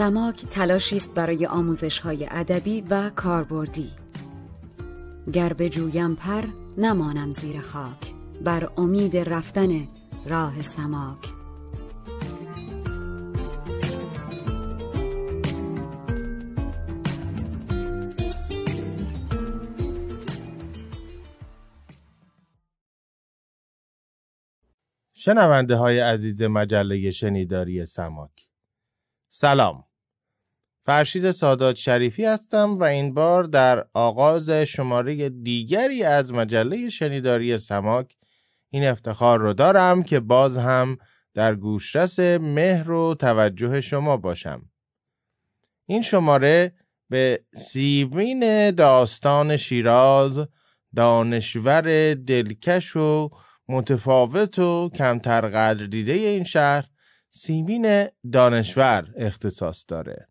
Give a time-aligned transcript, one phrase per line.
[0.00, 3.90] سماک تلاشی است برای آموزش های ادبی و کاربردی.
[5.32, 6.44] گر بجویم پر
[6.78, 8.14] نمانم زیر خاک.
[8.44, 9.88] بر امید رفتن
[10.26, 11.18] راه سماک.
[25.14, 28.48] شنونده های عزیز مجله شنیداری سماک.
[29.28, 29.89] سلام.
[30.84, 38.16] فرشید سادات شریفی هستم و این بار در آغاز شماره دیگری از مجله شنیداری سماک
[38.70, 40.98] این افتخار رو دارم که باز هم
[41.34, 44.62] در گوشرس مهر و توجه شما باشم
[45.86, 46.72] این شماره
[47.08, 50.48] به سیمین داستان شیراز
[50.96, 53.30] دانشور دلکش و
[53.68, 56.84] متفاوت و کمتر قدر دیده این شهر
[57.30, 60.29] سیمین دانشور اختصاص داره.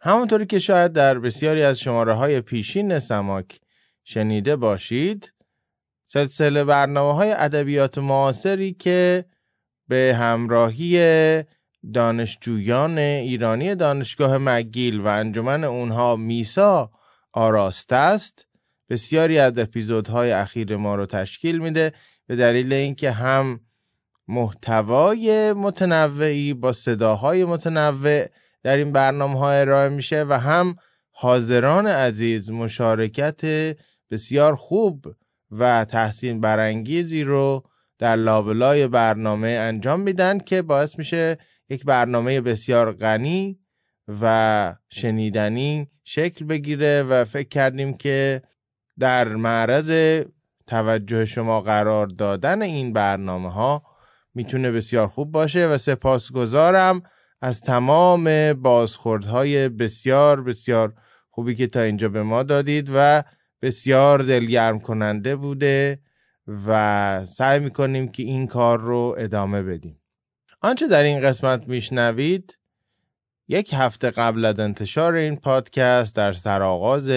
[0.00, 3.60] همونطوری که شاید در بسیاری از شماره های پیشین سماک
[4.04, 5.32] شنیده باشید
[6.06, 9.24] سلسله برنامه های ادبیات معاصری که
[9.88, 10.98] به همراهی
[11.94, 16.90] دانشجویان ایرانی دانشگاه مگیل و انجمن اونها میسا
[17.32, 18.46] آراسته است
[18.88, 21.92] بسیاری از اپیزودهای اخیر ما رو تشکیل میده
[22.26, 23.60] به دلیل اینکه هم
[24.28, 28.26] محتوای متنوعی با صداهای متنوع
[28.66, 30.76] در این برنامه ها ارائه میشه و هم
[31.10, 33.40] حاضران عزیز مشارکت
[34.10, 35.14] بسیار خوب
[35.50, 37.64] و تحسین برانگیزی رو
[37.98, 43.58] در لابلای برنامه انجام میدن که باعث میشه یک برنامه بسیار غنی
[44.20, 48.42] و شنیدنی شکل بگیره و فکر کردیم که
[48.98, 50.22] در معرض
[50.66, 53.82] توجه شما قرار دادن این برنامه ها
[54.34, 57.02] می‌تونه بسیار خوب باشه و سپاسگزارم.
[57.40, 60.94] از تمام بازخوردهای بسیار بسیار
[61.30, 63.22] خوبی که تا اینجا به ما دادید و
[63.62, 66.00] بسیار دلگرم کننده بوده
[66.66, 70.02] و سعی می‌کنیم که این کار رو ادامه بدیم.
[70.60, 72.58] آنچه در این قسمت میشنوید
[73.48, 77.10] یک هفته قبل از انتشار این پادکست در سرآغاز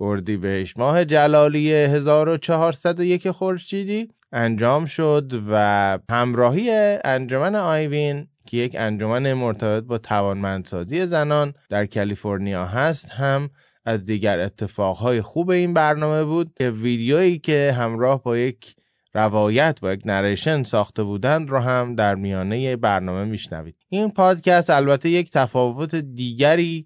[0.00, 6.70] اردیبهشت ماه جلالی 1401 خورشیدی انجام شد و همراهی
[7.04, 13.50] انجمن آیوین که یک انجمن مرتبط با توانمندسازی زنان در کالیفرنیا هست هم
[13.84, 18.76] از دیگر اتفاقهای خوب این برنامه بود که ویدیویی که همراه با یک
[19.14, 23.76] روایت با یک نریشن ساخته بودند رو هم در میانه برنامه میشنوید.
[23.88, 26.84] این پادکست البته یک تفاوت دیگری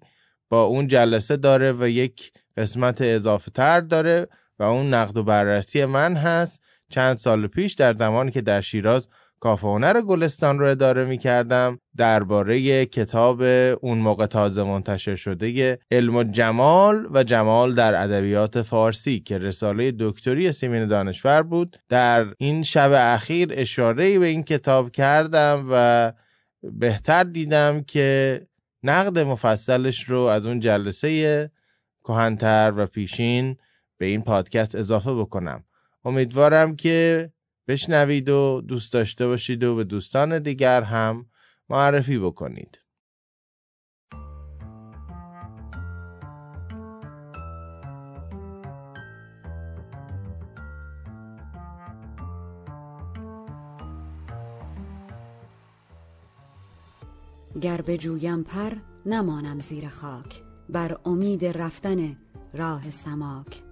[0.49, 4.27] با اون جلسه داره و یک قسمت اضافه تر داره
[4.59, 6.61] و اون نقد و بررسی من هست.
[6.89, 9.07] چند سال پیش در زمانی که در شیراز
[9.39, 13.41] کافه هنر گلستان رو اداره می کردم درباره کتاب
[13.81, 19.93] اون موقع تازه منتشر شده علم و جمال و جمال در ادبیات فارسی که رساله
[19.99, 21.79] دکتری سیمین دانشور بود.
[21.89, 26.13] در این شب اخیر اشاره به این کتاب کردم و
[26.63, 28.41] بهتر دیدم که
[28.83, 31.51] نقد مفصلش رو از اون جلسه
[32.03, 33.57] کهنتر و پیشین
[33.97, 35.63] به این پادکست اضافه بکنم.
[36.05, 37.29] امیدوارم که
[37.67, 41.25] بشنوید و دوست داشته باشید و به دوستان دیگر هم
[41.69, 42.79] معرفی بکنید.
[57.61, 58.73] گر بجویم پر
[59.05, 60.43] نمانم زیر خاک.
[60.69, 62.17] بر امید رفتن
[62.53, 63.66] راه سماک.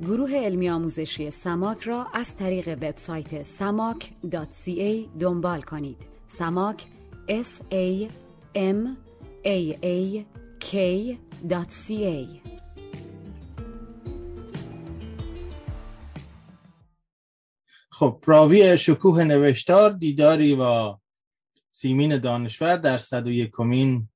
[0.00, 6.06] گروه علمی آموزشی سماک را از طریق وبسایت samak.ca دنبال کنید.
[6.28, 6.86] سماک
[7.28, 8.10] s a
[8.54, 8.86] m
[9.44, 10.24] a a
[10.64, 12.40] k.ca
[17.90, 21.00] خب راوی شکوه نوشتار دیداری با
[21.70, 24.08] سیمین دانشور در 101 کمین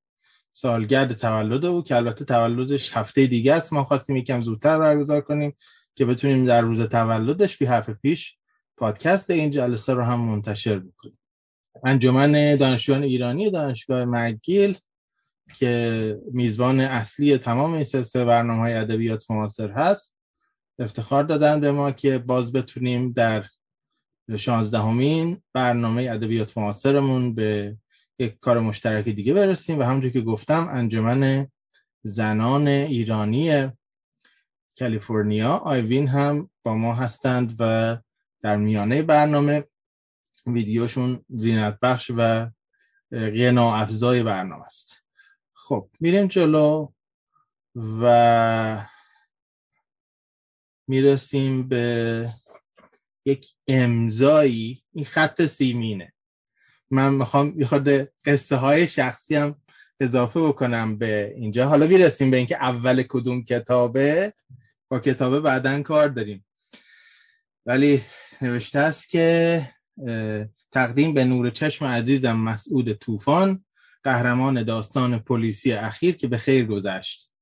[0.52, 3.72] سالگرد تولد او که البته تولدش هفته دیگه است.
[3.72, 5.54] ما خواستیم یکم زودتر برگزار کنیم.
[5.94, 8.37] که بتونیم در روز تولدش بی حرف پیش
[8.76, 11.19] پادکست این جلسه رو هم منتشر بکنیم.
[11.84, 14.78] انجمن دانشجویان ایرانی دانشگاه مگیل
[15.54, 20.14] که میزبان اصلی تمام این سلسله برنامه های ادبیات معاصر هست
[20.78, 23.44] افتخار دادن به ما که باز بتونیم در
[24.37, 27.76] شانزدهمین برنامه ادبیات معاصرمون به
[28.19, 29.78] یک کار مشترک دیگه برسیم.
[29.78, 31.46] و همونجور که گفتم انجمن
[32.02, 33.69] زنان ایرانی
[34.78, 37.96] کالیفرنیا آیوین هم با ما هستند و
[38.40, 39.64] در میانه برنامه
[40.46, 42.50] ویدیوشون زینت بخش و
[43.12, 45.05] غنا افزای برنامه است.
[45.52, 46.88] خب میریم جلو
[47.75, 48.87] و
[50.88, 52.34] می‌رسیم به
[53.25, 54.82] یک امضایی.
[54.93, 56.12] این خط سیمینه.
[56.90, 59.62] من می‌خوام یه قصه های شخصی هم
[60.00, 61.69] اضافه بکنم به اینجا.
[61.69, 64.34] حالا می‌رسیم به اینکه اول کدوم کتابه.
[64.90, 66.46] با کتابه بعدا کار داریم.
[67.66, 68.04] ولی
[68.42, 69.69] نوشته است که
[70.72, 73.64] تقدیم به نور چشم عزیزم مسعود طوفان
[74.02, 77.32] قهرمان داستان پلیسی اخیر که به خیر گذشت.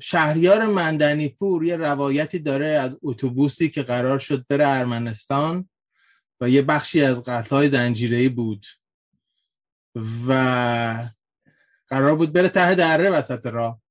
[0.00, 5.68] شهریار مندنی پور یه روایتی داره از اتوبوسی که قرار شد بره ارمنستان
[6.40, 8.66] و یه بخشی از قتلهای زنجیره‌ای بود
[10.28, 11.10] و
[11.88, 13.83] قرار بود بره ته دره وسط راه.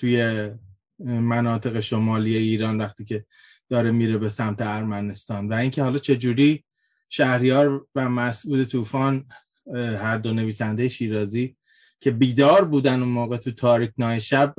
[0.00, 0.50] توی
[0.98, 3.24] مناطق شمالی ایران وقتی که
[3.68, 5.48] داره میره به سمت ارمنستان.
[5.48, 6.64] و اینکه حالا چجوری
[7.08, 9.28] شهریار و مسعود طوفان
[9.74, 11.56] هر دو نویسنده شیرازی
[12.00, 14.54] که بیدار بودن اون موقع تو تاریک نای شب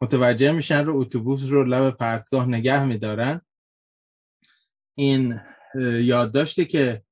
[0.00, 3.40] متوجه میشن رو اتوبوس رو لب پرتگاه نگه میدارن.
[4.94, 5.40] این
[6.00, 7.02] یادداشتی که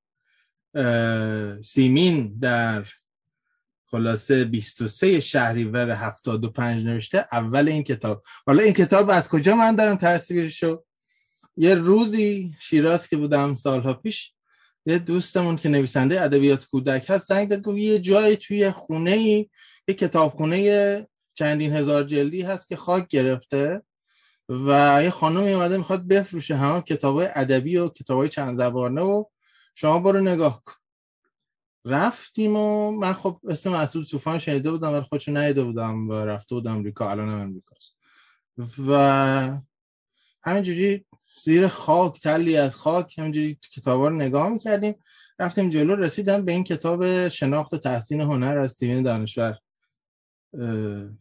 [1.62, 2.86] سیمین در
[3.90, 8.22] خلاصه 23 شهریور 75 نوشته اول این کتاب.
[8.46, 10.84] حالا این کتاب از کجا من دارم تصویرشو
[11.56, 14.32] یه روزی شیراز که بودم سالها پیش
[14.86, 19.48] یه دوستمون که نویسنده ادبیات کودک هست زنگ داد گفت یه جای توی خونه ای
[19.88, 23.82] یه کتابخونه چندین هزار جلدی هست که خاک گرفته
[24.48, 29.24] و یه خانمی اومده می‌خواد بفروشه همه کتابای ادبی و کتابای چند زبانه و
[29.74, 30.85] شما برو نگاه کن.
[31.86, 36.54] رفتیم و من خب اسم مسعود طوفان شنیده بودم ولی خودشو ندیده بودم و رفته
[36.54, 37.96] بودم امریکا الان هم امریکاست
[38.88, 39.60] و
[40.42, 41.06] همینجوری
[41.44, 44.94] زیر خاک تلی از خاک همینجوری کتابا رو نگاه می‌کردیم.
[45.38, 49.58] رفتیم جلو رسیدم به این کتاب شناخت و تحسین هنر از سیمین دانشور.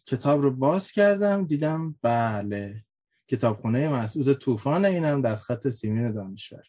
[0.05, 2.83] کتاب رو باز کردم دیدم بله
[3.27, 6.63] کتابخونه مسعود طوفان اینم دستخط سیمین دانشور.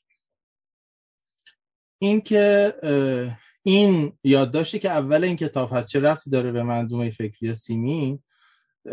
[1.98, 2.74] این که
[3.66, 8.22] این یادداشتی که اول این کتاب هست چه رفتی داره به منظومه فکری سیمین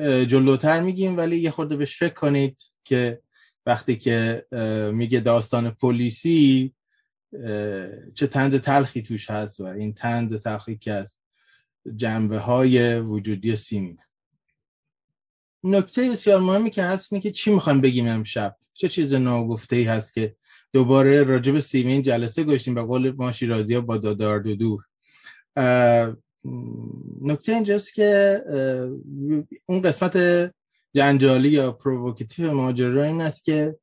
[0.02, 3.22] جلوتر میگیم ولی یه خورده بهش فکر کنید که
[3.66, 4.46] وقتی که
[4.94, 6.74] میگه داستان پلیسی
[8.16, 11.18] چه تند تلخی توش هست و این تند تلخی که از
[11.96, 13.98] جنبه های وجودی سیمین
[15.64, 19.84] نکته بسیار مهمی که هست اینه که چی می‌خوایم بگیم امشب؟ چه چیز ناگفته ای
[19.84, 20.36] هست که
[20.74, 24.84] دوباره راجب سیمین جلسه گوشتیم به قول ما شیرازی ها با دادار دو دور.
[27.22, 28.42] نکته اینجاست که
[29.66, 30.18] اون قسمت
[30.96, 33.78] جنجالی یا provocative ماجرا این است که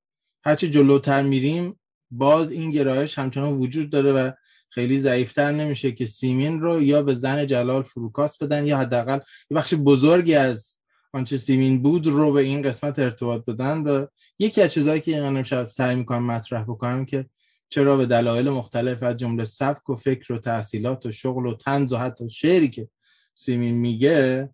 [0.44, 4.30] هرچی جلوتر میریم باز این گرایش همچنان وجود داره و
[4.70, 9.18] خیلی ضعیفتر نمیشه که سیمین رو یا به زن جلال فروکاست بدن یا حداقل
[9.50, 10.79] یه بخش بزرگی از
[11.12, 14.06] آنچه سیمین بود رو به این قسمت ارتباط بدن و
[14.38, 17.26] یکی از چیزهایی که من امشب سعی می‌کنم مطرح بکنم که
[17.68, 21.92] چرا به دلایل مختلف از جمله سبک و فکر و تحصیلات و شغل و طنز
[21.92, 22.88] و حتی شعری که
[23.34, 24.48] سیمین میگه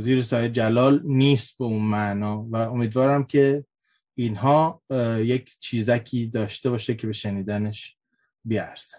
[0.00, 3.64] زیر سایه جلال نیست به اون معنا و امیدوارم که
[4.14, 4.82] اینها
[5.18, 7.96] یک چیزکی داشته باشه که به شنیدنش
[8.44, 8.98] بیارزن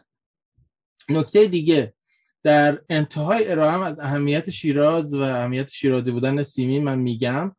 [1.09, 1.93] نکته دیگه
[2.43, 7.55] در انتهای ارائه از اهمیت شیراز و اهمیت شیرازی بودن سیمی من میگم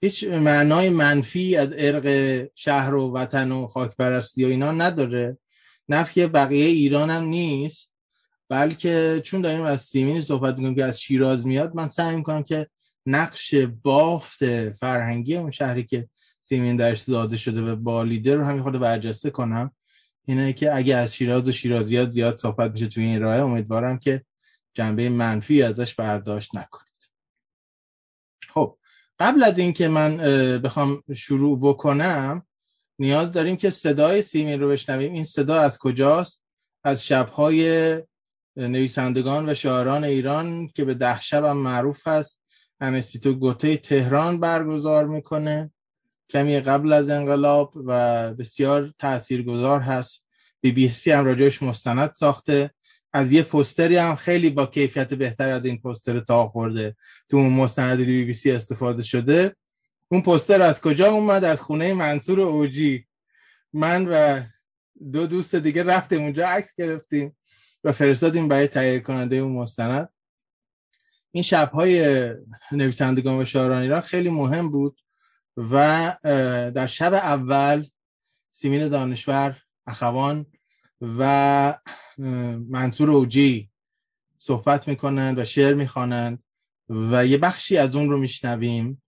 [0.00, 5.38] هیچ معنای منفی از ارق شهر و وطن و خاک پرستی و اینا نداره.
[5.88, 7.90] نفی بقیه ایران هم نیست
[8.48, 12.66] بلکه چون داریم از سیمین صحبت می‌کنیم که از شیراز میاد من سعی می‌کنم که
[13.06, 16.08] نقش بافت فرهنگی اون شهری که
[16.42, 19.70] سیمین درش زاده شده به بالیده رو همین خود برجسته کنم.
[20.28, 24.24] اینه که اگه از شیراز و شیرازیات زیاد صحبت میشه توی این راه امیدوارم که
[24.74, 27.10] جنبه منفی ازش برداشت نکنید.
[28.48, 28.78] خب
[29.18, 30.16] قبل از اینکه من
[30.58, 32.46] بخوام شروع بکنم
[32.98, 35.12] نیاز داریم که صدای سیمین رو بشنویم.
[35.12, 36.44] این صدا از کجاست؟
[36.84, 38.02] از شبهای
[38.56, 42.42] نویسندگان و شاعران ایران که به ده شب هم معروف هست
[42.80, 45.70] انستیتو گوته تهران برگزار می‌کنه.
[46.28, 50.26] کمی قبل از انقلاب و بسیار تاثیرگذار هست.
[50.60, 52.70] بی بی سی هم راجعش مستند ساخته.
[53.12, 56.96] از یه پستری هم خیلی با کیفیت بهتر از این پستر تا خورده.
[57.28, 59.56] تو اون مستند بی بی سی استفاده شده.
[60.08, 63.06] اون پستر از کجا اومد؟ از خونه منصور اوجی.
[63.72, 64.42] من و
[65.12, 67.36] دو دوست دیگه رفتیم اونجا عکس گرفتیم
[67.84, 70.08] و فرستادیم برای تهیه کننده اون مستند.
[71.30, 72.28] این شبهای
[72.72, 75.00] نویسندگان و شاعران ایران خیلی مهم بود.
[75.58, 76.16] و
[76.74, 77.86] در شب اول
[78.50, 80.46] سیمین دانشور اخوان
[81.02, 81.78] و
[82.68, 83.70] منصور اوجی
[84.38, 86.42] صحبت می‌کنند و شعر می‌خوانند
[86.88, 89.02] و یه بخشی از اون رو میشنویم.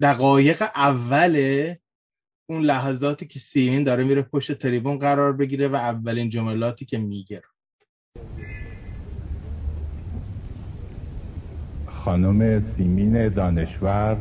[0.00, 1.74] دقایق اول
[2.48, 7.42] اون لحظاتی که سیمین داره میره پشت تریبون قرار بگیره و اولین جملاتی که میگه.
[11.86, 14.18] خانم سیمین دانشور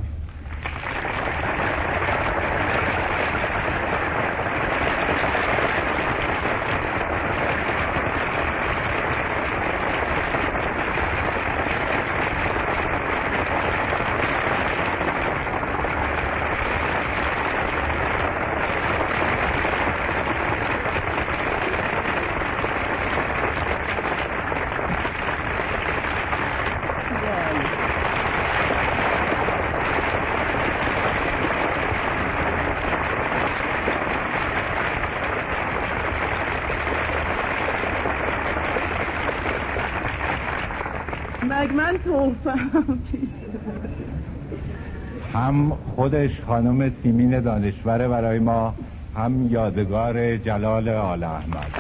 [45.34, 45.72] هم
[46.06, 48.76] خودش خانم سیمین دانشوره برای ما
[49.16, 51.72] هم یادگار جلال آل احمد.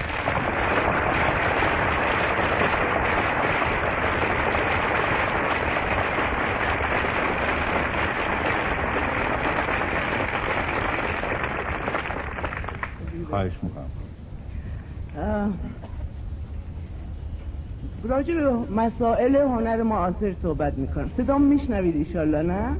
[13.30, 13.90] خواهش می‌کنم.
[18.04, 21.12] راجع به مسائل هنر معاصر صحبت می‌کنم.
[21.18, 22.76] صدام میشنوید ایشالله نه؟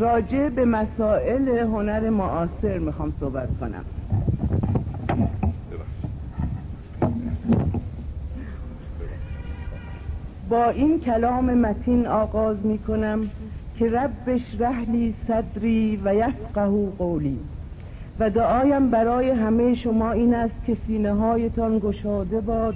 [0.00, 3.84] راجع به مسائل هنر معاصر می‌خوام صحبت کنم.
[10.48, 13.30] با این کلام متین آغاز می‌کنم
[13.78, 17.40] که ربش رحلی صدری و یفقه قولی.
[18.18, 22.74] و دعایم برای همه شما این است که سینه هایتان گشاده باد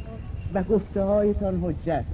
[0.55, 2.05] و گفته هایتان حجت.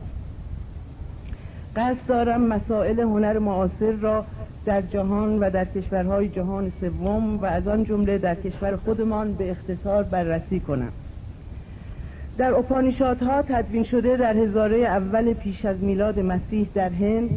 [1.77, 4.25] قصد دارم مسائل هنر معاصر را
[4.67, 9.51] در جهان و در کشورهای جهان سوم و از آن جمله در کشور خودمان به
[9.51, 10.93] اختصار بررسی کنم.
[12.39, 17.31] در اپانیشادها تدوین شده در هزاره اول پیش از میلاد مسیح در هند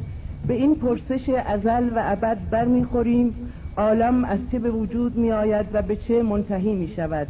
[0.47, 3.31] به این پرسش ازل و ابد برمیخوریم
[3.77, 7.27] عالم از چه به وجود می آید و به چه منتهی می شود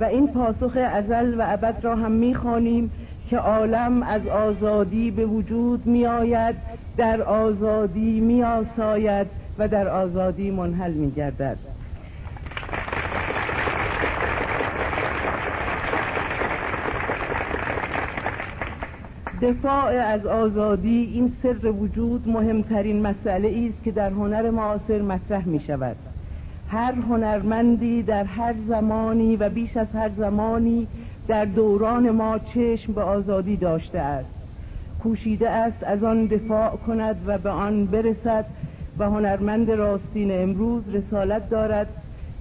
[0.00, 2.90] و این پاسخ ازل و ابد را هم می‌خوانیم
[3.32, 6.56] که عالم از آزادی به وجود می آید
[6.96, 9.26] در آزادی می آساید
[9.58, 11.58] و در آزادی منحل می گردد
[19.42, 25.60] دفاع از آزادی این سر وجود مهمترین مسئله است که در هنر معاصر مطرح می
[25.60, 25.96] شود
[26.68, 30.88] هر هنرمندی در هر زمانی و بیش از هر زمانی
[31.28, 34.34] در دوران ما چشم به آزادی داشته است.
[35.02, 38.46] کوشیده است از آن دفاع کند و به آن برسد
[38.98, 41.88] و هنرمند راستین امروز رسالت دارد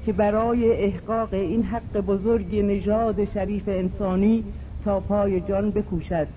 [0.05, 4.43] که برای احقاق این حق بزرگ نژاد شریف انسانی
[4.85, 6.27] تا پای جان بکوشد.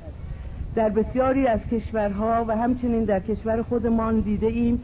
[0.74, 4.80] در بسیاری از کشورها و همچنین در کشور خودمان دیده ایم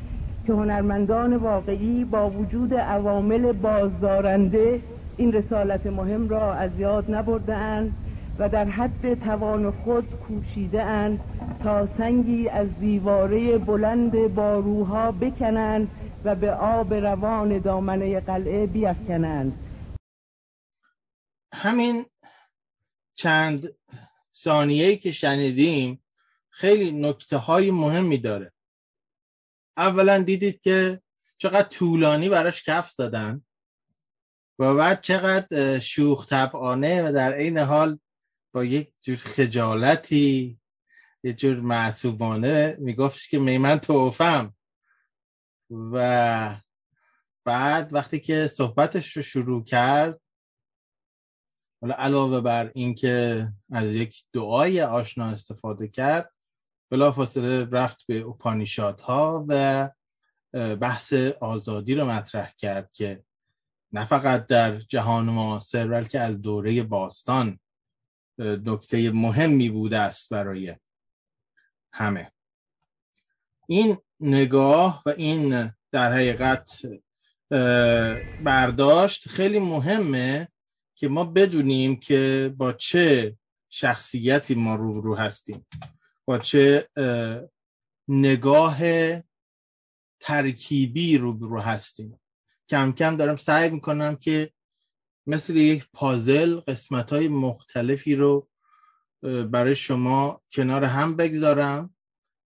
[0.46, 4.80] که هنرمندان واقعی با وجود عوامل بازدارنده
[5.20, 7.94] این رسالت مهم را از یاد نبرده اند
[8.38, 11.20] و در حد توان خود کوشیده اند
[11.62, 15.88] تا سنگی از دیواره بلند باروها بکنند
[16.24, 19.58] و به آب روان دامنه قلعه بیفکنند.
[21.52, 22.04] همین
[23.14, 23.68] چند
[24.34, 26.02] ثانیه‌ای که شنیدیم
[26.50, 28.52] خیلی نکته های مهمی داره.
[29.76, 31.00] اولا دیدید که
[31.38, 33.42] چقدر طولانی براش کف زدن.
[34.60, 37.98] و بعد چقدر شوخ طبعانه و در عین حال
[38.54, 40.60] با یک جور خجالتی
[41.22, 44.54] یه جور معصوبانه میگفتش که میمن توفم.
[45.70, 46.56] و
[47.44, 50.20] بعد وقتی که صحبتش رو شروع کرد
[51.80, 56.32] حالا علاوه بر اینکه از یک دعای آشنا استفاده کرد
[56.90, 58.24] بلافاصله رفت به
[59.02, 59.90] ها و
[60.52, 63.24] بحث آزادی رو مطرح کرد که
[63.92, 67.59] نه فقط در جهان معاصر بلکه از دوره باستان
[68.38, 70.76] نکته مهمی بوده است برای
[71.92, 72.32] همه.
[73.66, 76.82] این نگاه و این در حقیقت
[78.44, 80.49] برداشت خیلی مهمه
[80.94, 83.37] که ما بدونیم که با چه
[83.68, 85.66] شخصیتی ما روبرو هستیم.
[86.25, 86.88] با چه
[88.09, 88.78] نگاه
[90.20, 92.20] ترکیبی روبرو هستیم.
[92.70, 94.50] کم کم دارم سعی می‌کنم که
[95.26, 98.48] مثل یک پازل قسمت های مختلفی رو
[99.22, 101.94] برای شما کنار هم بگذارم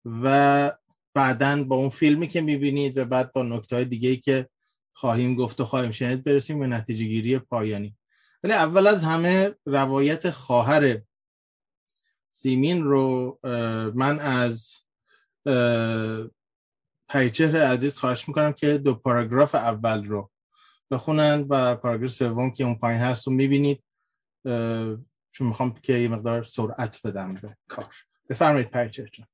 [0.05, 0.71] و
[1.13, 4.49] بعدا با اون فیلمی که می‌بینید و بعد با نکته های که
[4.93, 7.97] خواهیم گفت و خواهیم شنید برسیم به نتیجه گیری پایانی.
[8.43, 11.01] ولی اول از همه روایت خواهر
[12.31, 13.39] سیمین رو
[13.95, 14.77] من از
[17.13, 20.31] پریچهر عزیز خواهش می‌کنم که دو پاراگراف اول رو
[20.91, 23.83] بخونن و پاراگراف سوم که اون پایین هست رو می‌بینید
[25.31, 27.85] چون می‌خوام که یه مقدار سرعت بدم به کار
[28.29, 29.27] بفرمایید پریچهر جان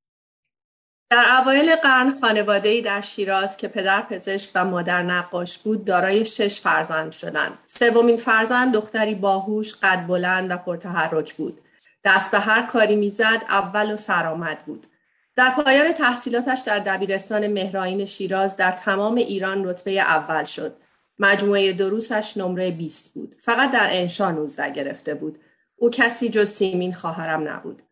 [1.10, 6.60] در اوایل قرن خانواده‌ای در شیراز که پدر پزشک و مادر نقاش بود دارای شش
[6.60, 7.58] فرزند شدند.
[7.66, 11.60] سومین فرزند دختری باهوش، قد بلند و پرتحرک بود.
[12.04, 14.86] دست به هر کاری می‌زد اول و سرآمد بود.
[15.40, 20.76] در پایان تحصیلاتش در دبیرستان مهراین شیراز در تمام ایران رتبه اول شد.
[21.18, 23.36] مجموعه دروسش نمره 20 بود.
[23.38, 25.38] فقط در انشا 19 گرفته بود.
[25.76, 27.82] او کسی جز سیمین خواهرم نبود.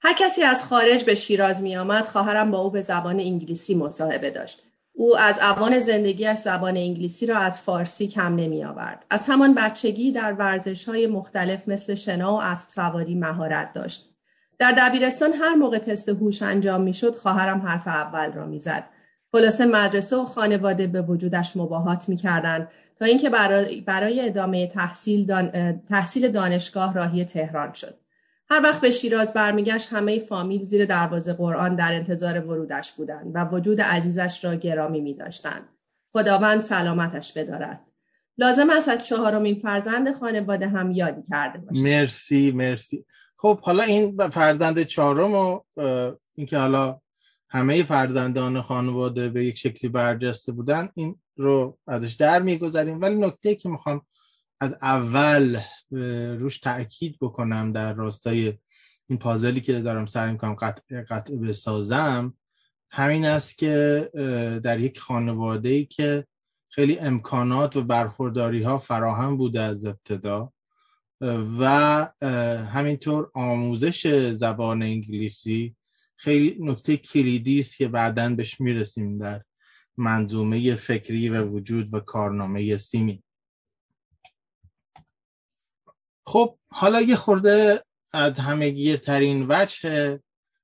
[0.00, 4.30] هر کسی از خارج به شیراز می آمد خواهرم با او به زبان انگلیسی مصاحبه
[4.30, 4.62] داشت.
[4.92, 9.04] او از اوان زندگیش زبان انگلیسی را از فارسی کم نمی آورد.
[9.10, 14.15] از همان بچگی در ورزش های مختلف مثل شنا و اسب سواری مهارت داشت.
[14.58, 18.84] در دبیرستان هر موقع تست هوش انجام می شد خواهرم حرف اول را می‌زد.
[19.32, 23.30] خلاصه مدرسه و خانواده به وجودش مباهات می کردن تا اینکه
[23.86, 25.80] برای, ادامه تحصیل, دان...
[25.82, 27.94] تحصیل دانشگاه راهی تهران شد.
[28.50, 33.44] هر وقت به شیراز برمیگشت همه فامیل زیر دروازه قرآن در انتظار ورودش بودند و
[33.44, 35.68] وجود عزیزش را گرامی می داشتن.
[36.12, 37.80] خداوند سلامتش بدارد.
[38.38, 41.82] لازم است از چهارمین فرزند خانواده هم یادی کرده باشد.
[41.82, 43.04] مرسی مرسی.
[43.46, 45.60] خب حالا این فرزند چهارم و
[46.34, 47.00] اینکه حالا
[47.48, 53.00] همه فرزندان خانواده به یک شکلی برجسته بودن این رو ازش در می‌گذاریم.
[53.00, 54.02] ولی نکته که می‌خوام
[54.60, 55.60] از اول
[56.38, 58.54] روش تاکید بکنم در راستای
[59.06, 62.34] این پازلی که دارم سعی می‌کنم قطع, قطع بسازم
[62.90, 64.10] همین است که
[64.62, 66.26] در یک خانواده ای که
[66.68, 70.52] خیلی امکانات و برخورداری ها فراهم بوده از ابتدا
[71.20, 71.64] و
[72.72, 75.76] همینطور آموزش زبان انگلیسی
[76.16, 79.42] خیلی نکته کلیدی است که بعدا بهش می‌رسیم در
[79.96, 83.22] منظومه فکری و وجود و کارنامه سیمی.
[86.26, 90.20] خب حالا یه خورده از همه گیرترین وجه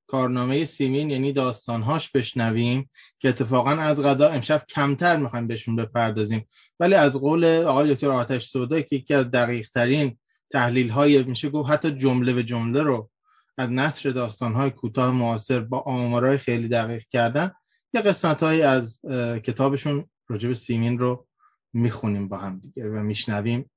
[0.06, 6.46] کارنامه سیمین یعنی داستانهاش بشنویم که اتفاقا از غذا امشب کمتر می‌خوایم بهشون بپردازیم.
[6.80, 10.18] ولی از قول آقای دکتر آتش سودا که یکی از دقیق ترین
[10.52, 13.10] تحلیل های میشه گفت حتی جمله به جمله رو
[13.58, 17.52] از نصر داستان های کوتاه معاصر با آمارای خیلی دقیق کردن
[17.94, 19.00] یه قسمت های از
[19.44, 21.26] کتابشون راجب سیمین رو
[21.72, 23.70] می‌خونیم با هم دیگه و میشنویم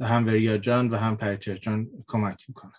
[0.00, 2.72] و هم وریا جان و هم پرچر جان کمک می‌کنن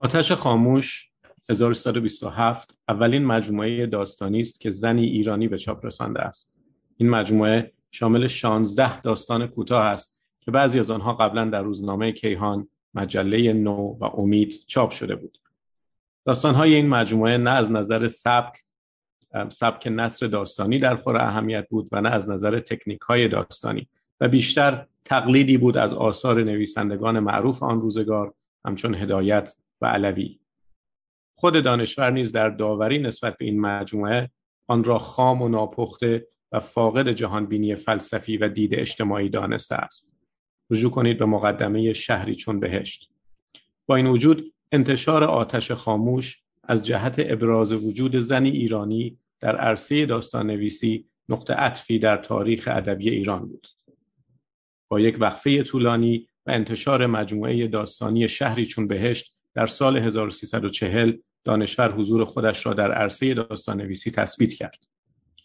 [0.00, 1.10] آتش خاموش
[1.50, 6.54] 1327 اولین مجموعه داستانی است که زنی ایرانی به چاپ رسانده است.
[6.96, 10.19] این مجموعه شامل 16 داستان کوتاه است
[10.50, 15.38] که بعضی از آنها قبلا در روزنامه کیهان، مجله نو و امید چاپ شده بود.
[16.24, 18.64] داستانهای این مجموعه نه از نظر سبک
[19.48, 23.88] سبک نصر داستانی در خور اهمیت بود و نه از نظر تکنیک های داستانی
[24.20, 28.34] و بیشتر تقلیدی بود از آثار نویسندگان معروف آن روزگار
[28.64, 30.38] همچون هدایت و علوی
[31.34, 34.30] خود دانشور نیز در داوری نسبت به این مجموعه
[34.66, 40.19] آن را خام و ناپخته و فاقد جهانبینی فلسفی و دید اجتماعی دانسته است
[40.70, 43.10] رجوع کنید به مقدمه شهری چون بهشت
[43.86, 50.46] با این وجود انتشار آتش خاموش از جهت ابراز وجود زنی ایرانی در عرصه داستان
[50.46, 53.68] نویسی نقطه عطفی در تاریخ ادبی ایران بود
[54.88, 61.12] با یک وقفه طولانی و انتشار مجموعه داستانی شهری چون بهشت در سال 1340
[61.44, 64.78] دانشور حضور خودش را در عرصه داستان نویسی تثبیت کرد.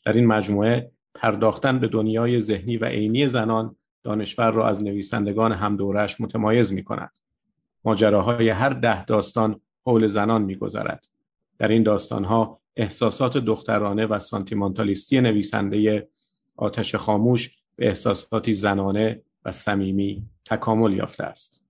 [0.06, 6.22] در این مجموعه پرداختن به دنیای ذهنی و عینی زنان دانشور را از نویسندگان همدورش
[6.22, 7.20] متمایز می کند.
[7.86, 11.08] ماجراهای هر ده داستان حول زنان میگذرد.
[11.60, 16.08] در این داستانها احساسات دخترانه و سانتیمانتالیستی نویسنده
[16.56, 21.64] آتش خاموش به احساساتی زنانه و صمیمی تکامل یافته است.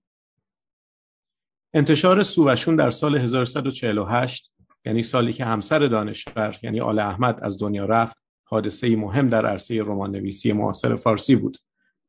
[1.74, 4.50] انتشار سووشون در سال 1148
[4.84, 9.82] یعنی سالی که همسر دانشور یعنی آل احمد از دنیا رفت حادثه مهم در عرصه
[9.82, 11.58] رمان نویسی معاصر فارسی بود.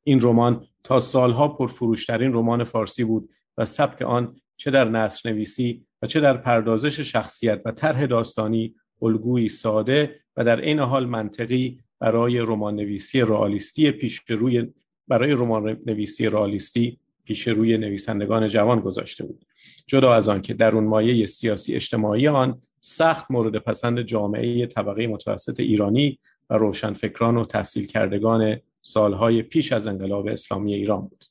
[0.07, 5.85] این رمان تا سالها پرفروشترین رمان فارسی بود و سبک آن چه در نصر نویسی
[6.01, 11.79] و چه در پردازش شخصیت و طرح داستانی الگویی ساده و در این حال منطقی
[11.99, 14.67] برای رمان نویسی رئالیستی پیش روی
[15.07, 19.45] برای رمان نویسی رئالیستی پیش روی نویسندگان جوان گذاشته بود.
[19.87, 25.07] جدا از آن که در اون مایه سیاسی اجتماعی آن سخت مورد پسند جامعه طبقه
[25.07, 31.25] متوسط ایرانی و روشنفکران و تحصیل کردگان سالهای پیش از انقلاب اسلامی ایران بود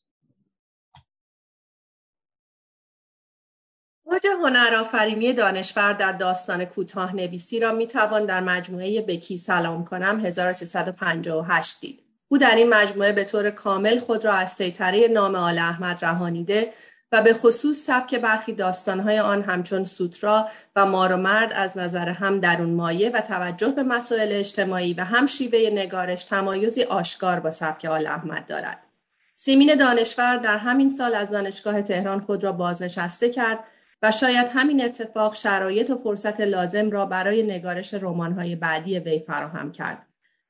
[4.04, 10.20] اوج هنرآفرینی دانشور در داستان کوتاه نویسی را می توان در مجموعه بکی سلام کنم
[10.20, 12.02] 1358 دید.
[12.28, 16.72] او در این مجموعه به طور کامل خود را از سیطره نام آل احمد رهانیده
[17.12, 22.08] و به خصوص سبک برخی داستانهای آن همچون سوترا و مار و مرد از نظر
[22.08, 27.50] هم درون مایه و توجه به مسائل اجتماعی و هم شیوه نگارش تمایزی آشکار با
[27.50, 28.82] سبک آل احمد دارد.
[29.36, 33.58] سیمین دانشور در همین سال از دانشگاه تهران خود را بازنشسته کرد
[34.02, 39.72] و شاید همین اتفاق شرایط و فرصت لازم را برای نگارش رمان‌های بعدی وی فراهم
[39.72, 40.06] کرد.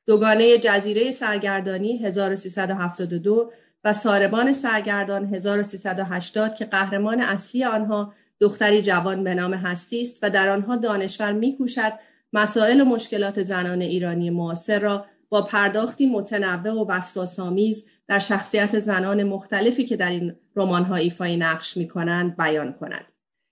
[0.07, 3.53] دوگانه جزیره سرگردانی 1372
[3.85, 10.31] و ساربان سرگردان 1380 که قهرمان اصلی آنها دختری جوان به نام هستی است و
[10.31, 11.93] در آنها دانشور میکوشد
[12.33, 19.25] مسائل و مشکلات زنان ایرانی معاصر را با پرداختی متنوع و وسواسآمیز در شخصیت زنان
[19.25, 23.07] مختلفی که در این رمان‌ها ایفای نقش می‌کنند بیان کند.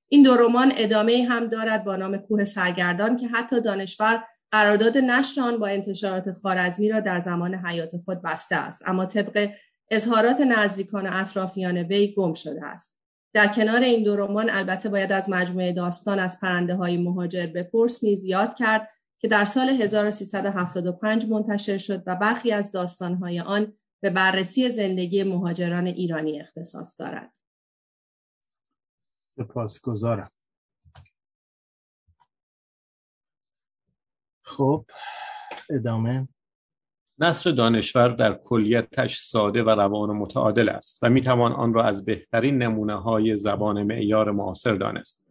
[0.08, 5.40] این دو رمان ادامه هم دارد با نام کوه سرگردان که حتی دانشور قرارداد نشر
[5.40, 9.48] آن با انتشارات خارزمی را در زمان حیات خود بسته است اما طبق
[9.90, 13.00] اظهارات نزدیکان و اطرافیان وی گم شده است
[13.34, 18.04] در کنار این دو رمان البته باید از مجموعه داستان از پرنده های مهاجر بپرس
[18.04, 24.10] نیز یاد کرد که در سال 1375 منتشر شد و برخی از داستانهای آن به
[24.10, 27.32] بررسی زندگی مهاجران ایرانی اختصاص دارد.
[29.14, 30.30] سپاسگزارم.
[34.42, 34.86] خب
[35.70, 36.28] ادامه
[37.18, 42.04] نصر دانشور در کلیتش ساده و روان و متعادل است و می‌توان آن را از
[42.04, 45.24] بهترین نمونه های زبان معیار معاصر دانست.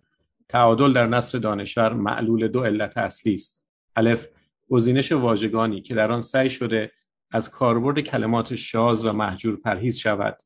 [0.49, 3.67] تعادل در نصر دانشور معلول دو علت اصلی است.
[3.95, 4.27] الف
[4.69, 6.91] گزینش واژگانی که در آن سعی شده
[7.31, 10.37] از کاربرد کلمات شاز و محجور پرهیز شود.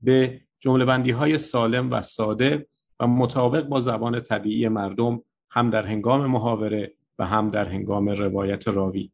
[0.00, 2.66] به جمله بندی های سالم و ساده
[3.00, 8.68] و مطابق با زبان طبیعی مردم هم در هنگام محاوره و هم در هنگام روایت
[8.68, 9.10] راوی.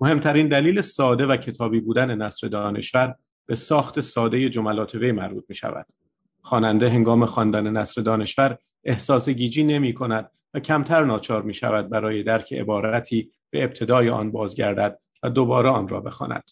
[0.00, 3.14] مهمترین دلیل ساده و کتابی بودن نصر دانشور
[3.46, 5.86] به ساخت ساده جملات وی مربوط می شود.
[6.42, 12.22] خواننده هنگام خواندن نصر دانشور احساس گیجی نمی کند و کمتر ناچار می شود برای
[12.22, 16.50] درک عبارتی به ابتدای آن بازگردد و دوباره آن را بخواند.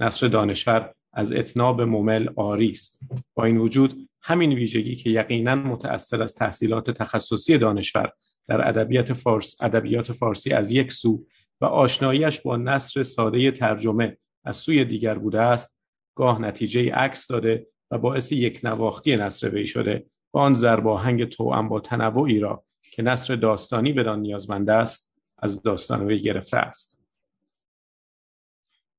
[0.00, 3.00] نصر دانشور از اتناب ممل آری است.
[3.34, 8.12] با این وجود همین ویژگی که یقینا متأثر از تحصیلات تخصصی دانشور
[8.48, 11.26] در ادبیات فارس ادبیات فارسی از یک سو
[11.60, 15.76] و آشناییش با نصر ساده ترجمه از سوی دیگر بوده است
[16.14, 21.68] گاه نتیجه عکس داده و باعث یک نواختی نصر وی شده و آن زرباهنگ توأم
[21.68, 27.00] با تنوعی را که نصر داستانی بدان نیازمند است از داستان وی گرفته است.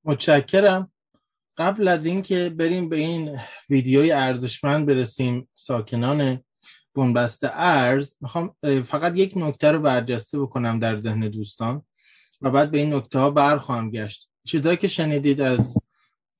[0.04, 0.92] متشکرم.
[1.56, 3.38] قبل از اینکه بریم به این
[3.70, 6.44] ویدیوی ارزشمند برسیم ساکنان
[6.94, 11.82] بنبست ارز می‌خوام فقط یک نکته رو برجسته بکنم در ذهن دوستان.
[12.40, 14.28] و بعد به این نکته ها برخواهم گشت.
[14.46, 15.74] چیزایی که شنیدید از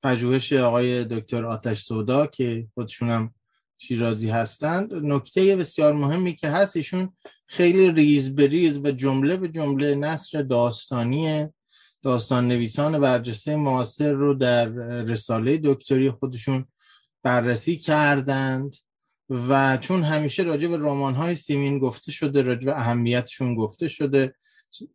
[0.03, 3.33] پژوهش آقای دکتر آتش سودا که خودشونم
[3.77, 7.13] شیرازی هستند نکته بسیار مهمی که هست ایشون
[7.47, 11.47] خیلی ریز به ریز و جمله به جمله نصر داستانی
[12.03, 14.65] داستان نویسان برجسته معاصر رو در
[15.01, 16.65] رساله دکتری خودشون
[17.23, 18.75] بررسی کردند
[19.29, 24.35] و چون همیشه راجع به رمان های سیمین گفته شده راجع به اهمیتشون گفته شده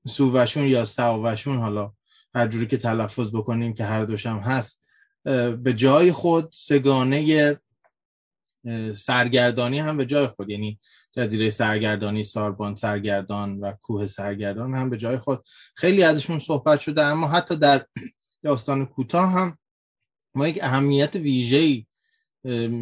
[0.08, 1.92] سووشون یا سووشون حالا
[2.34, 4.82] هر جوری که تلفظ بکنیم که هر دوشم هست
[5.62, 7.56] به جای خود سگانه
[8.96, 10.78] سرگردانی هم به جای خود یعنی
[11.16, 15.44] جزیره سرگردانی ساربان سرگردان و کوه سرگردان هم به جای خود.
[15.76, 17.86] خیلی ازشون صحبت شده اما حتی در
[18.44, 19.58] داستان کوتاه هم
[20.34, 21.86] ما یک اهمیت ویژه‌ای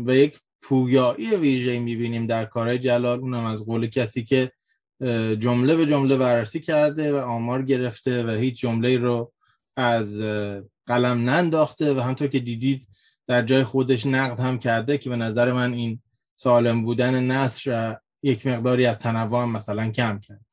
[0.06, 3.18] و یک پویایی ویژه‌ای می‌بینیم در کارهای جلال.
[3.18, 4.52] اونم از قول کسی که
[5.38, 9.32] جمله به جمله بررسی کرده و آمار گرفته و هیچ جمله رو
[9.76, 10.20] از
[10.86, 12.88] قلم ننداخته و همطور که دیدید
[13.26, 16.02] در جای خودش نقد هم کرده که به نظر من این
[16.36, 20.44] سالم بودن نصر یک مقداری از تنوع مثلا کم کرد.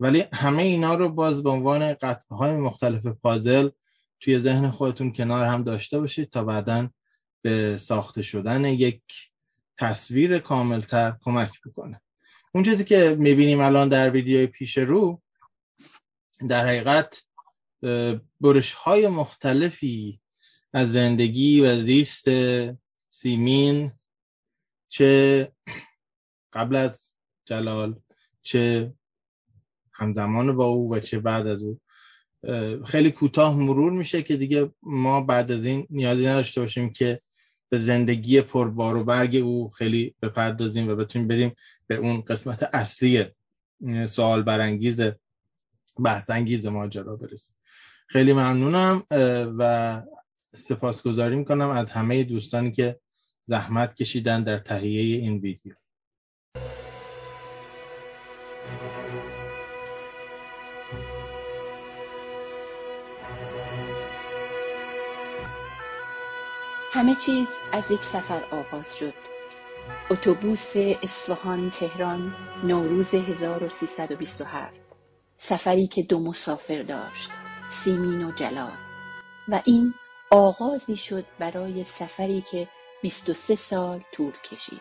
[0.00, 3.68] ولی همه اینا رو باز به عنوان قطعه های مختلف پازل
[4.20, 6.88] توی ذهن خودتون کنار هم داشته باشید تا بعدا
[7.42, 9.02] به ساخته شدن یک
[9.78, 12.00] تصویر کاملتر کمک بکنه.
[12.54, 15.22] اون چیزی که می‌بینیم الان در ویدیوی پیش رو
[16.48, 17.22] در حقیقت
[18.40, 20.20] برش های مختلفی
[20.72, 22.24] از زندگی و زیست
[23.10, 23.92] سیمین
[24.88, 25.52] چه
[26.52, 27.12] قبل از
[27.46, 28.00] جلال
[28.42, 28.92] چه
[29.92, 31.80] همزمان با او و چه بعد از او.
[32.86, 37.20] خیلی کوتاه مرور میشه که دیگه ما بعد از این نیازی نداشته باشیم که
[37.68, 41.52] به زندگی پربار و برگ او خیلی بپردازیم و بتونیم بریم
[41.86, 43.24] به اون قسمت اصلی
[44.06, 45.00] سوال برانگیز
[46.04, 47.54] بحث انگیز ماجرا برسیم.
[48.06, 49.02] خیلی ممنونم
[49.58, 50.02] و
[50.54, 53.00] سپاسگزاری می‌کنم از همه دوستانی که
[53.44, 55.74] زحمت کشیدن در تهیه این ویدیو.
[66.92, 69.14] همه چیز از یک سفر آغاز شد.
[70.10, 74.74] اتوبوس اصفهان تهران نوروز 1327
[75.36, 77.30] سفری که دو مسافر داشت
[77.70, 78.72] سیمین و جلال.
[79.48, 79.94] و این
[80.30, 82.68] آغازی شد برای سفری که
[83.02, 84.80] 23 سال طول کشید.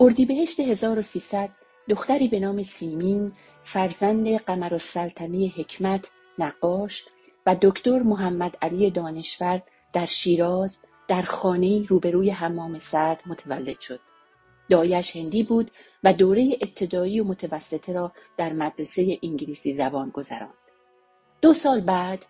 [0.00, 1.50] اردیبهشت 1300
[1.88, 3.32] دختری به نام سیمین
[3.64, 7.04] فرزند قمر السلطنه حکمت نقاش
[7.46, 9.62] و دکتر محمد علی دانشور
[9.96, 10.78] در شیراز
[11.08, 14.00] در خانه روبروی حمام سعد متولد شد.
[14.70, 15.70] دایش هندی بود
[16.04, 20.54] و دوره ابتدایی و متوسطه را در مدرسه انگلیسی زبان گذراند.
[21.42, 22.26] دو سال بعد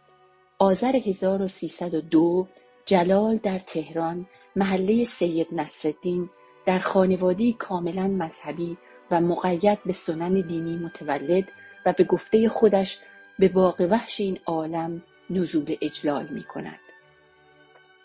[0.59, 2.48] آذر 1302
[2.85, 4.26] جلال در تهران
[4.57, 6.31] محله سید نصرالدین
[6.66, 8.76] در خانوادی کاملا مذهبی
[9.11, 11.48] و مقید به سنن دینی متولد
[11.87, 12.98] و به گفته خودش
[13.38, 16.86] به باقی وحش این عالم نزول اجلال می کند.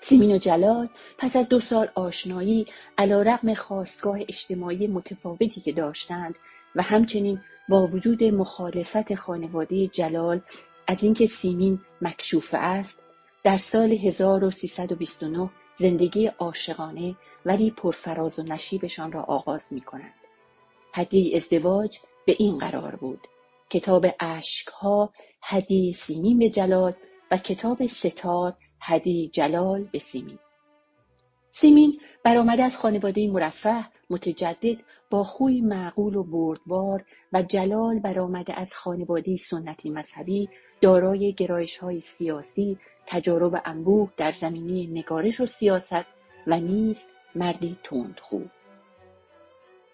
[0.01, 2.65] سیمین و جلال پس از دو سال آشنایی
[2.97, 6.35] علا رقم خواستگاه اجتماعی متفاوتی که داشتند
[6.75, 10.41] و همچنین با وجود مخالفت خانواده جلال
[10.87, 12.99] از اینکه سیمین مکشوفه است
[13.43, 20.13] در سال 1329 زندگی عاشقانه ولی پرفراز و نشیبشان را آغاز می کنند.
[20.93, 23.27] هدیه ازدواج به این قرار بود
[23.69, 26.93] کتاب اشکها هدیه سیمین به جلال
[27.31, 30.39] و کتاب ستار هدی جلال به سیمین
[31.49, 34.77] سیمین برآمده از خانواده مرفه متجدد
[35.09, 40.49] با خوی معقول و بردبار و جلال برآمده از خانواده سنتی مذهبی
[40.81, 46.05] دارای گرایش های سیاسی تجارب انبوه در زمینه نگارش و سیاست
[46.47, 46.97] و نیز
[47.35, 47.77] مردی
[48.21, 48.49] خوب.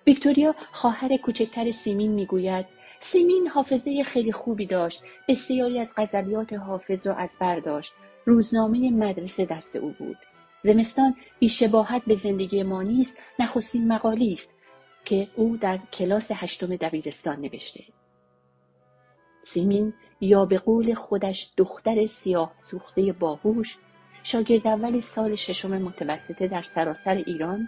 [0.08, 2.66] ویکتوریا خواهر کوچکتر سیمین می‌گوید
[3.00, 7.94] سیمین حافظه خیلی خوبی داشت بسیاری از غزلیات حافظ را از برداشت
[8.28, 10.18] روزنامه مدرسه دست او بود
[10.64, 14.50] زمستان بیشباهت به زندگی ما نیست نخستین مقالی است
[15.06, 17.84] که او در کلاس هشتم دبیرستان نوشته
[19.40, 23.78] سیمین یا به قول خودش دختر سیاه سوخته باهوش
[24.24, 27.68] شاگرد اول سال ششم متوسطه در سراسر ایران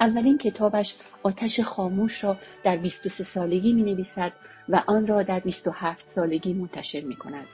[0.00, 4.32] اولین کتابش آتش خاموش را در 23 سالگی می نویسد
[4.68, 7.46] و آن را در 27 سالگی منتشر می کند.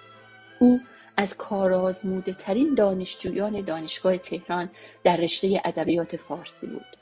[0.59, 0.81] او
[1.21, 4.71] از کارآزموده ترین دانشجویان دانشگاه تهران
[5.05, 6.97] در رشته ادبیات فارسی بود.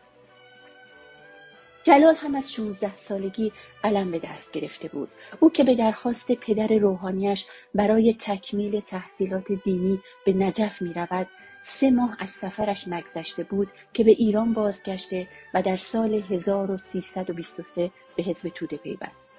[1.84, 3.52] جلال هم از 16 سالگی
[3.82, 5.08] قلم به دست گرفته بود.
[5.40, 11.26] او که به درخواست پدر روحانیش برای تکمیل تحصیلات دینی به نجف می رود،
[11.62, 18.22] سه ماه از سفرش نگذشته بود که به ایران بازگشته و در سال 1323 به
[18.22, 19.30] حزب توده پیوست.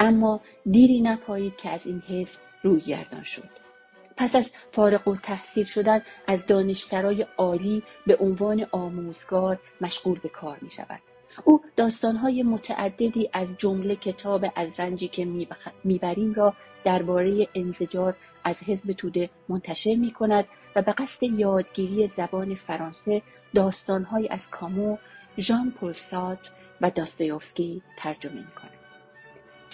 [0.00, 3.63] اما دیری نپایید که از این حزب روی گردان شد.
[4.16, 10.58] پس از فارغ و تحصیل شدن از دانشسرای عالی به عنوان آموزگار مشغول به کار
[10.62, 11.00] می شود.
[11.44, 15.24] او داستانهای متعددی از جمله کتاب از رنجی که
[15.84, 20.44] می‌بریم را درباره انزجار از حزب توده منتشر می کند
[20.76, 23.22] و به قصد یادگیری زبان فرانسه
[23.54, 24.98] داستانهایی از کامو،
[25.38, 25.92] ژان پل
[26.80, 28.73] و داستایوفسکی ترجمه می کند.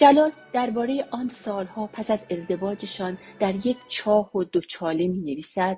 [0.01, 5.77] جلال درباره آن سالها پس از ازدواجشان در یک چاه و دوچاله می نویسد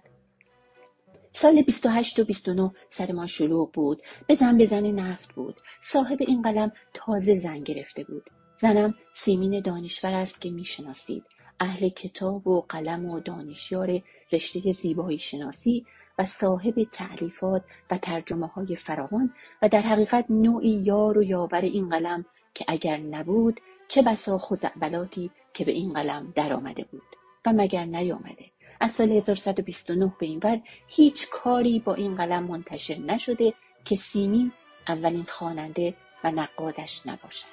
[1.31, 4.01] سال 28 و 29 سرمان شلوغ بود.
[4.27, 5.62] به زن بزن نفت بود.
[5.81, 8.29] صاحب این قلم تازه زن گرفته بود.
[8.62, 11.23] زنم سیمین دانشور است که می‌شناسید.
[11.59, 15.86] اهل کتاب و قلم و دانشیار رشته زیبایی شناسی
[16.19, 21.89] و صاحب تعلیفات و ترجمه های فراوان و در حقیقت نوعی یار و یاور این
[21.89, 23.59] قلم که اگر نبود
[23.93, 28.45] چه بسا خزعبلاتی که به این قلم درآمده بود و مگر نیامده.
[28.79, 33.53] از سال 1129 به این ور هیچ کاری با این قلم منتشر نشده
[33.86, 34.51] که سیمین
[34.88, 37.47] اولین خواننده و نقادش نباشد.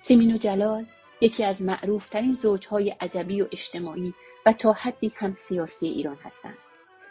[0.00, 0.86] سیمین و جلال
[1.20, 4.14] یکی از معروفترین زوجهای ادبی و اجتماعی
[4.46, 6.58] و تا حدی هم سیاسی ایران هستند.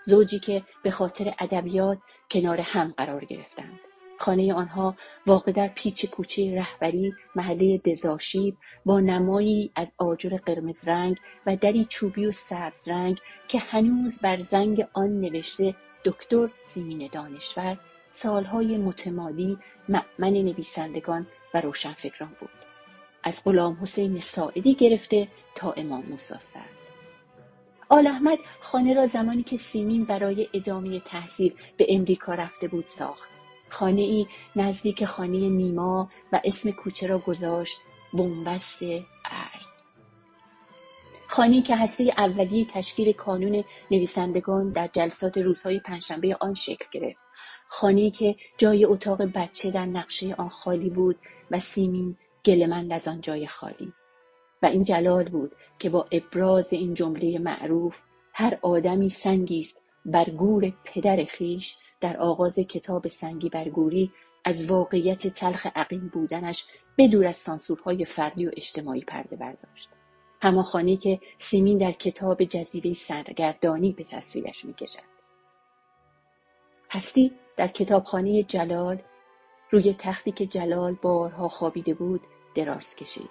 [0.01, 1.97] زوجی که به خاطر ادبیات
[2.31, 3.79] کنار هم قرار گرفتند.
[4.19, 11.17] خانه آنها واقع در پیچ کوچه رهبری محله دزاشیب با نمایی از آجر قرمز رنگ
[11.45, 15.75] و دری چوبی و سبز رنگ که هنوز بر زنگ آن نوشته
[16.05, 17.77] دکتر سیمین دانشور
[18.11, 19.57] سالهای متمادی
[19.89, 22.49] معمن نویسندگان و روشنفکران بود.
[23.23, 26.33] از غلام حسین ساعدی گرفته تا امام موسی
[27.89, 33.36] آل احمد خانه را زمانی که سیمین برای ادامه تحصیل به امریکا رفته بود ساخت.
[33.69, 37.77] خانه ای نزدیک خانه نیما و اسم کوچه را گذاشت
[38.13, 39.67] بنبست ارز
[41.27, 47.19] خانی که هسته اولیه تشکیل کانون نویسندگان در جلسات روزهای پنجشنبه آن شکل گرفت.
[47.67, 51.15] خانه که جای اتاق بچه در نقشه آن خالی بود
[51.51, 53.93] و سیمین گلمند از آن جای خالی.
[54.61, 58.01] و این جلال بود که با ابراز این جمله معروف
[58.33, 64.11] هر آدمی سنگی است بر گور پدر خیش در آغاز کتاب سنگی برگوری
[64.45, 66.65] از واقعیت تلخ عقیم بودنش
[66.97, 69.89] بدور از سانسورهای فردی و اجتماعی پرده برداشت.
[70.63, 75.17] خانی که سیمین در کتاب جزیره سرگردانی به تصویرش می‌کشد.
[76.91, 79.01] هستی در کتابخانه جلال
[79.71, 82.21] روی تختی که جلال بارها خوابیده بود
[82.55, 83.29] دراز کشید.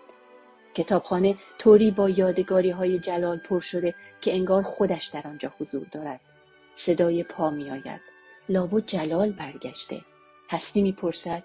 [0.74, 6.20] کتابخانه طوری با یادگاری های جلال پر شده که انگار خودش در آنجا حضور دارد.
[6.74, 8.15] صدای پا می آید
[8.48, 10.00] لابد جلال برگشته.
[10.50, 11.42] هستی می‌پرسد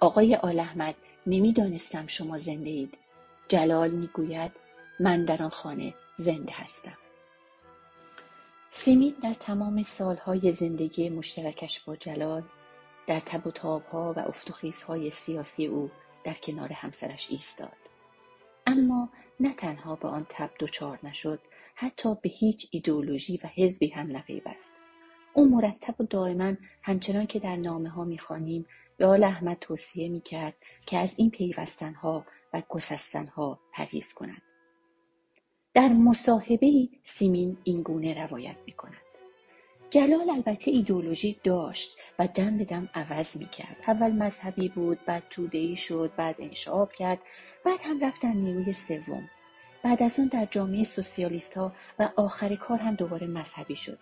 [0.00, 0.94] آقای آل احمد
[1.26, 2.98] نمی‌دانستم شما زنده اید.
[3.48, 4.52] جلال می‌گوید
[5.00, 6.98] من در آن خانه زنده هستم.
[8.70, 12.42] سیمین در تمام سالهای زندگی مشترکش با جلال
[13.06, 14.20] در تب و تابها و
[15.10, 15.90] سیاسی او
[16.24, 17.76] در کنار همسرش ایستاد.
[18.66, 19.08] اما
[19.40, 21.40] نه تنها به آن تب دچار نشد
[21.74, 24.72] حتی به هیچ ایدئولوژی و حزبی هم نپیوست.
[25.34, 28.66] او مرتب و دائما همچنان که در نامه ها می‌خوانیم
[28.96, 30.54] به آل احمد توصیه می‌کرد
[30.86, 34.42] که از این پیوستنها و گسستنها پرهیز کند
[35.74, 38.92] در مصاحبه سیمین این گونه روایت می کند.
[39.90, 43.76] جلال البته ایدولوژی داشت و دم به دم عوض می کرد.
[43.86, 47.18] اول مذهبی بود، بعد تودهی شد، بعد انشعاب کرد،
[47.64, 49.30] بعد هم رفتن نیروی سوم.
[49.82, 53.98] بعد از اون در جامعه سوسیالیست ها و آخر کار هم دوباره مذهبی شد.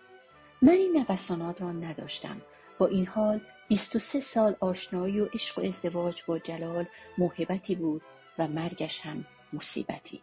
[0.63, 2.41] من این نوسانات را نداشتم.
[2.77, 6.85] با این حال 23 سال آشنایی و عشق و ازدواج با جلال
[7.17, 8.01] موهبتی بود
[8.39, 10.21] و مرگش هم مصیبتی.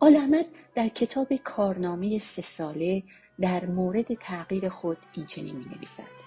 [0.00, 3.02] آل در کتاب کارنامه سه ساله
[3.40, 6.22] در مورد تغییر خود این چنین می نویسد.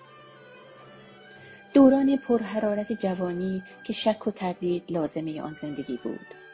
[1.74, 6.45] دوران پرحرارت جوانی که شک و تردید لازمه آن زندگی بود.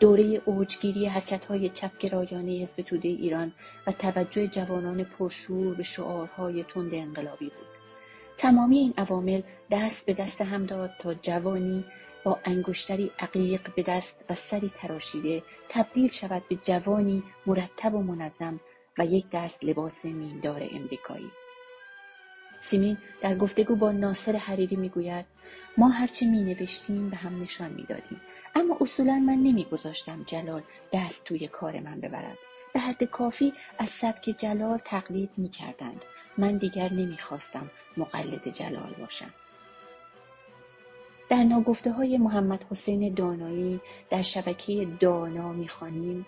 [0.00, 3.52] دوره اوجگیری حرکت های چپگرایانه حزب توده ایران
[3.86, 7.66] و توجه جوانان پرشور به شعارهای تند انقلابی بود.
[8.36, 11.84] تمامی این عوامل دست به دست هم داد تا جوانی
[12.24, 18.60] با انگشتری عقیق به دست و سری تراشیده تبدیل شود به جوانی مرتب و منظم
[18.98, 21.30] و یک دست لباس میندار امریکایی
[22.62, 25.26] سیمین در گفتگو با ناصر حریری می‌گوید
[25.78, 28.20] ما هرچه می نوشتیم به هم نشان می‌دادیم
[28.54, 32.38] اما اصولا من نمیگذاشتم جلال دست توی کار من ببرد.
[32.74, 36.04] به حد کافی از سبک جلال تقلید می کردند.
[36.38, 39.30] من دیگر نمی‌خواستم مقلد جلال باشم.
[41.28, 46.26] در ناگفته های محمد حسین دانایی در شبکه دانا می‌خوانیم.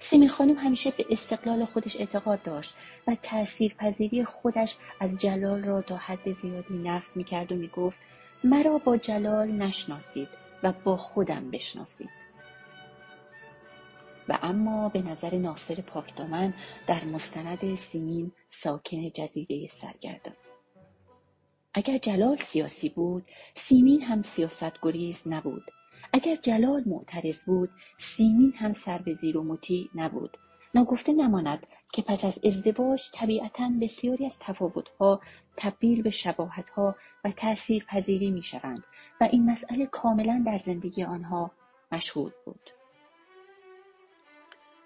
[0.00, 2.74] سیمی خانم همیشه به استقلال خودش اعتقاد داشت
[3.06, 8.00] و تأثیر پذیری خودش از جلال را تا حد زیادی نف می‌کرد و می‌گفت
[8.44, 10.28] مرا با جلال نشناسید.
[10.62, 12.10] و با خودم بشناسید.
[14.28, 16.54] و اما به نظر ناصر پاکدامن
[16.86, 20.34] در مستند سیمین ساکن جزیره سرگردان.
[21.74, 25.70] اگر جلال سیاسی بود سیمین هم سیاست گریز نبود.
[26.12, 30.36] اگر جلال معترض بود سیمین هم سر به زیر و مطیع نبود.
[30.74, 35.20] ناگفته نماند که پس از ازدواج طبیعتا بسیاری از تفاوتها
[35.56, 38.84] تبدیل به شباهتها و تأثیر پذیری می شوند
[39.22, 41.50] و این مسئله کاملا در زندگی آنها
[41.92, 42.70] مشهود بود.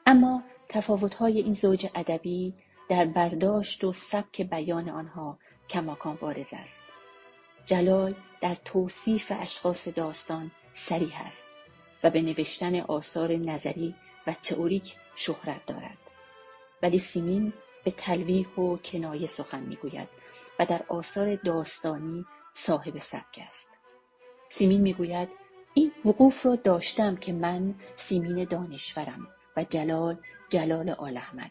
[0.06, 2.54] اما تفاوتهای این زوج ادبی
[2.88, 5.38] در برداشت و سبک بیان آنها
[5.70, 6.82] کماکان بارز است.
[7.66, 11.48] جلال در توصیف اشخاص داستان سریح است
[12.02, 13.94] و به نوشتن آثار نظری
[14.26, 15.98] و تئوریک شهرت دارد.
[16.82, 17.52] ولی سیمین
[17.84, 20.08] به تلویح و کنایه سخن می‌گوید
[20.58, 22.24] و در آثار داستانی
[22.54, 23.75] صاحب سبک است.
[24.48, 25.28] سیمین می‌گوید
[25.74, 30.16] این وقوف را داشتم که من سیمین دانشورم و جلال
[30.48, 31.50] جلال آل احمد.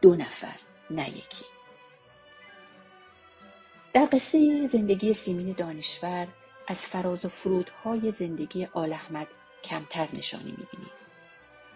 [0.00, 0.56] دو نفر
[0.90, 1.44] نه یکی.
[3.92, 6.28] در قصه زندگی سیمین دانشور
[6.66, 9.26] از فراز و فرودهای زندگی آل احمد
[9.64, 10.90] کمتر نشانی می‌بینیم.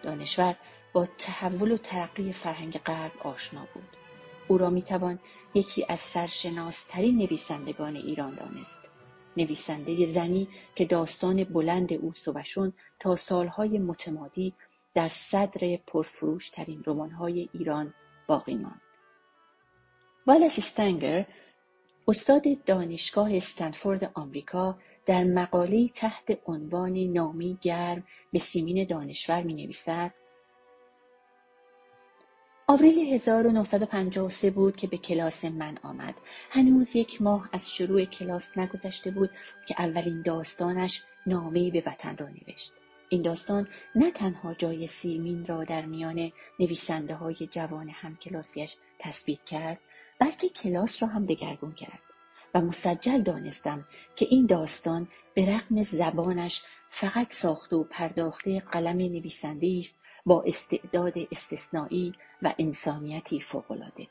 [0.03, 0.55] دانشور
[0.93, 3.97] با تحول و ترقی فرهنگ غرب آشنا بود.
[4.47, 5.19] او را می‌توان
[5.53, 8.80] یکی از سرشناسترین نویسندگان ایران دانست.
[9.37, 14.53] نویسنده زنی که داستان بلند او سوشون تا سالهای متمادی
[14.93, 17.93] در صدر پرفروشترین رمانهای ایران
[18.27, 18.81] باقی ماند.
[20.27, 21.27] والس استنگر
[22.07, 30.13] استاد دانشگاه استنفورد آمریکا در مقاله تحت عنوان نامی گرم به سیمین دانشور می نویسد
[32.71, 36.15] آوریل 1953 بود که به کلاس من آمد.
[36.49, 39.29] هنوز یک ماه از شروع کلاس نگذشته بود
[39.67, 42.73] که اولین داستانش نامه‌ای به وطن را نوشت.
[43.09, 49.79] این داستان نه تنها جای سیمین را در میان نویسنده های جوان همکلاسیش تثبیت کرد
[50.19, 51.99] بلکه کلاس را هم دگرگون کرد
[52.53, 59.77] و مسجل دانستم که این داستان به رغم زبانش فقط ساخته و پرداخته قلم نویسنده
[59.79, 59.95] است
[60.25, 64.07] با استعداد استثنایی و انسانیتی فوقالعاده.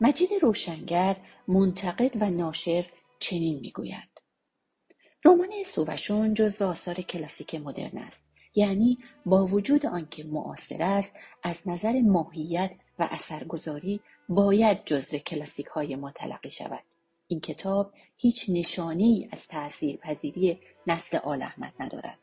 [0.00, 1.16] مجید روشنگر
[1.48, 2.86] منتقد و ناشر
[3.18, 4.22] چنین می‌گوید.
[5.24, 8.24] رمان سووشون جزو آثار کلاسیک مدرن است.
[8.54, 15.96] یعنی با وجود آنکه معاصر است از نظر ماهیت و اثرگذاری باید جزو کلاسیک های
[15.96, 16.84] ما تلقی شود.
[17.28, 22.18] این کتاب هیچ نشانی از تأثیر پذیری نسل آل احمد ندارد.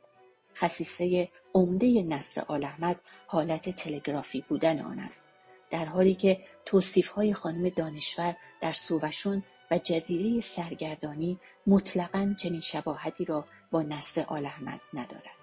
[0.56, 5.24] خصیصه عمده نصر آل احمد حالت تلگرافی بودن آن است
[5.72, 13.26] در حالی که توصیف های خانم دانشور در سووشون و جزیره سرگردانی مطلقا چنین شباهتی
[13.26, 15.42] را با نصر آل احمد ندارد.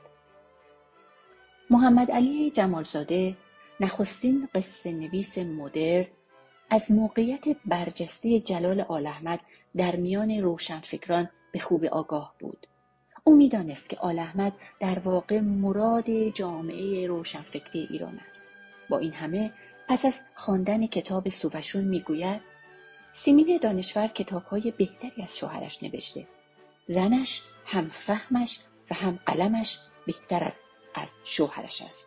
[1.71, 3.37] محمد علی جمالزاده
[3.81, 6.07] نخستین قصه نویس مدرن
[6.71, 9.41] از موقعیت برجسته جلال آل احمد
[9.77, 12.67] در میان روشنفکران به خوب آگاه بود.
[13.29, 18.41] او می‌دانست که آل احمد در واقع مراد جامعه روشنفکری ایران است.
[18.89, 19.53] با این همه
[19.89, 22.41] پس از خواندن کتاب سوفشون می‌گوید
[23.13, 26.27] سیمین دانشور کتابهای بهتری از شوهرش نوشته.
[26.87, 28.61] زنش هم فهمش
[28.91, 30.59] و هم قلمش بهتر از
[30.95, 32.07] از شوهرش است.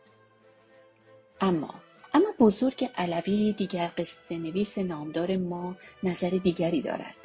[1.42, 1.74] اما
[2.14, 7.16] اما بزرگ علوی دیگر قصه نویس نامدار ما نظر دیگری دارد.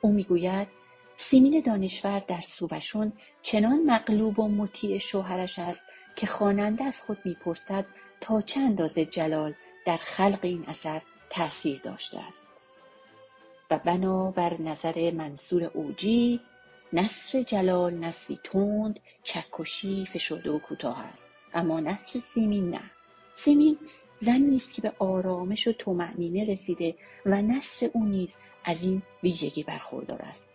[0.00, 0.81] او می‌گوید
[1.24, 3.12] سیمین دانشور در سووشون
[3.42, 5.84] چنان مغلوب و مطیع شوهرش است
[6.16, 7.86] که خواننده از خود می‌پرسد
[8.20, 9.54] تا چه اندازه جلال
[9.86, 12.50] در خلق این اثر تأثیر داشته است.
[13.70, 16.40] و بنابر نظر منصور اوجی
[16.92, 21.28] نصر جلال نصری تند چکشی فشرده و کوتاه است.
[21.54, 22.90] اما نصر سیمین نه.
[23.36, 23.78] سیمین
[24.18, 26.94] زنی است که به آرامش و تومعنینه رسیده
[27.26, 30.51] و نصر او نیز از این ویژگی برخوردار است.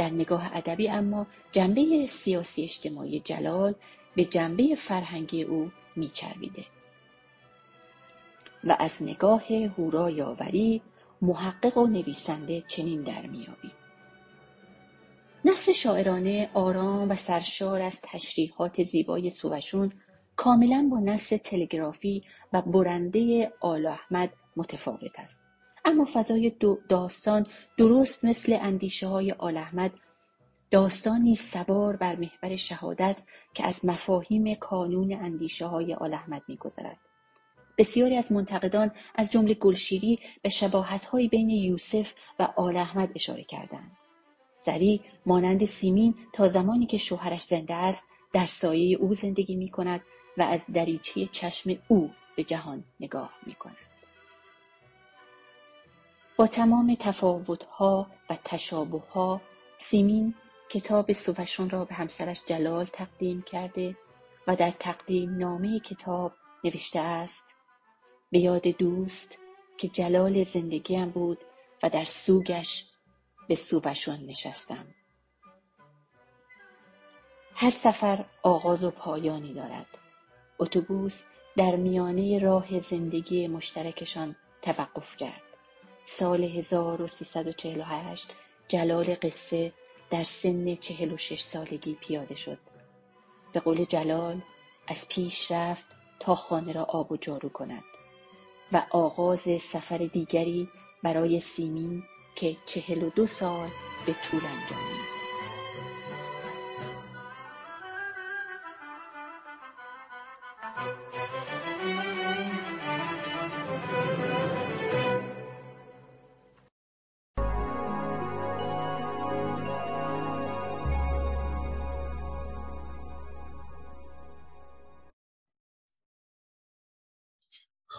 [0.00, 3.74] در نگاه ادبی اما جنبه سیاسی اجتماعی جلال
[4.16, 6.64] به جنبه فرهنگی او میچربیده.
[8.64, 9.44] و از نگاه
[9.78, 10.82] هورا یاوری
[11.22, 13.72] محقق و نویسنده چنین در میابیم
[15.44, 19.92] نصر شاعرانه آرام و سرشار از تشریحات زیبای سوشون
[20.36, 22.22] کاملا با نصر تلگرافی
[22.52, 25.39] و برنده آل احمد متفاوت است.
[25.84, 26.52] اما فضای
[26.88, 27.46] داستان
[27.78, 29.92] درست مثل اندیشه های آل احمد.
[30.70, 33.22] داستانی سوار بر محور شهادت
[33.54, 36.98] که از مفاهیم کانون اندیشه های آل احمد میگذرد.
[37.78, 43.96] بسیاری از منتقدان از جمله گلشیری به شباهت بین یوسف و آل احمد اشاره کردند.
[44.66, 50.00] زری مانند سیمین تا زمانی که شوهرش زنده است در سایه او زندگی می کند
[50.38, 53.89] و از دریچه چشم او به جهان نگاه می کند.
[56.40, 59.40] با تمام تفاوتها و تشابهها
[59.78, 60.34] سیمین
[60.68, 63.96] کتاب سوفشون را به همسرش جلال تقدیم کرده
[64.46, 66.32] و در تقدیم نامه کتاب
[66.64, 67.44] نوشته است.
[68.30, 69.36] به یاد دوست
[69.78, 71.38] که جلال زندگیم بود
[71.82, 72.88] و در سوگش
[73.48, 74.86] به سووشون نشستم.
[77.54, 79.86] هر سفر آغاز و پایانی دارد.
[80.58, 81.22] اتوبوس
[81.56, 85.49] در میانه راه زندگی مشترکشان توقف کرد.
[86.18, 88.30] سال 1348
[88.68, 89.72] جلال قصه
[90.10, 92.58] در سن 46 سالگی پیاده شد.
[93.52, 94.40] به قول جلال
[94.88, 95.84] از پیش رفت
[96.20, 97.84] تا خانه را آب و جارو کند
[98.72, 99.40] و آغاز
[99.72, 100.68] سفر دیگری
[101.02, 102.02] برای سیمین
[102.34, 103.68] که چهل و دو سال
[104.06, 105.19] به طول انجامید.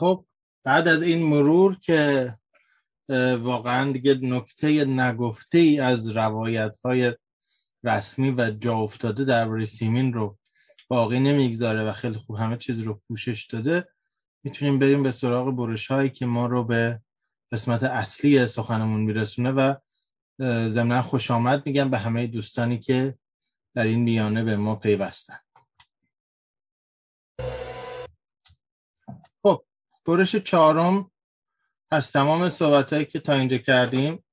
[0.01, 0.25] خب
[0.65, 2.33] بعد از این مرور که
[3.39, 7.13] واقعا دیگه نکته نگفته ای از روایت های
[7.83, 10.37] رسمی و جا افتاده در سیمین رو
[10.87, 13.87] باقی نمی‌گذاره و خیلی خوب همه چیز رو پوشش داده
[14.43, 17.01] می‌تونیم بریم به سراغ برش هایی که ما رو به
[17.51, 19.75] قسمت اصلی سخنمون میرسونه و
[20.69, 23.17] ضمنا خوش آمد میگم به همه دوستانی که
[23.75, 25.37] در این میانه به ما پیوستن.
[30.05, 31.11] برش چهارم
[31.91, 34.23] از تمام صحبت که تا اینجا کردیم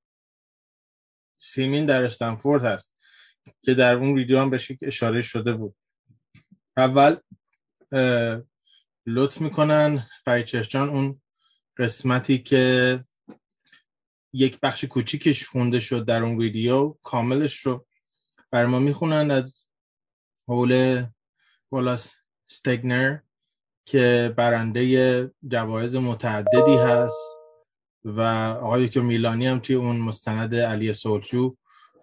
[1.39, 2.95] سیمین در استنفورد هست
[3.63, 5.77] که در اون ویدیو هم بهش اشاره شده بود.
[6.77, 7.17] اول
[9.07, 10.09] لطف می‌کنن
[10.69, 11.23] جان اون
[11.77, 13.05] قسمتی که
[14.33, 17.87] یک بخش کوچیکش خونده شد در اون ویدیو کاملش رو
[18.51, 19.67] بر ما می‌خونن از
[20.49, 21.05] حول
[21.73, 22.15] ولاس
[22.51, 23.19] ستگنر
[23.91, 27.37] که برنده جوایز متعددی هست
[28.05, 28.21] و
[28.61, 31.57] آقای دکتر میلانی هم توی اون مستند علی سولچو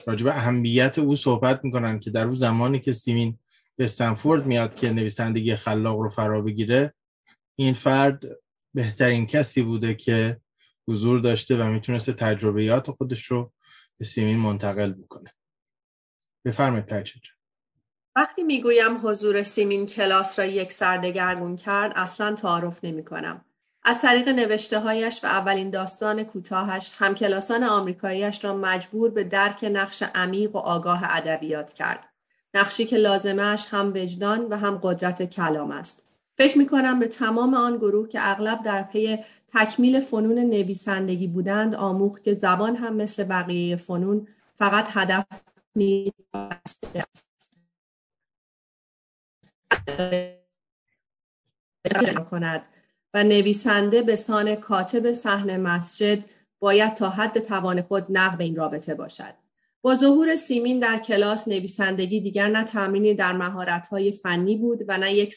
[0.08, 3.40] راجب اهمیت او صحبت می‌کنن که در اون زمانی که سیمین
[3.76, 6.94] به استنفورد میاد که نویسندگی خلاق رو فرا بگیره
[7.56, 8.24] این فرد
[8.74, 10.38] بهترین کسی بوده که
[10.88, 13.54] حضور داشته و می‌تونسته تجربیات خودش رو
[13.98, 15.34] به سیمین منتقل بکنه.
[16.46, 17.20] بفرمایید پرچه
[18.18, 23.42] وقتی می‌گویم حضور سیمین کلاس را یک سردگرگون کرد اصلا تعارف نمی کنم.
[23.84, 30.04] از طریق نوشته هایش و اولین داستان کوتاهش همکلاسان آمریکاییش را مجبور به درک نقش
[30.16, 32.10] عمیق و آگاه ادبیات کرد.
[32.54, 36.04] نقشی که لازمش هم وجدان و هم قدرت کلام است.
[36.38, 41.76] فکر می کنم به تمام آن گروه که اغلب در پی تکمیل فنون نویسندگی بودند
[41.76, 45.26] آموخت که زبان هم مثل بقیه فنون فقط هدف
[45.76, 47.25] نیست
[52.30, 52.66] کند
[53.14, 56.26] و نویسنده به سان کاتب صحن مسجد
[56.60, 59.34] باید تا حد توان خود نقب این رابطه باشد.
[59.82, 65.14] با ظهور سیمین در کلاس نویسندگی دیگر نه تمرینی در مهارت‌های فنی بود و نه
[65.14, 65.36] یک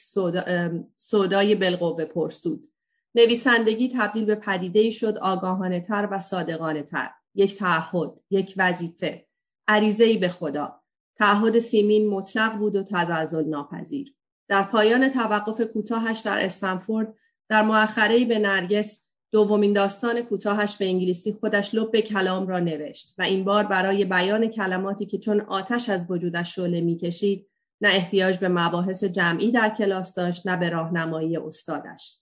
[0.97, 2.69] سودای بالقوه پرسود.
[3.15, 7.11] نویسندگی تبدیل به پدیده شد آگاهانه تر و صادقانه تر.
[7.35, 9.27] یک تعهد، یک وظیفه،
[9.69, 10.81] عریضه‌ای به خدا.
[11.17, 14.15] تعهد سیمین مطلق بود و تزلزل ناپذیر.
[14.49, 17.15] در پایان توقف کوتاهش در استنفورد
[17.49, 19.01] در مؤخره به نرگس
[19.33, 24.47] دومین داستان کوتاهش به انگلیسی خودش لب کلام را نوشت و این بار برای بیان
[24.47, 27.47] کلماتی که چون آتش از وجودش شعله می‌کشید
[27.81, 32.21] نه احتیاج به مباحث جمعی در کلاس داشت نه به راهنمایی استادش.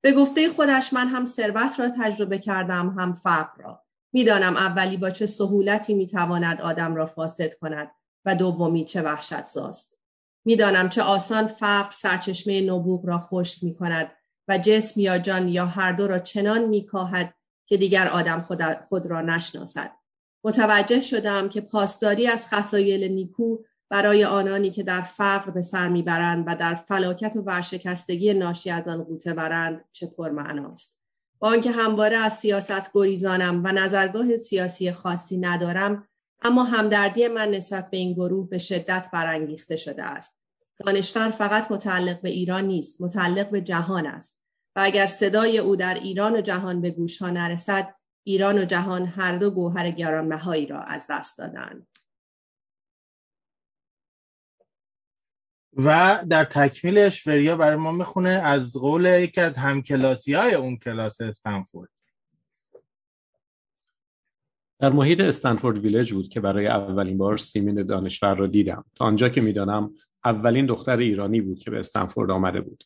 [0.00, 3.82] به گفته خودش من هم ثروت را تجربه کردم هم فقر را.
[4.12, 7.90] می‌دانم اولی با چه سهولتی می‌تواند آدم را فاسد کند
[8.24, 9.91] و دومی چه وحشت زاست
[10.44, 14.12] می‌دانم چه آسان فقر سرچشمه نبوغ را خشک می کند
[14.48, 17.34] و جسم یا جان یا هر دو را چنان میکاهد
[17.66, 19.90] که دیگر آدم خود, خود را نشناسد.
[20.44, 23.58] متوجه شدم که پاسداری از خسایل نیکو
[23.90, 28.88] برای آنانی که در فقر به سر می‌برند و در فلاکت و ورشکستگی ناشی از
[28.88, 30.98] آن قوطه برند چه پرمعناست.
[31.38, 36.08] با آنکه همواره از سیاست گریزانم و نظرگاه سیاسی خاصی ندارم
[36.44, 40.40] اما همدردی من نسبت به این گروه به شدت برانگیخته شده است.
[40.78, 44.42] دانشور فقط متعلق به ایران نیست متعلق به جهان است.
[44.76, 47.94] و اگر صدای او در ایران و جهان به گوش ها نرسد
[48.26, 51.86] ایران و جهان هر دو گوهر گرانبهایی را از دست دادند.
[55.76, 61.20] و در تکمیلش وریا برای ما می‌خونه از قول یکی از همکلاسی های اون کلاس
[61.20, 61.90] استنفورد.
[64.82, 68.84] در محیط استنفورد ویلج بود که برای اولین بار سیمین دانشور را دیدم.
[68.94, 72.84] تا آنجا که می‌دانم اولین دختر ایرانی بود که به استنفورد آمده بود.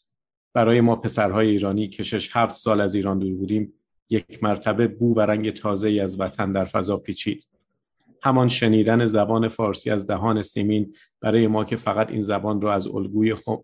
[0.55, 3.73] برای ما پسرهای ایرانی که شش هفت سال از ایران دور بودیم
[4.11, 7.49] یک مرتبه بو و رنگ تازه از وطن در فضا پیچید.
[8.23, 12.87] همان شنیدن زبان فارسی از دهان سیمین برای ما که فقط این زبان را از
[12.87, 13.57] الگوی خو...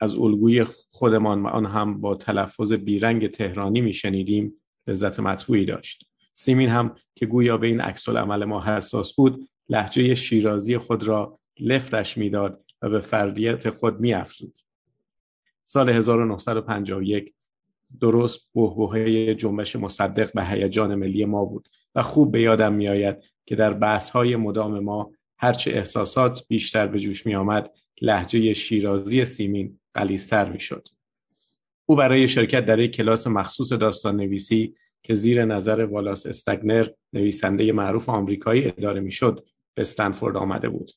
[0.00, 4.54] از الگوی خودمان و آن هم با تلفظ بیرنگ تهرانی میشنیدیم
[4.86, 6.11] لذت مطبوعی داشت.
[6.34, 11.38] سیمین هم که گویا به این عکس عمل ما حساس بود لحجه شیرازی خود را
[11.60, 14.60] لفتش می‌داد و به فردیت خود میافزود
[15.64, 17.34] سال 1951
[18.00, 23.16] درست بهبهه جنبش مصدق به هیجان ملی ما بود و خوب به یادم میآید
[23.46, 27.70] که در بحث های مدام ما هرچه احساسات بیشتر به جوش می آمد
[28.02, 30.88] لحجه شیرازی سیمین قلیستر می شد.
[31.86, 37.72] او برای شرکت در یک کلاس مخصوص داستان نویسی که زیر نظر والاس استگنر نویسنده
[37.72, 40.92] معروف آمریکایی اداره می‌شد به استنفورد آمده بود.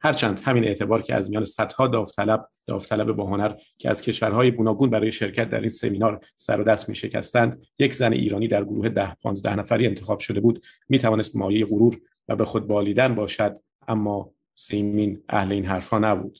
[0.00, 4.90] هرچند همین اعتبار که از میان صدها داوطلب داوطلب با هنر که از کشورهای گوناگون
[4.90, 8.88] برای شرکت در این سمینار سر و دست می شکستند یک زن ایرانی در گروه
[8.88, 13.58] ده پانزده نفری انتخاب شده بود می توانست مایه غرور و به خود بالیدن باشد
[13.88, 16.38] اما سیمین اهل این حرفها نبود.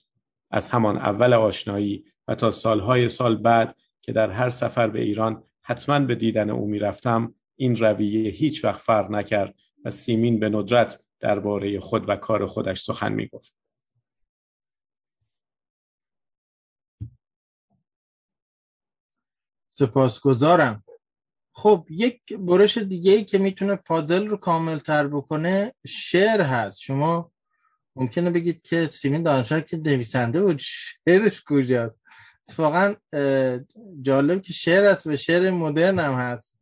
[0.51, 3.75] از همان اول آشنایی و تا سالهای سال بعد
[4.09, 8.81] که در هر سفر به ایران حتما به دیدن او می‌رفتم این رویه هیچ وقت
[8.81, 9.55] فرق نکرد
[9.85, 13.55] و سیمین به ندرت درباره خود و کار خودش سخن می‌گفت.
[19.69, 20.83] سپاسگزارم.
[21.51, 26.79] خب یک برش دیگه ای که می‌تونه پازل رو کامل تر بکنه شعر هست.
[26.79, 27.31] شما
[27.95, 32.03] ممکنه بگید که سیمین دانشور که نویسنده بود شعرش کجاست؟
[32.49, 32.95] اتفاقا
[34.01, 36.59] جالب که شعر هست و شعر مدرن هم هست.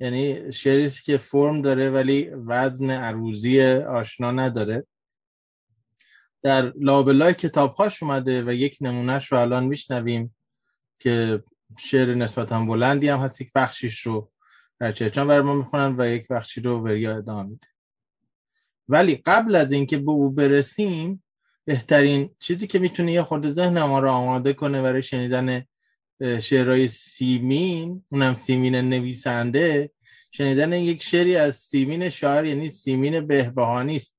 [0.00, 4.86] یعنی شعری که فرم داره ولی وزن عروضی آشنا نداره.
[6.42, 10.36] در لابلای کتابهاش اومده و یک نمونهش رو الان میشنویم
[10.98, 11.42] که
[11.78, 14.30] شعر نسبتا بلندی هم هست یک بخشیش رو
[14.80, 17.66] در چهچان برای ما می‌خونن و یک بخشی رو وریا ادامه میده.
[18.88, 21.23] ولی قبل از اینکه به او برسیم
[21.64, 25.64] بهترین چیزی که می‌تونه یه خورده ذهن ما رو آماده کنه برای شنیدن
[26.40, 29.90] شعرهای سیمین اونم سیمین نویسنده
[30.30, 34.14] شنیدن یک شعری از سیمین شاعر یعنی سیمین بهبهانی است.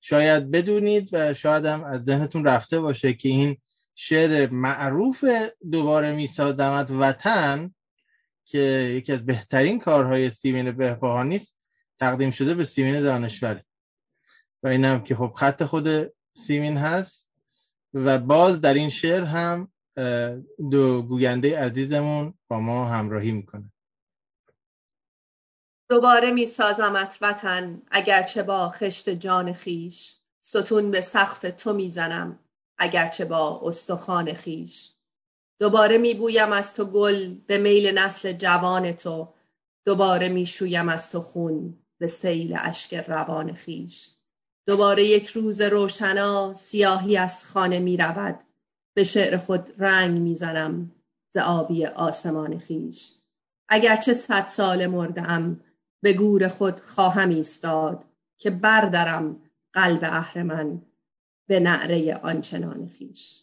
[0.00, 3.56] شاید بدونید و شاید هم از ذهنتون رفته باشه که این
[3.94, 5.24] شعر معروف
[5.72, 7.74] دوباره میسازمت وطن
[8.44, 8.58] که
[8.96, 11.56] یکی از بهترین کارهای سیمین بهبهانی است
[11.98, 13.62] تقدیم شده به سیمین دانشور
[14.62, 17.28] و اینم که خب خط خود سیمین هست
[17.94, 19.72] و باز در این شعر هم
[20.70, 23.72] دو گوینده عزیزمون با ما همراهی می‌کنه.
[25.88, 32.38] دوباره می سازمت وطن اگرچه با خشت جان خیش ستون به سقف تو می‌زنم
[32.78, 34.90] اگرچه با استخوان خیش
[35.58, 39.34] دوباره می بویم از تو گل به میل نسل جوان تو.
[39.84, 44.10] دوباره می شویم از تو خون به سیل اشک روان خیش
[44.66, 48.44] دوباره یک روز روشنا سیاهی از خانه می رود.
[48.94, 50.92] به شعر خود رنگ می‌زنم
[51.34, 53.12] ز آبی آسمان خیش
[53.68, 55.60] اگرچه صد سال مردم
[56.02, 58.04] به گور خود خواهم ایستاد
[58.38, 59.40] که بردرم
[59.72, 60.82] قلب من
[61.48, 63.40] به نعره آنچنان خیش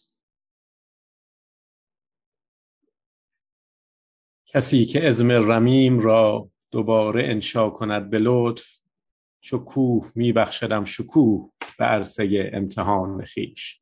[4.46, 8.78] کسی که ازم رمیم را دوباره انشا کند به لطف
[9.44, 13.80] شکوه میبخشدم شکوه به عرصه امتحان خیش.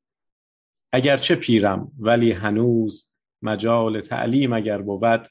[0.92, 3.10] اگرچه پیرم ولی هنوز
[3.42, 5.28] مجال تعلیم اگر بود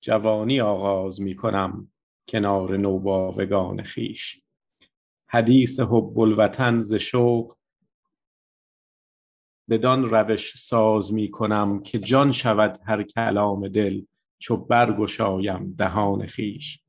[0.00, 1.92] جوانی آغاز می کنم
[2.28, 4.42] کنار نوباوگان خیش.
[5.28, 7.56] حدیث حب الوطن ز شوق
[9.70, 14.02] بدان روش ساز می کنم که جان شود هر کلام دل
[14.38, 16.80] چو برگشایم دهان خیش.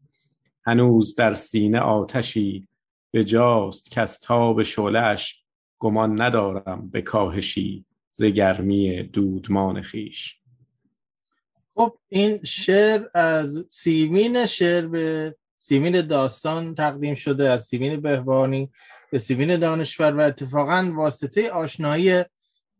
[0.66, 2.68] هنوز در سینه آتشی
[3.14, 5.44] به جاست که از تاب شعلهاش
[5.80, 10.40] گمان ندارم به کاهشی ز گرمی دودمان خیش
[11.76, 18.72] خب این شعر از سیمین شعر به سیمین داستان تقدیم شده از سیمین بهبانی
[19.12, 22.24] به سیمین دانشور و اتفاقا واسطه آشنایی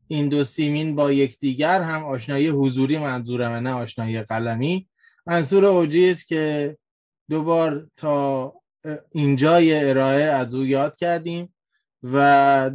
[0.08, 4.88] این دو سیمین با یکدیگر هم آشنایی حضوری منظورمه نه آشنایی قلمی.
[5.26, 6.78] منظور اوجی است که
[7.30, 8.54] دوبار تا
[9.12, 11.56] اینجای ارائه از او یاد کردیم
[12.04, 12.18] و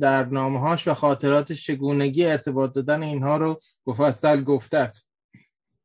[0.00, 4.98] در نامهاش و خاطراتش چگونگی ارتباط دادن اینها رو گفستل گفتت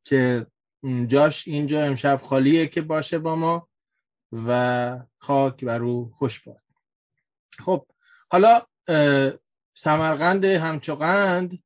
[0.04, 0.48] که
[1.08, 3.70] جاش اینجا امشب خالیه که باشه با ما
[4.32, 6.62] و خاک بر او خوش باد.
[7.66, 7.86] خب
[8.30, 8.62] حالا
[9.74, 11.64] سمرقند همچوقند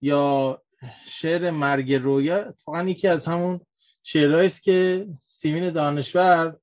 [0.00, 0.62] یا
[1.06, 3.60] شعر مرگ رویا اتفاقا یکی از همون
[4.02, 6.56] شعرهایی است که سیمین دانشور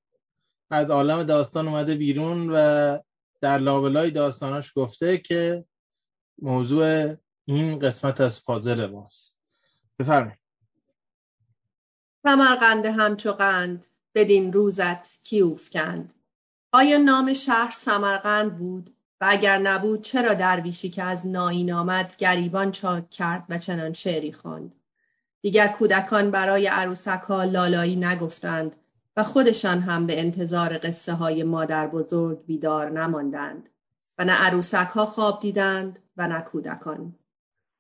[0.72, 2.98] از عالم داستان اومده بیرون و
[3.42, 5.66] در لابلای داستاناش گفته که
[6.42, 7.16] موضوع
[7.46, 9.36] این قسمت از پازل ماست.
[10.00, 10.40] بفرمایید.
[12.24, 16.14] سمرقند همچو قند بدین روزت کی اوفکند؟
[16.72, 22.72] آیا نام شهر سمرقند بود؟ و اگر نبود چرا درویشی که از ناین آمد گریبان
[22.72, 24.76] چاک کرد و چنان شعری خواند؟
[25.42, 28.76] دیگر کودکان برای عروسک ها لالایی نگفتند
[29.18, 33.70] و خودشان هم به انتظار قصه های مادر بزرگ بیدار نماندند
[34.18, 37.16] و نه عروسک ها خواب دیدند و نه کودکان.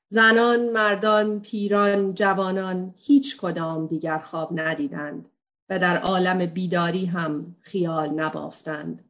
[0.09, 5.29] زنان، مردان، پیران، جوانان هیچ کدام دیگر خواب ندیدند
[5.69, 9.03] و در عالم بیداری هم خیال نبافتند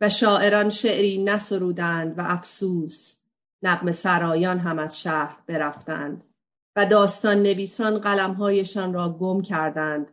[0.00, 3.14] و شاعران شعری نسرودند و افسوس
[3.62, 6.24] نقم سرایان هم از شهر برفتند
[6.76, 10.06] و داستان نویسان قلمهایشان را گم کردند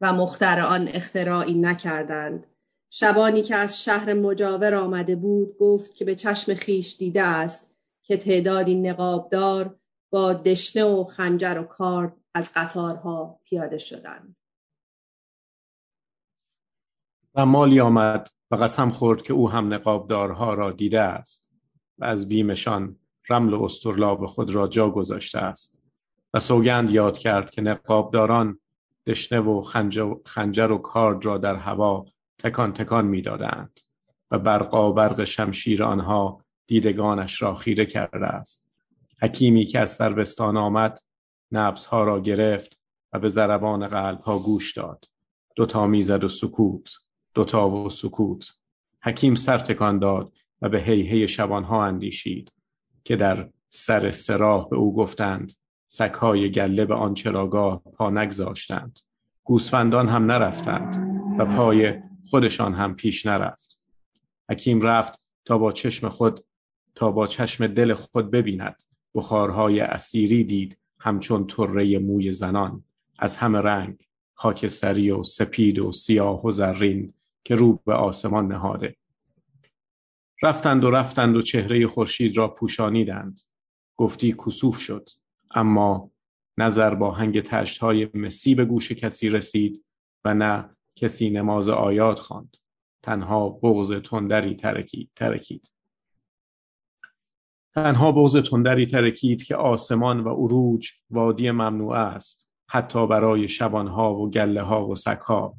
[0.00, 2.46] و مخترعان اختراعی نکردند.
[2.90, 7.70] شبانی که از شهر مجاور آمده بود گفت که به چشم خیش دیده است
[8.02, 9.78] که تعدادی نقابدار
[10.10, 14.36] با دشنه و خنجر و کارد از قطارها پیاده شدند.
[17.34, 21.50] و مالی آمد و قسم خورد که او هم نقابدارها را دیده است
[21.98, 22.96] و از بیمشان
[23.28, 25.82] رمل و استرلاب خود را جا گذاشته است
[26.34, 28.60] و سوگند یاد کرد که نقابداران
[29.10, 29.62] دشنه و
[30.26, 32.06] خنجر و کارد را در هوا
[32.38, 33.80] تکان تکان می‌دادند
[34.30, 38.70] و برقا برق شمشیر آنها دیدگانش را خیره کرده است.
[39.22, 40.98] حکیمی که از سربستان آمد
[41.52, 42.78] نبزها را گرفت
[43.12, 45.04] و به ضربان قلبها گوش داد.
[45.56, 46.90] دوتا می‌زد و سکوت
[47.34, 48.52] دوتا و سکوت.
[49.02, 50.32] حکیم سر تکان داد
[50.62, 52.52] و به هیهی شبانها اندیشید
[53.04, 55.52] که در سر سراح به او گفتند
[55.92, 58.98] سکهای گله به آن چراگاه پا نگذاشتند.
[59.44, 60.96] گوسفندان هم نرفتند
[61.38, 61.94] و پای
[62.30, 63.80] خودشان هم پیش نرفت.
[64.50, 66.44] حکیم رفت تا با چشم خود
[66.94, 68.82] تا با چشم دل خود ببیند.
[69.14, 72.84] بخارهای اسیری دید همچون طره موی زنان.
[73.18, 77.14] از همه رنگ خاکستری و سپید و سیاه و زرین
[77.44, 78.96] که رو به آسمان نهاده.
[80.42, 83.40] رفتند و رفتند و چهره خورشید را پوشانیدند.
[83.96, 85.08] گفتی کسوف شد.
[85.54, 86.10] اما
[86.58, 89.84] نظر با هنگ تشت های مسی به گوش کسی رسید
[90.24, 92.56] و نه کسی نماز آیات خواند.
[93.02, 95.72] تنها بغض تندری ترکید ترکید.
[97.74, 104.30] تنها بغض تندری ترکید که آسمان و اروج وادی ممنوع است حتی برای شبانها و
[104.30, 105.56] گله ها و سکها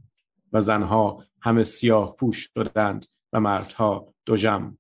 [0.54, 4.78] و زنها همه سیاه پوش شدند و مردها جم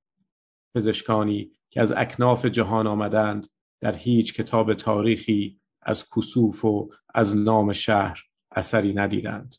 [0.75, 3.47] پزشکانی که از اکناف جهان آمدند
[3.81, 9.55] در هیچ کتاب تاریخی از کسوف و از نام شهر اثری ندیدند.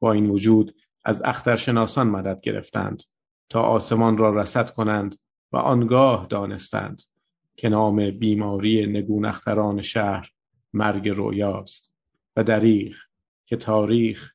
[0.00, 0.74] با این وجود
[1.04, 3.02] از اخترشناسان مدد گرفتند
[3.48, 5.18] تا آسمان را رسد کنند
[5.52, 7.02] و آنگاه دانستند
[7.56, 10.30] که نام بیماری نگون اختران شهر
[10.72, 11.92] مرگ رویاست
[12.36, 12.96] و دریغ
[13.44, 14.34] که تاریخ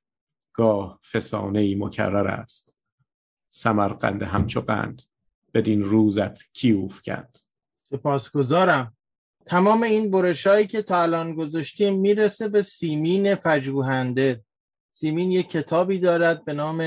[0.54, 2.78] گاه فسانه مکرر است.
[3.50, 5.02] سمرقند همچو قند
[5.54, 7.38] بدین روزت کیوف کرد.
[7.84, 8.98] سپاسگزارم.
[9.46, 14.44] تمام این برشایی که تا الان گذاشتیم می‌رسه به سیمین پژوهنده.
[14.92, 16.82] سیمین یک کتابی دارد به نام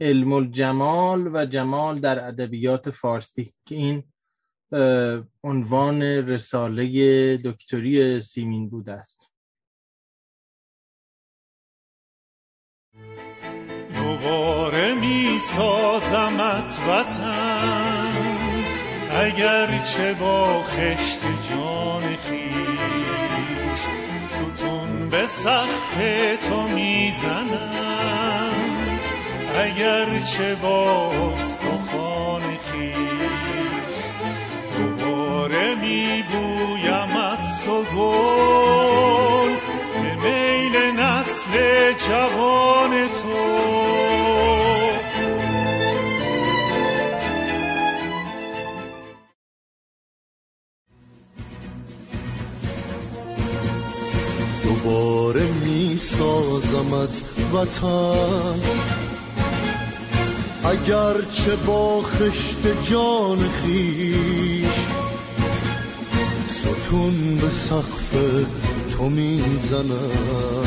[0.00, 4.04] علم الجمال و جمال در ادبیات فارسی که این
[5.44, 9.32] عنوان رساله دکتری سیمین بود است.
[13.94, 18.07] دوباره می سازمت وطن.
[19.10, 23.80] اگر چه با خشت جان خیش
[24.28, 25.96] ستون به سقف
[26.48, 28.08] تو می‌زنم.
[29.64, 32.96] اگر چه با استخوان خیش
[34.78, 39.52] دوباره میبویم از تو گل.
[40.02, 41.52] به میل نسل
[41.92, 43.17] جوان تو
[54.88, 57.08] دوباره می سازمت
[57.52, 58.60] وطن.
[61.34, 64.78] چه با خشت جان خیش
[66.48, 68.14] ستون به سقف
[68.96, 70.66] تو می‌زنم.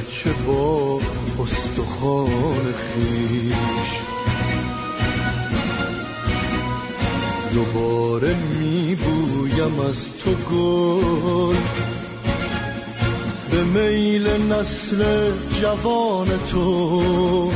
[0.00, 1.00] چه با
[1.42, 4.15] استخوان خیش
[7.56, 11.56] دوباره میبویم از تو گل.
[13.50, 15.30] به میل نسل
[15.60, 17.52] جوان تو.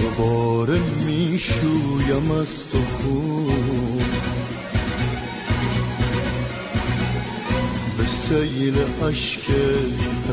[0.00, 4.04] دوباره می‌شویم از تو خون.
[7.98, 8.76] به سیل
[9.08, 9.42] عشق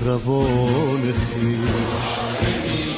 [0.06, 2.91] روان خیش.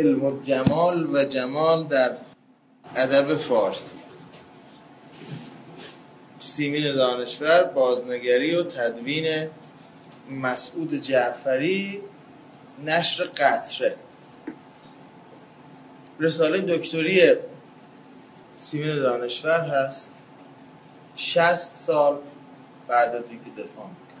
[0.00, 2.16] علم و جمال و جمال در
[2.96, 3.96] ادب فارسی.
[6.40, 9.48] سیمین دانشور بازنگری و تدوین
[10.30, 12.00] مسعود جعفری
[12.84, 13.96] نشر قطره.
[16.20, 17.34] رساله دکتری
[18.56, 20.10] سیمین دانشور هست.
[21.16, 22.18] شست سال
[22.88, 24.20] بعد از اینکه دفاع می‌کنه.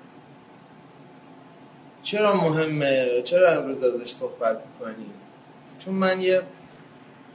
[2.02, 5.19] چرا مهمه؟ چرا امروز ازش صحبت می‌کنیم؟
[5.84, 6.42] چون من یه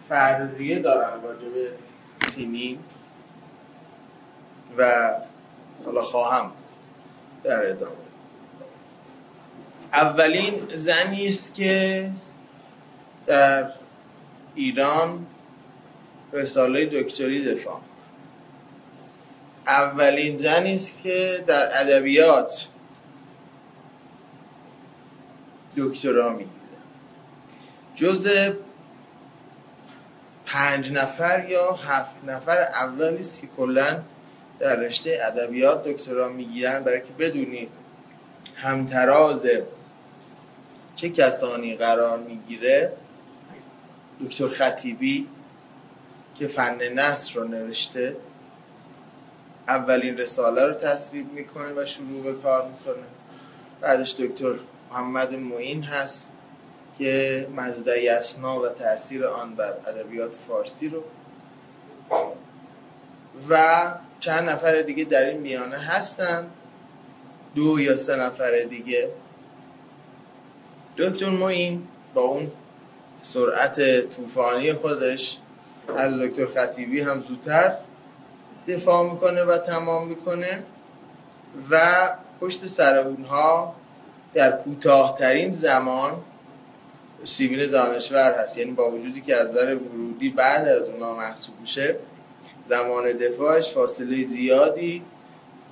[0.09, 1.71] فرضیه دارم راجع به
[2.27, 2.79] سیمین
[4.77, 5.11] و
[5.85, 6.51] حالا خواهم
[7.43, 7.91] در ادامه.
[9.93, 12.11] اولین زنی است که
[13.25, 13.71] در
[14.55, 15.25] ایران
[16.33, 17.81] رساله دکتری دفاع
[19.67, 22.67] اولین زنی است که در ادبیات
[25.77, 26.54] دکترا می‌گیره
[27.95, 28.53] جز
[30.45, 34.01] پنج نفر یا هفت نفر اولی است که کلا
[34.59, 37.69] در رشته ادبیات دکترا می‌گیرن برای که بدونید
[38.55, 39.47] همتراز
[40.95, 42.91] چه کسانی قرار می‌گیره.
[44.21, 45.27] دکتر خطیبی
[46.35, 48.17] که فن نصر رو نوشته
[49.67, 53.03] اولین رساله رو تصویب می‌کنه و شروع به کار می‌کنه.
[53.81, 54.53] بعدش دکتر
[54.91, 56.31] محمد معین هست.
[56.97, 61.03] که مزدعی اسنا و تاثیر آن بر ادبیات فارسی رو
[63.49, 63.81] و
[64.19, 66.47] چند نفر دیگه در این میانه هستن.
[67.55, 69.09] دو یا سه نفر دیگه.
[70.97, 72.51] دکتر معین با اون
[73.21, 75.37] سرعت طوفانی خودش
[75.97, 77.77] از دکتر خطیبی هم زودتر
[78.67, 80.63] دفاع می‌کنه و تمام می‌کنه
[81.69, 81.81] و
[82.41, 83.75] پشت سر اونها
[84.33, 86.23] در کوتاهترین زمان
[87.23, 88.57] سیمین دانشور هست.
[88.57, 91.95] یعنی با وجودی که از نظر ورودی بعد از اونها محسوب میشه
[92.69, 95.03] زمان دفاعش فاصله زیادی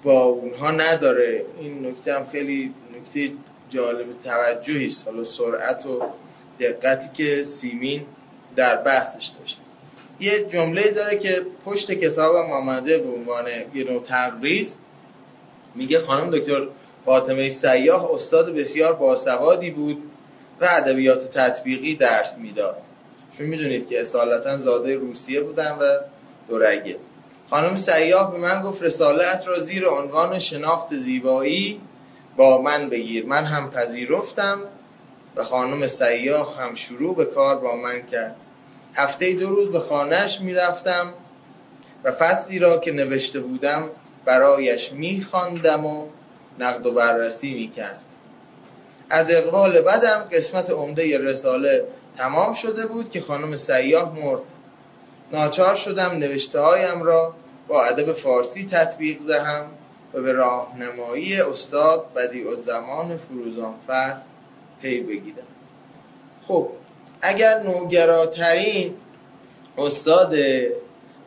[0.03, 1.45] با اونها نداره.
[1.59, 3.33] این نکته هم خیلی نکته
[3.69, 5.07] جالب توجهی است.
[5.07, 6.01] حالا سرعت و
[6.59, 8.05] دقتی که سیمین
[8.55, 9.61] در بحثش داشته.
[10.19, 14.77] یه جمله داره که پشت کتاب آمده به عنوان یه نوع تبریز.
[15.75, 16.67] میگه خانم دکتر
[17.05, 20.03] فاطمه سیاه استاد بسیار باسوادی بود.
[20.63, 22.77] و ادبیات تطبیقی درس می‌داد.
[23.37, 25.83] چون می‌دونید که اصالتا زاده روسیه بودن و
[26.49, 26.97] دورگه.
[27.49, 31.81] خانم سیاه به من گفت رسالت را زیر عنوان شناخت زیبایی
[32.37, 33.25] با من بگیر.
[33.25, 34.59] من هم پذیرفتم
[35.35, 38.35] و خانم سیاه هم شروع به کار با من کرد.
[38.93, 41.13] هفته دو روز به خانهش می‌رفتم
[42.03, 43.89] و فصلی را که نوشته بودم
[44.25, 46.07] برایش میخواندم و
[46.59, 48.02] نقد و بررسی می‌کرد.
[49.09, 51.85] از اقبال بدم قسمت عمده رساله
[52.17, 54.41] تمام شده بود که خانم سیاه مرد.
[55.31, 57.33] ناچار شدم نوشته هایم را
[57.67, 59.65] با ادب فارسی تطبیق دهم
[60.13, 64.17] و به راهنمایی استاد بدیع زمان فروزانفر
[64.81, 65.47] پی بگیرم.
[66.47, 66.69] خب
[67.21, 68.95] اگر نوگراترین
[69.77, 70.35] استاد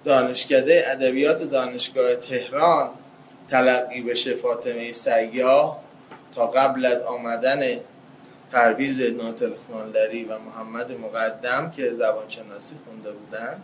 [0.05, 2.91] دانشکده ادبیات دانشگاه تهران
[3.51, 5.86] تلقی بشه فاطمه سیاه
[6.37, 7.61] تا قبل از آمدن
[8.53, 13.61] پرویز ناتل خانلری و محمد مقدم که زبانشناسی خونده بودن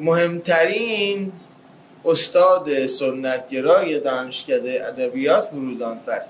[0.00, 1.32] مهمترین
[2.04, 6.22] استاد سنتگرای دانشکده ادبیات فروزانفر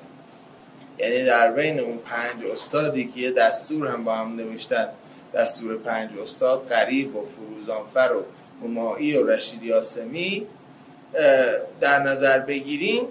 [0.99, 4.89] یعنی در بین اون پنج استادی که یه دستور هم با هم نوشتن
[5.35, 8.25] دستور پنج استاد قریب و فروزانفر و
[8.65, 10.47] همایی و رشید یاسمی
[11.81, 13.07] در نظر بگیریم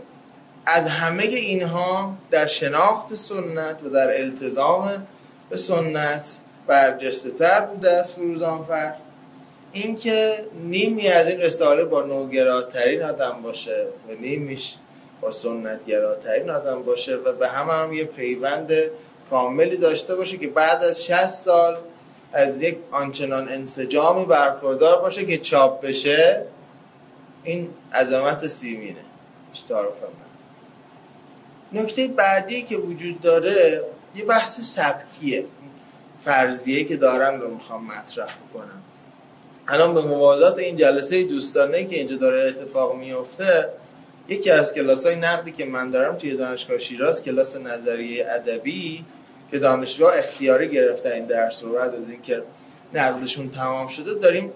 [0.70, 5.08] از همه اینها در شناخت سنت و در التزام
[5.50, 6.38] به سنت
[6.68, 8.94] برجسته تر بوده از فروزانفر
[9.72, 14.76] اینکه نیمی از این رساله با نوگراترین آدم باشه و نیمیش
[15.22, 18.72] با سنتگراترین آدم باشه و به همه هم یه پیوند
[19.30, 21.78] کاملی داشته باشه که بعد از 60 سال
[22.34, 26.46] از یک آنچنان انسجامی برخوردار باشه که چاپ بشه
[27.44, 29.08] این عظمت سیمینه.
[29.68, 30.04] تعارف
[31.74, 33.82] نکته بعدی که وجود داره
[34.16, 35.46] یه بحث سبکیه.
[36.26, 38.82] فرضیه که دارم رو می‌خوام مطرح بکنم.
[39.68, 43.70] الان به موازات این جلسه دوستانه که اینجا داره اتفاق میفته
[44.28, 49.06] یکی از کلاس های نقدی که من دارم توی دانشگاه شیراز کلاس نظریه ادبی
[49.52, 51.74] که دانشجوها اختیاری گرفتن این درس رو.
[51.74, 52.44] بعد از اینکه
[52.94, 54.52] نقدشون تمام شده داریم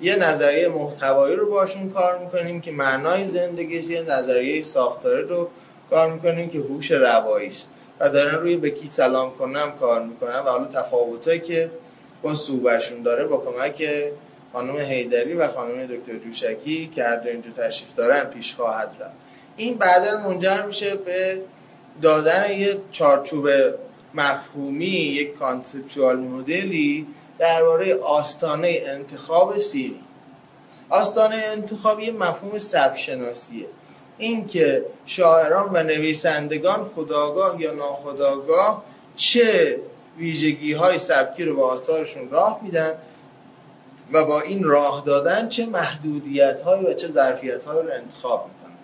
[0.00, 5.48] یه نظریه محتوایی رو باشون کار می‌کنیم که معنای زندگی یه نظریه ساختاره رو
[5.90, 7.70] کار می‌کنیم که هوش روایی است.
[8.00, 11.70] و دارن روی به کی سلام کنم کار می‌کنن و حالا تفاوتایی که
[12.22, 13.88] با صوبشون داره با کمک
[14.52, 19.12] خانم هیدری و خانم دکتر جوشکی که هر دو اینجا تشریف دارن پیش خواهد رفت.
[19.56, 21.40] این بعدا منجر میشه به
[22.02, 23.48] دادن یه چارچوب
[24.14, 27.06] مفهومی یک کانسپچوال مدلی
[27.38, 30.00] درباره آستانه انتخاب سیری.
[30.88, 32.98] آستانه انتخاب یه مفهوم سبک
[34.20, 38.84] شناسیه این که شاعران و نویسندگان خداگاه یا ناخداگاه
[39.16, 39.80] چه
[40.18, 42.94] ویژگی های سبکی رو به آثارشون راه میدن
[44.12, 48.76] و با این راه دادن چه محدودیت های و چه ظرفیت های رو انتخاب می‌کنن.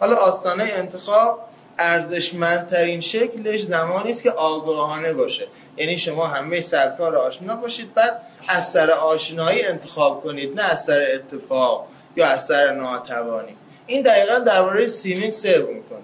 [0.00, 1.38] حالا آستانه انتخاب
[1.78, 5.46] ارزشمندترین شکلش زمانی است که آگاهانه باشه.
[5.76, 10.84] یعنی شما همه سبکا رو آشنا باشید بعد از سر آشنایی انتخاب کنید نه از
[10.84, 11.86] سر اتفاق
[12.16, 13.56] یا از سر ناتوانی.
[13.86, 15.98] این دقیقا درباره سیمین سرو می‌کنه.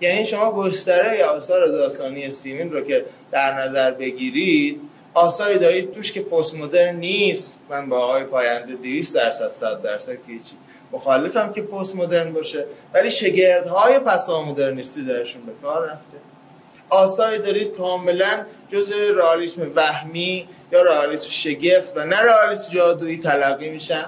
[0.00, 4.80] یعنی شما گستره آثار داستانی سیمین رو که در نظر بگیرید
[5.14, 7.60] آثاری دارید توش که پست مدرن نیست.
[7.70, 10.18] من با آقای پاینده 200 درصد 100 درصد که
[10.92, 12.64] مخالفم که پست مدرن باشه.
[12.94, 16.18] ولی شگردهای پسا مدرنیستی درشون به کار رفته.
[16.90, 24.04] آثاری دارید کاملا جز رئالیسم وهمی یا رئالیسم شگفت و نه رئالیسم جادویی تلقی میشن.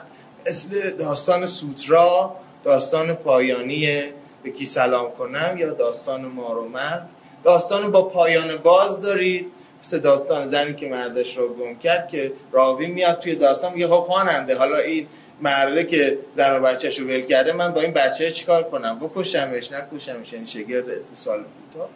[0.47, 4.02] مثل داستان سوترا داستان پایانی
[4.42, 7.08] به کی سلام کنم یا داستان مار و مرد؟
[7.44, 9.46] داستان با پایان باز دارید.
[9.84, 13.92] مثل داستان زنی که مردش رو گم کرد که راوی میاد توی داستان میگه خب
[13.92, 15.06] خواننده حالا این
[15.40, 19.72] مرده که زن و بچهش رو ول کرده من با این بچه چیکار کنم؟ بکشمش
[19.72, 21.88] نکشمش یعنی شگرد اتصال کوتاه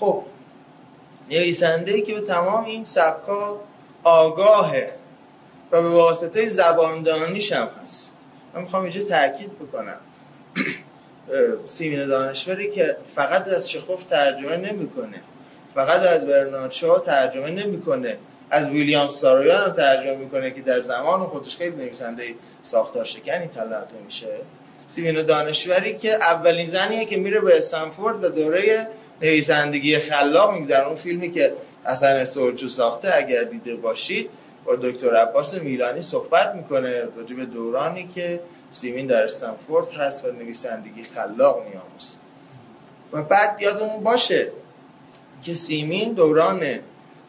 [0.00, 0.22] خب
[1.30, 3.60] نویسنده ای که به تمام این سبکا
[4.04, 4.92] آگاهه
[5.72, 8.11] و به واسطه زباندانیش هم هست.
[8.54, 9.96] من می‌خوام اینجا تاکید بکنم.
[11.68, 15.20] سیمین دانشوری که فقط از چخوف ترجمه نمی‌کنه.
[15.74, 16.72] فقط از برنارد
[17.06, 18.16] ترجمه نمی‌کنه.
[18.50, 22.24] از ویلیام سارویان هم ترجمه می‌کنه که در زمان خودش خیلی نویسنده
[22.62, 24.26] ساختار شکنی تلقی میشه.
[24.88, 28.88] سیمین دانشوری که اولین زنیه که میره به استنفورد و دوره
[29.22, 31.52] نویسندگی خلاق میگذره اون فیلمی که
[31.84, 34.30] حسن سولچو ساخته اگر دیده باشید
[34.64, 38.40] با دکتر عباس میرانی صحبت می‌کنه راجع به دورانی که
[38.70, 42.16] سیمین در استنفورد هست و نویسندگی خلاق میاموز
[43.12, 44.52] و بعد یادمون باشه
[45.42, 46.60] که سیمین دوران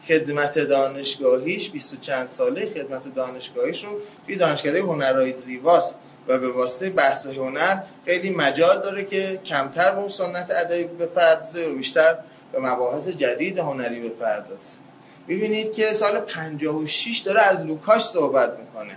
[0.08, 3.90] خدمت دانشگاهیش بیست و چند ساله خدمت دانشگاهیش رو
[4.26, 9.98] توی دانشکده هنرهای زیباست و به واسطه بحث هنر خیلی مجال داره که کمتر به
[9.98, 12.16] اون سنت ادبی بپردازه و بیشتر
[12.52, 14.83] به مباحث جدید هنری بپردازه.
[15.28, 18.96] ببینید که سال 56 داره از لوکاش صحبت می‌کنه.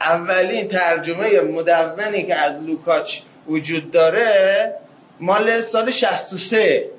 [0.00, 4.74] اولین ترجمه مدونی که از لوکاچ وجود داره
[5.20, 6.90] مال سال 63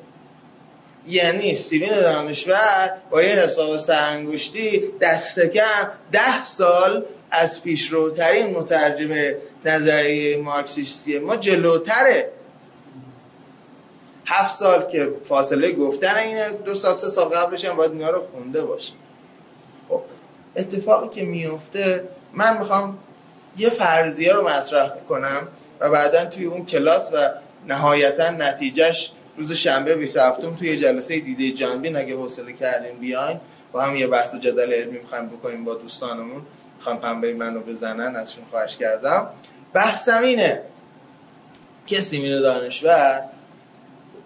[1.07, 10.37] یعنی سیمین دانشور با یه حساب سرانگشتی دست کم ده سال از پیشروترین مترجم نظریه
[10.37, 12.31] مارکسیستی ما جلوتره.
[14.29, 18.21] هفت سال که فاصله گفتن اینه دو سال سه سال قبلش هم باید اینا رو
[18.21, 18.93] خونده باشه
[19.89, 20.01] خب
[20.55, 22.97] اتفاقی که میفته من می‌خوام
[23.57, 25.47] یه فرضیه رو مطرح کنم
[25.79, 27.29] و بعدا توی اون کلاس و
[27.67, 33.39] نهایتا نتیجهش روز شنبه 27 توی جلسه دیده جانبین اگه حوصله کردین بیاین.
[33.71, 36.41] با هم یه بحث جدل علمی می‌خوایم بکنیم با دوستانمون.
[36.77, 39.29] می‌خوام پنبه منو بزنن ازشون خواهش کردم.
[39.73, 40.61] بحثم اینه
[41.87, 43.23] که سیمین دانشور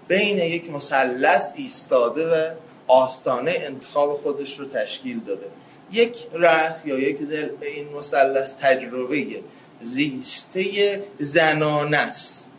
[0.08, 2.54] بین یک مثلث ایستاده و
[2.88, 5.46] آستانه انتخاب خودش رو تشکیل داده.
[5.92, 9.26] یک رأس یا یک دل این مثلث تجربه
[9.82, 10.64] زیسته
[11.20, 12.50] زنانه است.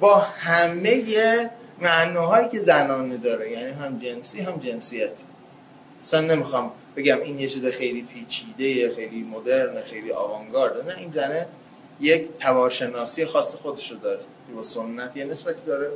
[0.00, 1.50] با همه
[1.80, 5.24] معناهایی که زنانه داره یعنی هم جنسی هم جنسیتی.
[6.02, 10.92] اصلا نمی‌خوام بگم این یه چیز خیلی پیچیده خیلی مدرن خیلی آوانگارده.
[10.92, 11.46] نه این زنه
[12.00, 14.20] یک توارشناسی خاص خودش رو داره.
[14.56, 15.90] با سنت یه نسبتی داره.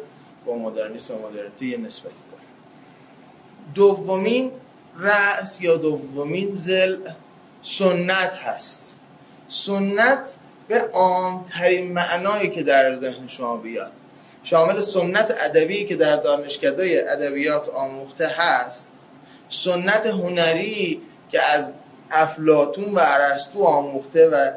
[0.46, 2.42] با مدرنیسم و مدرنیته نسبتی داره.
[3.74, 4.52] دومین
[4.98, 6.96] رأس یا دومین زل
[7.62, 8.96] سنت هست.
[9.48, 10.36] سنت
[10.68, 13.92] به عامترین معنایی که در ذهن شما بیاد.
[14.44, 18.92] شامل سنت ادبی که در دانشکده ادبیات آموخته هست.
[19.50, 21.72] سنت هنری که از
[22.10, 24.50] افلاتون و ارسطو آموخته و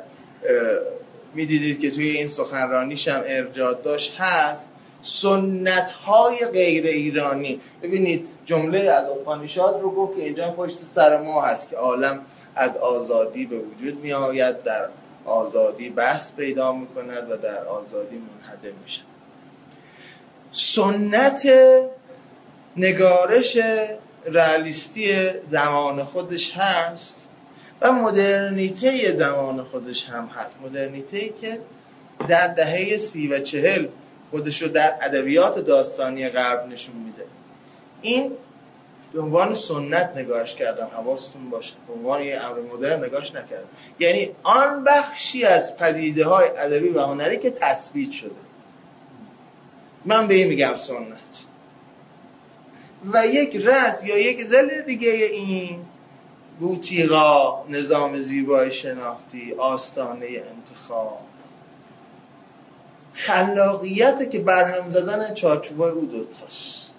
[1.33, 4.69] می‌دیدید که توی این سخنرانیش هم ارجاد داشت هست.
[5.03, 7.61] سنت های غیر ایرانی.
[7.81, 12.19] ببینید جمله از اپانیشاد رو گفت که اینجا پشت سر ما هست که عالم
[12.55, 14.85] از آزادی به وجود می آید در
[15.25, 19.05] آزادی بست پیدا می کند و در آزادی منحده می شود
[20.51, 21.47] سنت
[22.77, 23.57] نگارش
[24.25, 25.11] رئالیستی
[25.51, 27.27] زمان خودش هست
[27.81, 30.57] و مدرنیته زمان خودش هم هست.
[30.63, 31.59] مدرنیته که
[32.27, 33.87] در دهه سی و چهل
[34.33, 37.25] خودش رو در ادبیات داستانی غرب نشون میده.
[38.01, 38.31] این
[39.13, 41.73] به عنوان سنت نگاهش کردم حواستون باشه.
[41.87, 43.67] به عنوان یه امر مدرن نگاهش نکردم.
[43.99, 48.31] یعنی آن بخشی از پدیده های ادبی و هنری که تثبیت شده.
[50.05, 51.45] من به این میگم سنت.
[53.13, 55.85] و یک رس یا یک زل دیگه این
[56.59, 61.19] بوتیقا نظام زیبای شناختی آستانه انتخاب.
[63.13, 66.89] خلاقیت که برهم زدن چارچوبای او دوتاست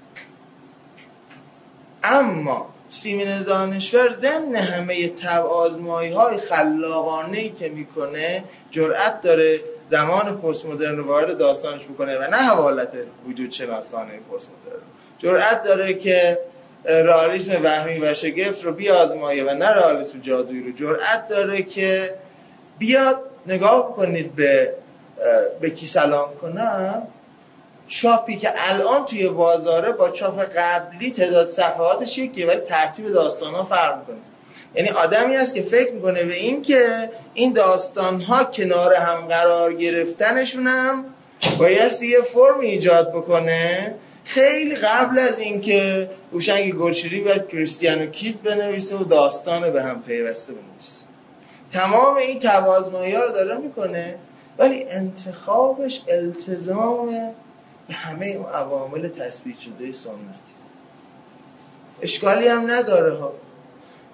[2.04, 9.60] اما سیمین دانشور ضمن همه تب آزمایی های خلاقانه ای که می‌کنه جرأت داره
[9.90, 12.92] زمان پست مدرن وارد داستانش بکنه و نه حوالت
[13.28, 14.82] وجود شناسانه پست مدرن
[15.18, 16.38] جرأت داره که
[16.84, 20.72] رئالیسم وهمی و شگفت رو بیازمایه و نه رئالیسم جادویی رو.
[20.72, 22.14] جرأت داره که
[22.78, 24.74] بیاد نگاه کنید به
[25.60, 27.06] به کی سلام کنم؟
[27.88, 33.64] چاپی که الان توی بازاره با چاپ قبلی تعداد صفحاتش یکیه ولی ترتیب داستان ها
[33.64, 34.16] فرق می‌کنه.
[34.74, 39.74] یعنی آدمی است که فکر می‌کنه به این که این داستان ها کنار هم قرار
[39.74, 41.04] گرفتنشون هم
[41.58, 43.94] باید یه فرم ایجاد بکنه.
[44.24, 50.52] خیلی قبل از اینکه هوشنگ گلشیری باید کریستیانو کیت بنویسه و داستان به هم پیوسته
[50.52, 51.04] بنویسه.
[51.72, 54.14] تمام این توازمایی ها رو داره می‌کنه.
[54.58, 57.06] ولی انتخابش التزام
[57.88, 60.54] به همه اون عوامل تثبیت شده سنتی.
[62.02, 63.32] اشکالی هم نداره ها.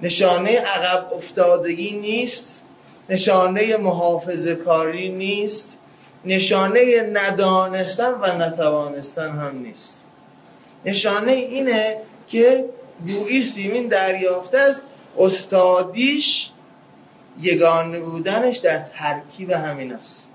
[0.03, 2.63] نشانه عقب افتادگی نیست
[3.09, 5.79] نشانه محافظه کاری نیست
[6.25, 9.95] نشانه ندانستن و نتوانستن هم نیست.
[10.85, 12.69] نشانه اینه که
[13.07, 14.83] گویی سیمین دریافته است
[15.19, 16.51] استادیش
[17.41, 20.30] یگانه بودنش در ترکیب همین است.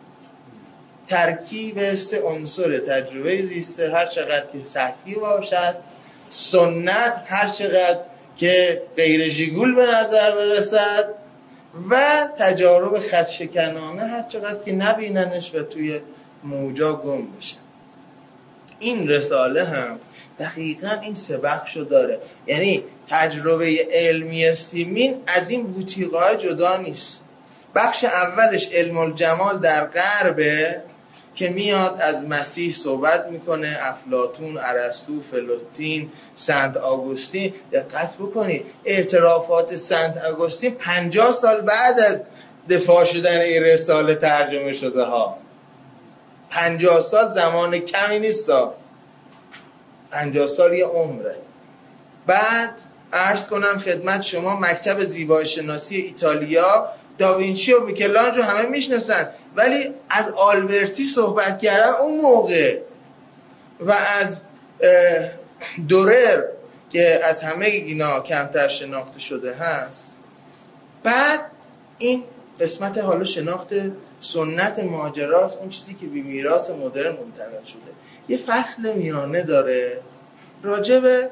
[1.07, 5.75] ترکیب سه عنصر تجربه زیسته هر چقدر که سطحی باشد.
[6.29, 7.99] سنت هر چقدر
[8.37, 11.13] که غیر جیگول به نظر برسد.
[11.89, 15.99] و تجارب خدشکنانه هر چقدر که نبیننش و توی
[16.43, 17.55] موجا گم بشه.
[18.79, 19.99] این رساله هم
[20.39, 22.19] دقیقا این سه بخشو داره.
[22.47, 27.21] یعنی تجربه علمی سیمین از این بوتیقای جدا نیست.
[27.75, 30.81] بخش اولش علم الجمال در غربه
[31.35, 37.53] که میاد از مسیح صحبت می‌کنه افلاتون ارسطو فلوتین سنت آگوستین.
[37.71, 42.21] دقت بکنید اعترافات سنت آگوستین پنجاه سال بعد از
[42.69, 45.37] دفاع شدن این رساله ترجمه شده ها.
[46.49, 48.51] پنجاه سال زمان کمی نیست
[50.11, 51.35] پنجاه سال یه عمره.
[52.27, 52.81] بعد
[53.13, 59.29] عرض کنم خدمت شما مکتب زیبایی شناسی ایتالیا داوینچی و میکلانج رو همه می‌شناسن.
[59.55, 62.79] ولی از آلبرتی صحبت کردن اون موقع
[63.79, 64.41] و از
[65.87, 66.43] دورر
[66.89, 70.15] که از همه اینا کمتر شناخته شده هست.
[71.03, 71.39] بعد
[71.97, 72.23] این
[72.59, 73.73] قسمت حالا شناخت
[74.19, 77.91] سنت ماجراست اون چیزی که به میراث مدرن منتقل شده.
[78.27, 80.01] یه فصل میانه داره.
[80.63, 81.29] راجع به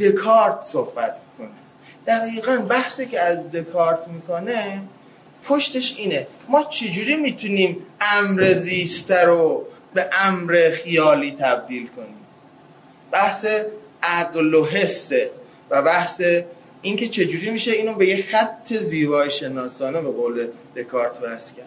[0.00, 1.55] دکارت صحبت می‌کنه.
[2.06, 4.82] دقیقا بحثی که از دکارت می‌کنه
[5.44, 6.26] پشتش اینه.
[6.48, 12.26] ما چجوری می‌تونیم امر زیسته رو به امر خیالی تبدیل کنیم؟
[13.10, 13.46] بحث
[14.02, 15.30] عقل و حسه
[15.70, 16.22] و بحث
[16.82, 20.46] اینکه چجوری میشه اینو به یه خط زیبای شناسانه به قول
[20.76, 21.66] دکارت بحث کرد.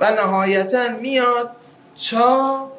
[0.00, 1.50] و نهایتا میاد
[2.10, 2.72] تا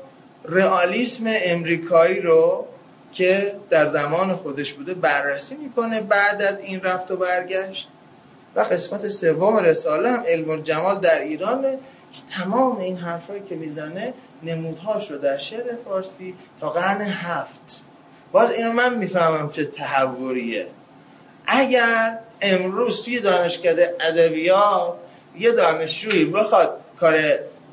[0.46, 2.68] رئالیسم امریکایی رو
[3.12, 7.88] که در زمان خودش بوده بررسی می‌کنه بعد از این رفت و برگشت.
[8.56, 11.72] و قسمت سوم رساله هم علم جمال در ایرانه
[12.12, 14.14] که تمام این حرفایی که می‌زنه
[14.44, 17.82] نمودهاش رو در شعر فارسی تا قرن هفت.
[18.32, 20.68] باز اینو من می‌فهمم چه تحوریه.
[21.48, 24.94] اگر امروز توی دانشکده ادبیات
[25.40, 27.16] یه دانشجویی بخواد کار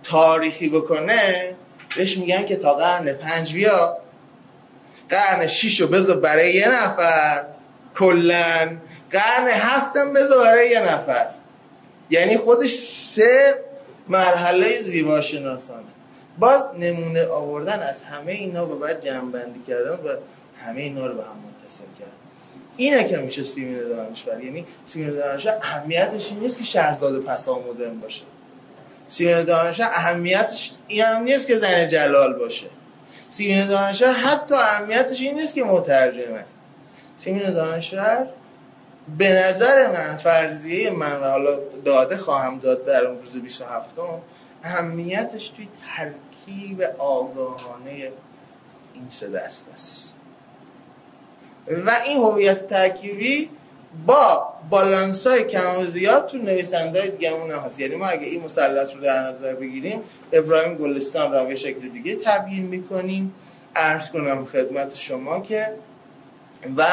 [0.02, 1.54] تاریخی بکنه
[1.96, 3.98] بهش میگن که تا قرن پنج بیا.
[5.08, 7.44] قرن شیش رو بذار برای یه نفر.
[7.96, 8.80] کلن.
[9.10, 11.26] قرن هفتم بذار برای یه نفر.
[12.10, 13.54] یعنی خودش سه
[14.08, 15.82] مرحله زیبا شناسانه
[16.38, 19.32] باز نمونه آوردن از همه اینا و بعد جمع
[19.68, 20.16] کردن و
[20.58, 22.12] همه اینا رو به هم متصل کردن.
[22.76, 28.00] اینه که میشه سیمین دانشور یعنی سیمین دانشور اهمیتش این نیست که شهرزاد پسا مدرن
[28.00, 28.22] باشه.
[29.08, 32.66] سیمین دانشور اهمیتش این هم نیست که زن جلال باشه.
[33.30, 36.44] سیمین دانشور حتی اهمیتش این نیست که مترجمه.
[37.16, 38.28] سیمین دانشور
[39.18, 43.90] به نظر من فرضیه من و حالا داده خواهم داد در اون روز 27
[44.62, 48.12] اهمیتش توی ترکیب آگاهانه
[48.94, 50.14] این سه دست است.
[51.86, 53.50] و این هویت ترکیبی
[54.06, 57.80] با بالانس های کم و زیاد تو نویسنده های دیگه اون هست.
[57.80, 60.00] یعنی ما اگه این مثلث رو در نظر بگیریم
[60.32, 63.34] ابراهیم گلستان رو به شکل دیگه تبیین می‌کنیم.
[63.76, 65.72] عرض کنم خدمت شما که
[66.76, 66.86] و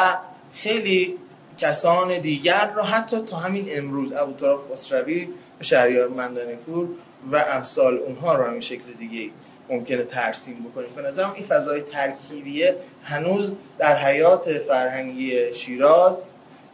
[0.54, 1.18] خیلی
[1.58, 5.30] کسان دیگر رو حتی تا همین امروز ابو تراب خسروی
[5.62, 6.88] شهریار مندانی پور
[7.32, 9.30] و امثال اونها رو همین شکل دیگه
[9.70, 10.90] ممکنه ترسیم بکنیم.
[10.96, 16.18] به نظرم این فضای ترکیبیه هنوز در حیات فرهنگی شیراز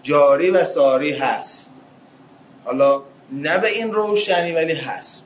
[0.04, 1.72] جاری و ساری هست.
[2.66, 5.26] حالا نه به این روشنی ولی هست.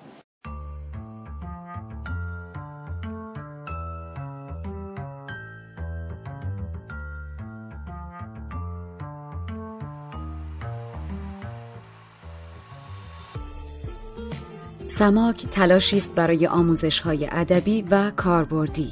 [14.88, 18.92] سماک تلاشی است برای آموزش های ادبی و کاربردی.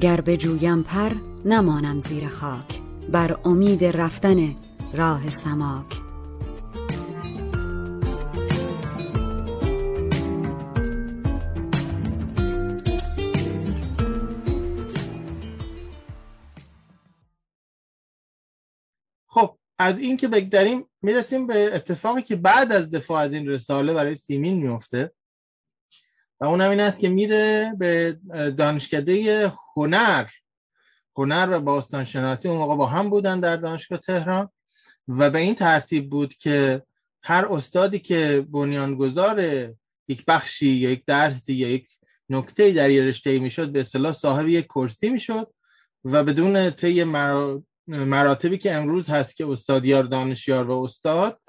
[0.00, 1.10] گر جویم پر
[1.44, 2.81] نمانم زیر خاک.
[3.08, 4.56] بر امید رفتن
[4.94, 5.86] راه سماک.
[19.26, 23.92] خب از این که بگذریم می‌رسیم به اتفاقی که بعد از دفاع از این رساله
[23.94, 25.12] برای سیمین میفته
[26.40, 28.18] و اونم این است که میره به
[28.56, 30.26] دانشکده هنر.
[31.16, 34.48] هنر و باستان شناسی اون موقع با هم بودن در دانشگاه تهران
[35.08, 36.82] و به این ترتیب بود که
[37.22, 39.40] هر استادی که بنیانگذار
[40.08, 41.88] یک بخشی یا یک درسی یا یک
[42.28, 45.54] نکته در یه رشته می‌شد به اصطلاح صاحب یک کرسی می‌شد
[46.04, 47.04] و بدون طی
[47.86, 51.40] مراتبی که امروز هست که استادیار دانشیار و استاد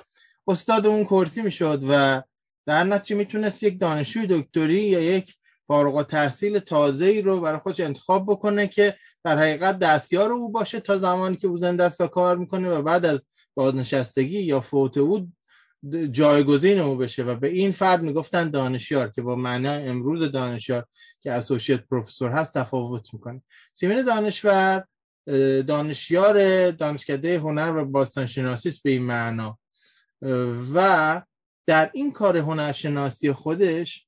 [0.48, 2.22] استاد اون کرسی می‌شد و
[2.66, 5.36] در نتیجه می‌تونست یک دانشجوی دکتری یا یک
[5.68, 10.80] فارغ تحصیل تازه ای رو برای خودش انتخاب بکنه که در حقیقت دستیار او باشه
[10.80, 13.22] تا زمانی که او زنده است و کار می‌کنه و بعد از
[13.56, 15.32] بازنشستگی یا فوت او
[16.12, 17.24] جایگزین او بشه.
[17.24, 20.86] و به این فرد می‌گفتن دانشیار که با معنی امروز دانشیار
[21.22, 23.42] که اسوسییت پروفسور هست تفاوت می‌کنه.
[23.74, 24.84] سیمین دانشور
[25.68, 29.60] دانشیار دانشکده هنر و باستانشناسی است به این معنا.
[30.74, 31.22] و
[31.68, 34.08] در این کار هنرشناسی خودش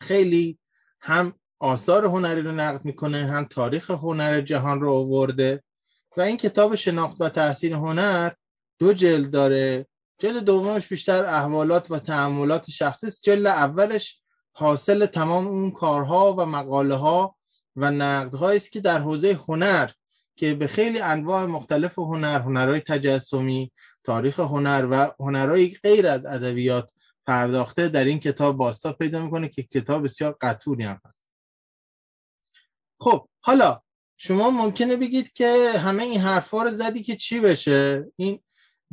[0.00, 0.58] خیلی
[1.00, 5.62] هم آثار هنری رو نقد می‌کنه هم تاریخ هنر جهان رو آورده
[6.16, 8.30] و این کتاب شناخت و تحسین هنر
[8.78, 9.86] دو جلد داره.
[10.18, 13.22] جلد دومش بیشتر احوالات و تعاملات شخصی است.
[13.22, 14.22] جلد اولش
[14.52, 17.36] حاصل تمام اون کارها و مقاله ها
[17.76, 19.90] و نقدهایی است که در حوزه هنر
[20.36, 23.72] که به خیلی انواع مختلف هنر هنرهای تجسمی
[24.04, 26.92] تاریخ هنر و هنرهای غیر از ادبیات
[27.26, 31.17] پرداخته در این کتاب باستا پیدا می‌کنه که کتاب بسیار قطوری هم هست.
[33.00, 33.80] خب حالا
[34.16, 38.40] شما ممکنه بگید که همه این حرفا رو زدی که چی بشه؟ این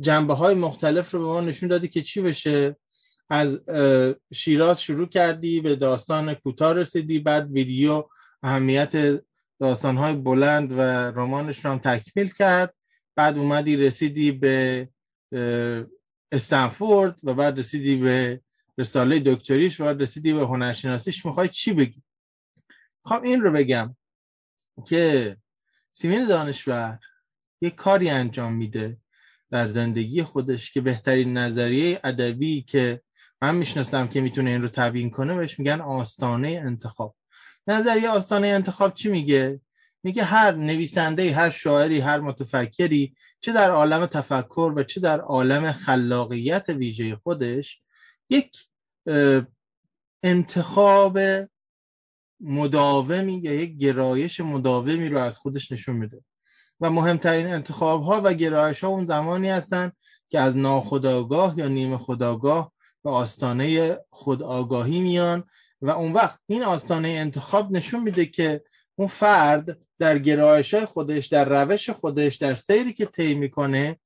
[0.00, 2.76] جنبه های مختلف رو به ما نشون دادی که چی بشه؟
[3.30, 3.60] از
[4.34, 8.04] شیراز شروع کردی به داستان کوتاه رسیدی بعد ویدیو
[8.42, 9.22] اهمیت
[9.60, 12.74] داستان های بلند و رمانش رو هم تکمیل کرد.
[13.16, 14.88] بعد اومدی رسیدی به
[16.32, 18.40] استنفورد و بعد رسیدی به
[18.78, 21.26] رساله دکتریش و بعد رسیدی به هنرشناسیش.
[21.26, 22.02] می‌خوای چی بگی؟
[23.06, 23.96] خب این رو بگم
[24.86, 25.36] که
[25.92, 26.98] سیمین دانشور
[27.60, 28.96] یک کاری انجام میده
[29.50, 33.00] در زندگی خودش که بهترین نظریه ادبی که
[33.42, 37.16] من می‌شناسم که می‌تونه این رو تبیین کنه بهش میگن آستانه انتخاب.
[37.66, 39.60] نظریه آستانه انتخاب چی میگه؟
[40.02, 45.72] میگه هر نویسنده هر شاعری هر متفکری چه در عالم تفکر و چه در عالم
[45.72, 47.82] خلاقیت ویژه خودش
[48.30, 48.56] یک
[50.22, 51.18] انتخاب
[52.40, 56.20] مداومی یا یک گرایش مداومی رو از خودش نشون میده.
[56.80, 59.92] و مهمترین انتخاب ها و گرایش ها اون زمانی هستن
[60.28, 62.72] که از ناخداگاه یا نیمه خداگاه
[63.04, 65.44] به آستانه خودآگاهی میان
[65.82, 68.62] و اون وقت این آستانه انتخاب نشون میده که
[68.96, 73.98] اون فرد در گرایش خودش در روش خودش در سیری که طی می‌کنه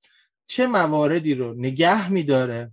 [0.46, 2.72] چه مواردی رو نگه میداره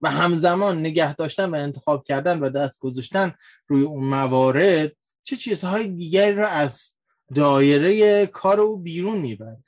[0.00, 3.34] و همزمان نگه داشتن و انتخاب کردن و دست گذاشتن
[3.66, 4.92] روی اون موارد
[5.24, 6.96] چه چیزهای دیگری رو از
[7.34, 9.64] دایره کار او بیرون می‌برد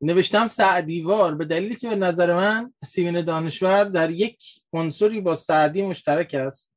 [0.00, 5.82] نوشتم سعدیوار به دلیلی که به نظر من سیمین دانشور در یک عنصری با سعدی
[5.82, 6.70] مشترک است.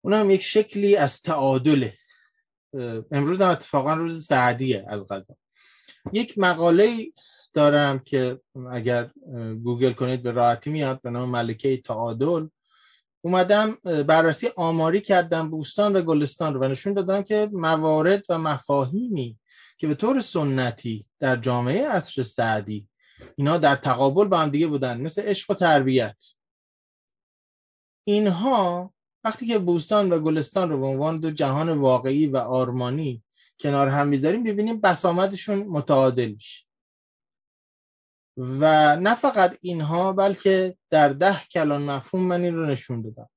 [0.00, 1.94] اون هم یک شکلی از تعادله
[3.10, 5.36] امروز هم اتفاقا روز سعدیه از غذا.
[6.12, 7.12] یک مقاله
[7.54, 8.40] دارم که
[8.72, 9.10] اگر
[9.64, 12.46] گوگل کنید به راحتی میاد به نام ملکه تعادل.
[13.24, 13.74] اومدم
[14.06, 19.38] بررسی آماری کردم بوستان و گلستان رو و نشون دادم که موارد و مفاهیمی
[19.78, 22.88] که به طور سنتی در جامعه عصر سعدی
[23.36, 26.16] اینا در تقابل با هم دیگه بودن مثل عشق و تربیت.
[28.04, 28.94] اینها
[29.24, 33.22] وقتی که بوستان و گلستان رو به عنوان دو جهان واقعی و آرمانی
[33.60, 36.63] کنار هم می‌ذاریم ببینیم بسامدشون متعادل میشه
[38.36, 43.28] و نه فقط اینها بلکه در ده کلان مفهوم من این رو نشون دادم.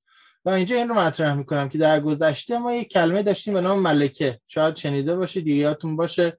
[0.46, 3.80] و اینجا این رو مطرح می‌کنم که در گذشته ما یک کلمه داشتیم به نام
[3.80, 4.40] ملکه.
[4.48, 6.38] شاید شنیده باشید یادتون باشه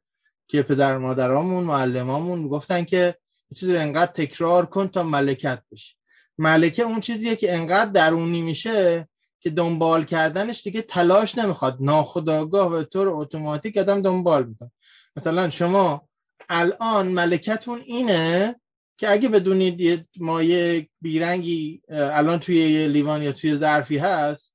[0.49, 3.15] که پدر مادرامون معلمامون گفتن که
[3.57, 5.95] چیزی رو انقدر تکرار کن تا ملکت بشه
[6.39, 9.09] ملکه اون چیزیه که انقدر درونی میشه
[9.41, 11.77] که دنبال کردنش دیگه تلاش نمی‌خواد.
[11.81, 14.71] ناخداگاه و طور اتوماتیک آدم دنبال می‌کنه.
[15.17, 16.08] مثلا شما
[16.49, 18.61] الان ملکتون اینه
[18.99, 24.55] که اگه بدونید یه مایه بیرنگی الان توی یه لیوان یا توی ظرفی هست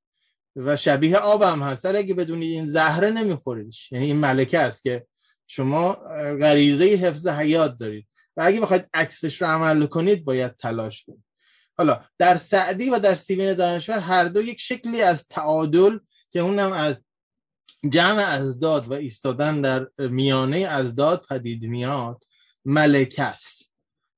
[0.56, 5.06] و شبیه آبم هست اگه بدونید این زهره نمیخوریدش یعنی این ملکه است که
[5.46, 5.92] شما
[6.40, 8.06] غریزه حفظ حیات دارید.
[8.36, 11.24] و اگه بخواید عکسش رو عمل کنید باید تلاش کنید.
[11.76, 15.98] حالا در سعدی و در سیمین دانشور هر دو یک شکلی از تعادل
[16.30, 17.00] که اونم از
[17.90, 22.24] جمع ازداد و ایستادن در میانه ازداد پدید میاد
[22.64, 23.70] ملکه است.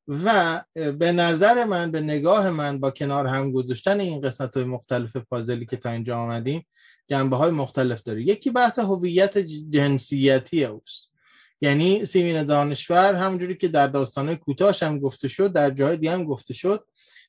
[0.09, 5.17] و به نظر من به نگاه من با کنار هم گذاشتن این قسمت های مختلف
[5.17, 6.67] پازلی که تا اینجا آمدیم
[7.09, 8.23] جنبه های مختلف داره.
[8.23, 9.39] یکی بحث هویت
[9.71, 11.13] جنسیتی اوست.
[11.61, 16.25] یعنی سیمین دانشور همونجوری که در داستانه کوتاش هم گفته شد در جای دیگه هم
[16.25, 16.87] گفته شد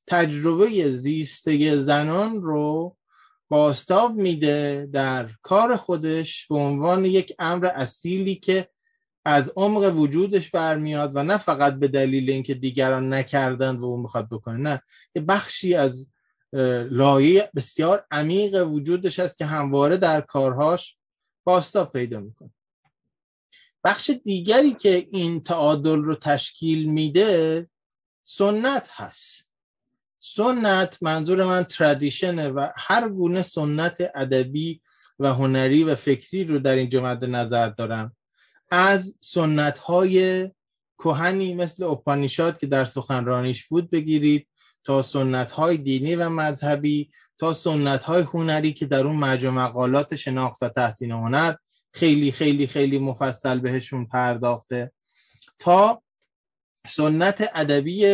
[0.07, 2.95] تجربه زیسته زنان رو
[3.49, 8.69] باستاب میده در کار خودش به عنوان یک امر اصیلی که
[9.26, 14.30] از عمق وجودش برمیاد و نه فقط به دلیل اینکه دیگران نکردن و اون می‌خواد
[14.30, 14.82] بکنه نه.
[15.15, 16.10] یه بخشی از
[16.91, 20.98] لایه بسیار عمیق وجودش هست که همواره در کارهاش
[21.44, 22.49] باستاب پیدا می‌کنه.
[23.84, 27.68] بخش دیگری که این تعادل رو تشکیل میده
[28.24, 29.47] سنت هست.
[30.36, 34.82] سنت منظور من تردیشنه و هر گونه سنت ادبی
[35.20, 38.16] و هنری و فکری رو در اینجا مد نظر دارم.
[38.70, 40.49] از سنت های
[40.99, 44.48] کهنی مثل اپانیشاد که در سخنرانیش بود بگیرید
[44.84, 50.16] تا سنت های دینی و مذهبی تا سنت های هنری که در اون مجموع مقالات
[50.16, 51.56] شناخت و تحسین هنر
[51.94, 54.91] خیلی خیلی خیلی مفصل بهشون پرداخته.
[55.60, 56.02] تا
[56.88, 58.06] سنت ادبی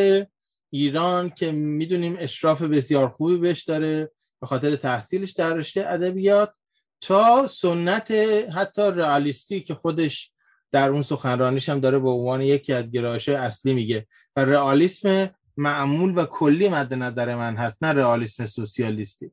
[0.74, 6.56] ایران که می‌دونیم اشراف بسیار خوبی بهش داره به خاطر تحصیلش در رشته ادبیات
[7.02, 8.12] تا سنت
[8.56, 10.32] حتی رئالیستی که خودش
[10.72, 14.08] در اون سخنرانیش هم داره به عنوان یکی از گرایش اصلی میگه.
[14.36, 19.32] و رئالیسم معمول و کلی مد نظر من هست نه رئالیسم سوسیالیستی.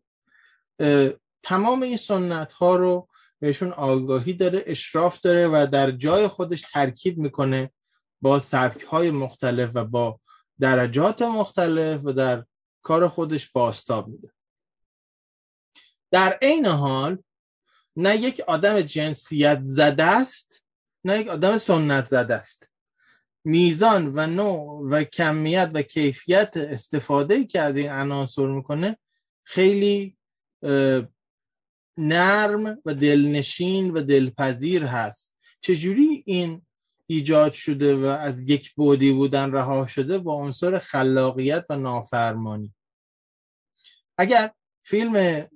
[1.43, 3.09] تمام این سنت ها رو
[3.41, 7.71] بهشون آگاهی داره اشراف داره و در جای خودش ترکیب می‌کنه
[8.21, 10.21] با سبک های مختلف و با
[10.61, 12.45] درجات مختلف و در
[12.83, 14.33] کار خودش باستاب میده.
[16.11, 17.19] در عین حال
[17.97, 20.65] نه یک آدم جنسیت زده است
[21.05, 22.71] نه یک آدم سنت زده است.
[23.45, 28.99] میزان و نوع و کمیت و کیفیت استفاده که از این عناصر می‌کنه
[29.45, 30.17] خیلی
[31.97, 35.35] نرم و دلنشین و دلپذیر هست.
[35.61, 36.67] چجوری این
[37.11, 42.75] ایجاد شده و از یک بودی بودن رها شده با عنصر خلاقیت و نافرمانی.
[44.19, 44.51] اگر
[44.85, 45.47] فیلم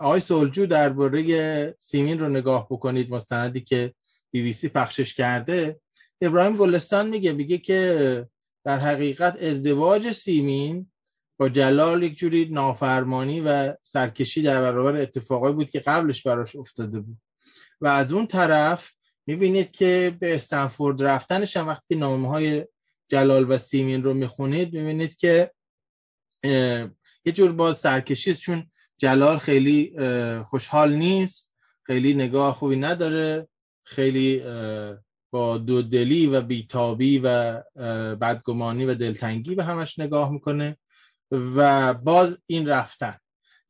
[0.00, 3.94] آقای سولجو درباره سیمین رو نگاه بکنید مستندی که
[4.30, 5.80] بی بی سی پخشش کرده
[6.20, 8.28] ابراهیم گلستان میگه میگه که
[8.64, 10.90] در حقیقت ازدواج سیمین
[11.38, 17.00] با جلال یک جوری نافرمانی و سرکشی در برابر اتفاقایی بود که قبلش براش افتاده
[17.00, 17.18] بود.
[17.80, 18.95] و از اون طرف
[19.26, 22.64] می‌بینید که به استنفورد رفتنش هم وقتی نامه های
[23.08, 25.50] جلال و سیمین رو می‌خونید می‌بینید که
[27.24, 29.96] یه جور باز سرکشی چون جلال خیلی
[30.44, 33.48] خوشحال نیست خیلی نگاه خوبی نداره
[33.84, 34.42] خیلی
[35.30, 37.62] با دودلی و بیتابی و
[38.16, 40.76] بدگمانی و دلتنگی به همش نگاه می‌کنه
[41.30, 43.18] و باز این رفتن.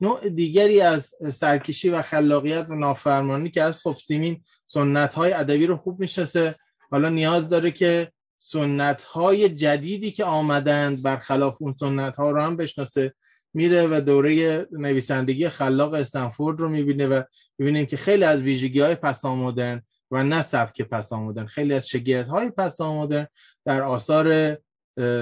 [0.01, 5.67] نوع دیگری از سرکشی و خلاقیت و نافرمانی که از خب سیمین سنت های ادبی
[5.67, 6.55] رو خوب می‌شناسه.
[6.91, 12.57] حالا نیاز داره که سنت های جدیدی که آمدند برخلاف اون سنت ها رو هم
[12.57, 13.15] بشناسه.
[13.55, 17.23] میره و دوره نویسندگی خلاق استنفورد رو می‌بینه و
[17.59, 22.51] می‌بینیم که خیلی از ویژگی های پسامدرن و نه سبک پسامدرن خیلی از شگرد های
[22.51, 23.27] پسامدرن
[23.65, 24.57] در آثار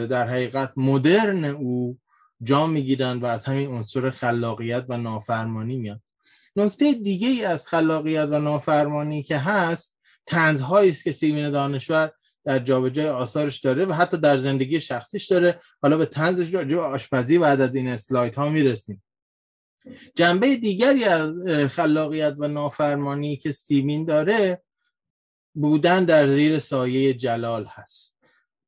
[0.06, 1.98] در حقیقت مدرن او
[2.42, 6.00] جا می‌گیرن و از همین عنصر خلاقیت و نافرمانی میاد
[6.56, 12.12] نکته دیگه ای از خلاقیت و نافرمانی که هست تنزهایی است که سیمین دانشور
[12.44, 15.60] در جابجای آثارش داره و حتی در زندگی شخصیش داره.
[15.82, 19.02] حالا به تنزش راجع آشپزی بعد از این اسلاید ها می‌رسیم.
[20.14, 21.34] جنبه دیگری از
[21.70, 24.62] خلاقیت و نافرمانی که سیمین داره
[25.54, 28.16] بودن در زیر سایه جلال هست.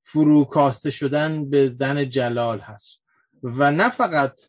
[0.04, 3.02] فروکاسته شدن به زن جلال هست.
[3.42, 4.40] و نه فقط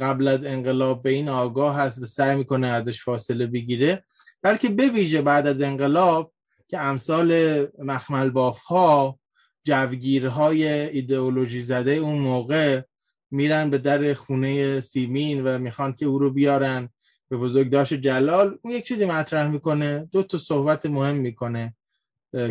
[0.00, 4.04] قبل از انقلاب به این آگاه هست و سعی می‌کنه ازش فاصله بگیره
[4.42, 6.32] بلکه به ویژه بعد از انقلاب
[6.68, 7.32] که امثال
[7.78, 9.18] مخمل باف ها
[9.64, 12.82] جوگیرهای ایدئولوژی زده اون موقع
[13.30, 16.88] میرن به در خونه سیمین و می‌خوان که او رو بیارن
[17.28, 18.58] به بزرگداشت جلال.
[18.62, 21.74] اون یک چیزی مطرح می‌کنه دو تا صحبت مهم می‌کنه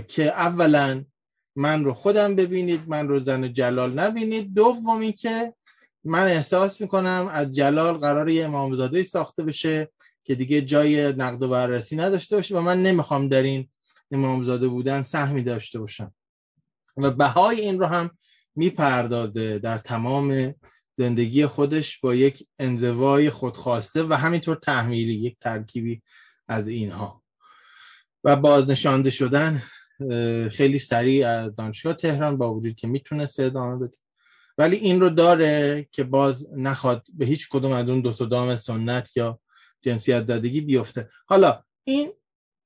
[0.07, 1.05] که اولا
[1.55, 4.53] من رو خودم ببینید من رو زن جلال نبینید.
[4.53, 5.53] دومی که
[6.03, 9.91] من احساس می‌کنم از جلال قرار یه امامزاده ساخته بشه
[10.23, 13.69] که دیگه جای نقد و بررسی نداشته باشه و من نمی‌خوام در این
[14.11, 16.13] امامزاده بودن سهمی داشته باشم.
[16.97, 18.11] و بهای این رو هم
[18.55, 20.55] می‌پردازه در تمام
[20.97, 26.01] زندگی خودش با یک انزوای خودخواسته و همینطور تحمیلی یک ترکیبی
[26.47, 27.23] از اینها.
[28.23, 29.63] و بازنشانده شدن
[30.51, 33.97] خیلی سریع از دانشگاه تهران با وجود که می‌تونه ادامه بده.
[34.57, 38.55] ولی این رو داره که باز نخواد به هیچ کدوم از اون دو تا دام
[38.55, 39.39] سنت یا
[39.81, 41.09] جنسیت زدگی بیفته.
[41.25, 42.11] حالا این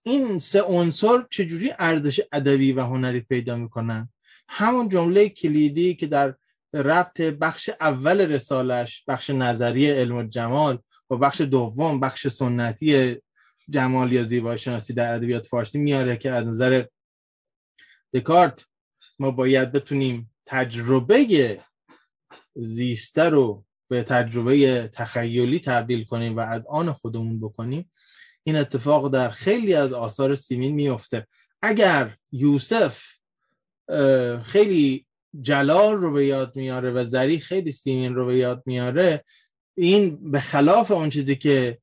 [0.04, 4.10] این سه عنصر چجوری ارزش ادبی و هنری پیدا می‌کنن؟
[4.48, 6.36] همون جمله کلیدی که در
[6.74, 10.80] ربط بخش اول رسالش بخش نظری علم و جمال
[11.10, 13.16] و بخش دوم بخش سنتی
[13.70, 16.86] جمال یا زیبایی شناسی در ادبیات فارسی میاره که از نظر
[18.14, 18.66] دکارت
[19.20, 21.60] ما باید بتونیم تجربه
[22.56, 27.92] زیسته رو به تجربه تخیلی تبدیل کنیم و از آن خودمون بکنیم
[28.44, 31.28] این اتفاق در خیلی از آثار سیمین میفته
[31.62, 33.04] اگر یوسف
[34.44, 35.06] خیلی
[35.42, 39.24] جلال رو به یاد میاره و زری خیلی سیمین رو به یاد میاره
[39.78, 41.78] این به خلاف اون چیزی که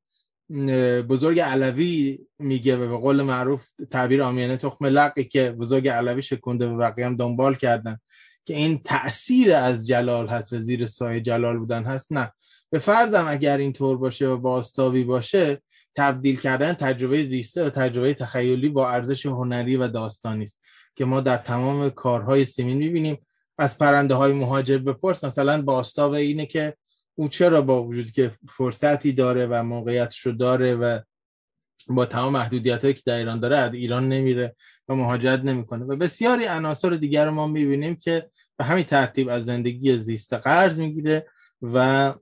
[1.09, 6.67] بزرگ علوی میگه و به قول معروف تعبیر آمیانه تخم لقی که بزرگ علوی شکنده
[6.67, 7.99] و بقیه هم دنبال کردن.
[8.45, 12.33] که این تأثیر از جلال هست و زیر سایه جلال بودن هست نه.
[12.71, 15.63] به فرضم اگر این طور باشه و باستابی باشه
[15.97, 20.59] تبدیل کردن تجربه زیسته و تجربه تخیلی با ارزش هنری و داستانی است
[20.95, 23.19] که ما در تمام کارهای سیمین می‌بینیم.
[23.59, 26.77] از پرنده های مهاجر بپرس مثلا باستاب اینه که
[27.15, 30.99] او چرا با وجود که فرصتی داره و موقعیتش رو داره و
[31.89, 34.57] با تمام محدودیت که در ایران داره از ایران نمیره
[34.89, 35.85] و مهاجرت نمی‌کنه.
[35.85, 40.79] و بسیاری عناصر دیگر رو ما می‌بینیم که به همین ترتیب از زندگی زیسته قرض
[40.79, 41.27] می‌گیره
[41.63, 42.15] و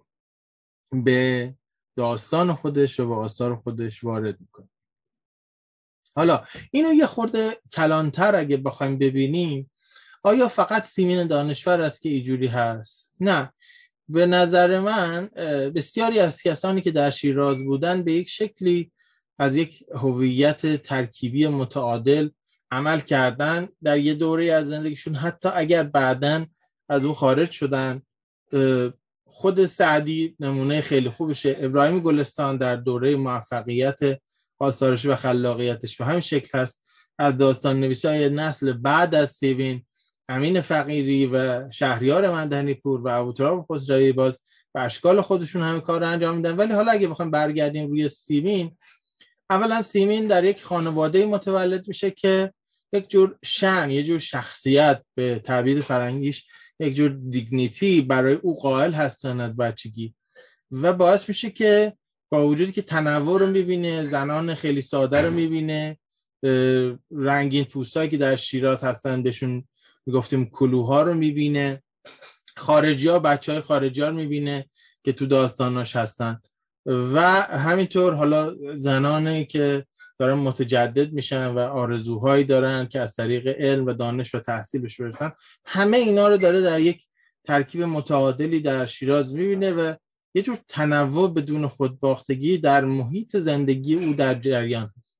[1.04, 1.54] به
[1.96, 4.68] داستان خودش و به آثار خودش وارد می‌کنه.
[6.14, 9.70] حالا اینو یه خورده کلانتر اگه بخوایم ببینیم
[10.22, 13.52] آیا فقط سیمین دانشور است که اینجوری هست؟ نه.
[14.08, 15.26] به نظر من
[15.74, 18.92] بسیاری از کسانی که در شیراز بودن به یک شکلی
[19.40, 22.28] از یک هویت ترکیبی متعادل
[22.70, 25.14] عمل کردن در یه دوره از زندگیشون.
[25.14, 26.46] حتی اگر بعدا
[26.88, 28.02] از او خارج شدن
[29.24, 31.56] خود سعدی نمونه خیلی خوبشه.
[31.60, 33.98] ابراهیم گلستان در دوره موفقیت
[34.58, 36.82] آثارش و خلاقیتش به همین شکل هست.
[37.18, 39.82] از داستان نویسی های نسل بعد از سیوین
[40.28, 44.34] امین فقیری و شهریار مندنی پور و ابوتراب خسروی باز
[44.74, 46.56] به اشکال خودشون همه کار رو انجام میدن.
[46.56, 48.76] ولی حالا اگه بخوایم برگردیم روی سیمین
[49.50, 52.52] اولا سیمین در یک خانواده متولد میشه که
[52.92, 56.46] یک جور شن یه جور شخصیت به تعبیر فرنگیش
[56.80, 60.14] یک جور دیگنیتی برای او قائل هستن از بچگی.
[60.70, 61.92] و باعث میشه که
[62.32, 65.98] با وجودی که تنوع رو می‌بینه زنان خیلی ساده رو می‌بینه
[67.10, 69.64] رنگین پوستایی که در شیراز هستن بهشون
[70.06, 71.82] می‌گفتیم کلوها رو می‌بینه.
[72.56, 74.70] خارجی ها بچه های خارجی ها رو می‌بینه
[75.04, 76.40] که تو داستاناش هستن.
[76.86, 79.86] و همینطور حالا زنانی که
[80.18, 85.00] دارن متجدد میشن و آرزوهایی دارن که از طریق علم و دانش و تحصیل بهش
[85.00, 85.32] برسن
[85.64, 87.02] همه اینا رو داره در یک
[87.44, 89.94] ترکیب متعادلی در شیراز می‌بینه و
[90.34, 95.18] یه جور تنوع بدون خودباختگی در محیط زندگی او در جریان هست.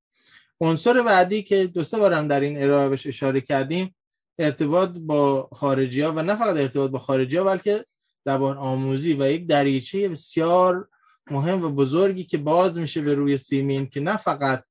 [0.60, 3.94] عنصر بعدی که دو سه بارم در این ارائه بهش اشاره کردیم
[4.38, 7.84] ارتباط با خارجی ها و نه فقط ارتباط با خارجی ها بلکه
[8.24, 10.88] زبان آموزی و یک دریچه بسیار
[11.30, 14.64] مهم و بزرگی که باز میشه به روی سیمین که نه فقط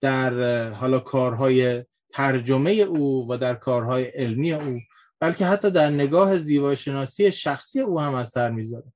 [0.00, 4.80] در حالا کارهای ترجمه او و در کارهای علمی او
[5.20, 8.92] بلکه حتی در نگاه زیباشناسی شخصی او هم اثر می‌ذاره.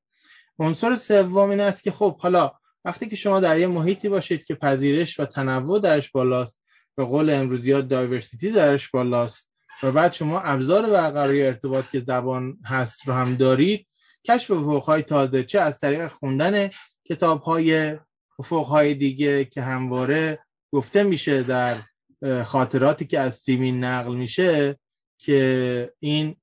[0.59, 2.53] عنصر سوم این است که خب حالا
[2.85, 6.61] وقتی که شما در یه محیطی باشید که پذیرش و تنوع درش بالاست
[6.97, 9.49] به قول امروزی ها دایورسیتی درش بالاست
[9.83, 13.87] و بعد شما ابزار برقراری ارتباط که زبان هست رو هم دارید
[14.29, 16.71] کشف افقهای تازه چه از طریق خوندن
[17.11, 17.99] کتاب های
[18.39, 20.39] افقهای دیگه که همواره
[20.73, 21.77] گفته میشه در
[22.45, 24.79] خاطراتی که از سیمین نقل میشه
[25.19, 26.37] که این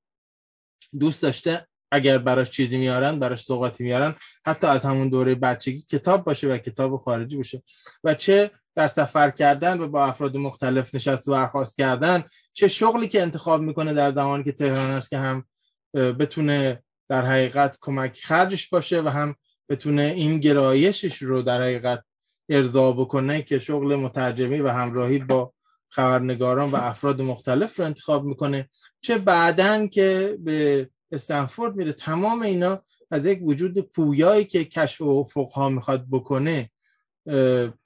[0.99, 4.15] دوست داشته اگر براش چیزی میارن براش سوقاتی میارن
[4.45, 7.64] حتی از همون دوره بچگی کتاب باشه و کتاب خارجی باشه.
[8.03, 12.23] و چه در سفر کردن و با افراد مختلف نشست و برخواست کردن
[12.53, 15.45] چه شغلی که انتخاب می‌کنه در زمانی که تهران است که هم
[15.94, 19.35] بتونه در حقیقت کمک خرجش باشه و هم
[19.69, 22.03] بتونه این گرایشش رو در حقیقت
[22.49, 25.53] ارضا بکنه که شغل مترجمی و همراهی با
[25.89, 28.69] خبرنگاران و افراد مختلف رو انتخاب می‌کنه.
[29.02, 35.10] چه بعدن که به استنفورد میره تمام اینا از یک وجود پویایی که کشف و
[35.10, 36.69] افقها می‌خواد بکنه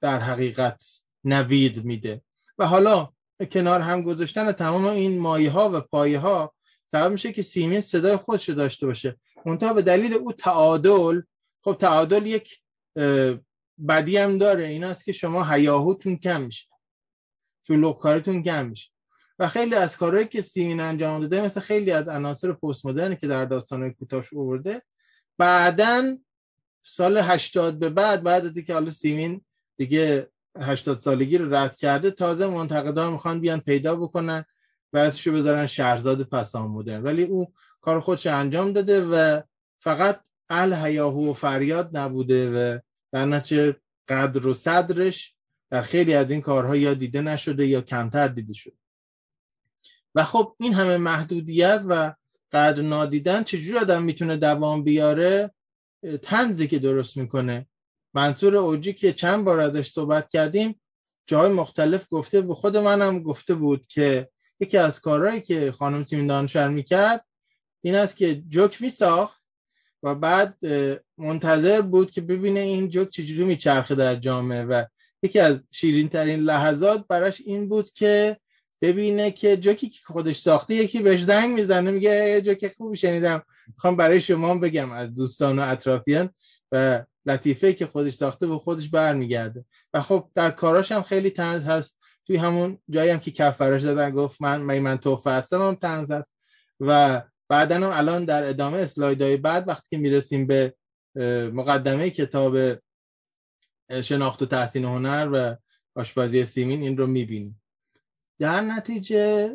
[0.00, 0.84] در حقیقت
[1.24, 2.22] نوید میده.
[2.58, 3.08] و حالا
[3.50, 6.54] کنار هم گذاشتن تمام این مایه ها و پایه ها
[6.86, 9.16] سبب میشه که سیمین صدای خودش رو داشته باشه.
[9.46, 11.20] منتها به دلیل او تعادل
[11.64, 12.60] خب تعادل یک
[13.88, 14.64] بدی هم داره.
[14.64, 16.68] این است که شما هیاهوتون کم میشه.
[18.00, 18.90] کارتون کم میشه.
[19.38, 23.26] و خیلی از کارهایی که سیمین انجام داده مثل خیلی از عناصر پست مدرنی که
[23.26, 24.82] در داستانهای کوتاش آورده
[25.38, 26.16] بعدا
[26.82, 29.44] سال 80 به بعد بعد از اینکه حالا سیمین
[29.76, 30.30] دیگه
[30.60, 34.44] 80 سالگی رو رد کرده تازه منتقدا می‌خوان بیان پیدا بکنن
[34.92, 39.40] و ازشو بذارن شهرزاد پسان مدرن ولی او کار خودش انجام داده و
[39.78, 40.20] فقط
[40.52, 42.78] اهل هیاهو و فریاد نبوده و
[43.12, 43.76] در نتیجه
[44.08, 45.34] قدر و صدرش
[45.70, 48.76] در خیلی از این کارها یا دیده نشده یا کمتر دیده شده.
[50.14, 52.14] و خب این همه محدودیت و
[52.52, 55.54] قدر نادیدن چجور آدم می‌تونه دوام بیاره؟
[56.22, 57.66] تنزی که درست می‌کنه.
[58.14, 60.80] منصور اوجی که چند بار ازش صحبت کردیم
[61.26, 64.28] جای مختلف گفته به خود منم گفته بود که
[64.60, 67.26] یکی از کارهایی که خانم سیمین دانشور می‌کرد
[67.84, 69.41] این است که جوک میساخت
[70.02, 70.58] و بعد
[71.18, 74.84] منتظر بود که ببینه این جوک چجوری میچرخه در جامعه و
[75.22, 78.36] یکی از شیرین ترین لحظات براش این بود که
[78.82, 83.42] ببینه که جوکی که خودش ساخته یکی بهش زنگ می‌زنه میگه جوک خوبی شنیدم
[83.74, 86.30] می‌خوام برای شما بگم از دوستان و اطرافیان.
[86.72, 89.64] و لطیفه که خودش ساخته به خودش برمیگرده.
[89.94, 91.98] و خب در کاراش هم خیلی تنز هست.
[92.26, 95.74] توی همون جایی هم که کف براش زدن گفت من می من توفه هستم هم
[95.74, 96.28] تنز هست.
[96.80, 97.22] و
[97.52, 100.74] بعدا هم الان در ادامه اسلایدهای بعد وقتی که می‌رسیم به
[101.52, 102.58] مقدمه کتاب
[104.02, 105.56] شناخت و تحسین هنر و
[105.94, 107.62] آشپزی سیمین این رو می‌بینیم.
[108.38, 109.50] در نتیجه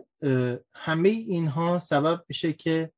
[0.75, 2.91] همه اینها سبب میشه که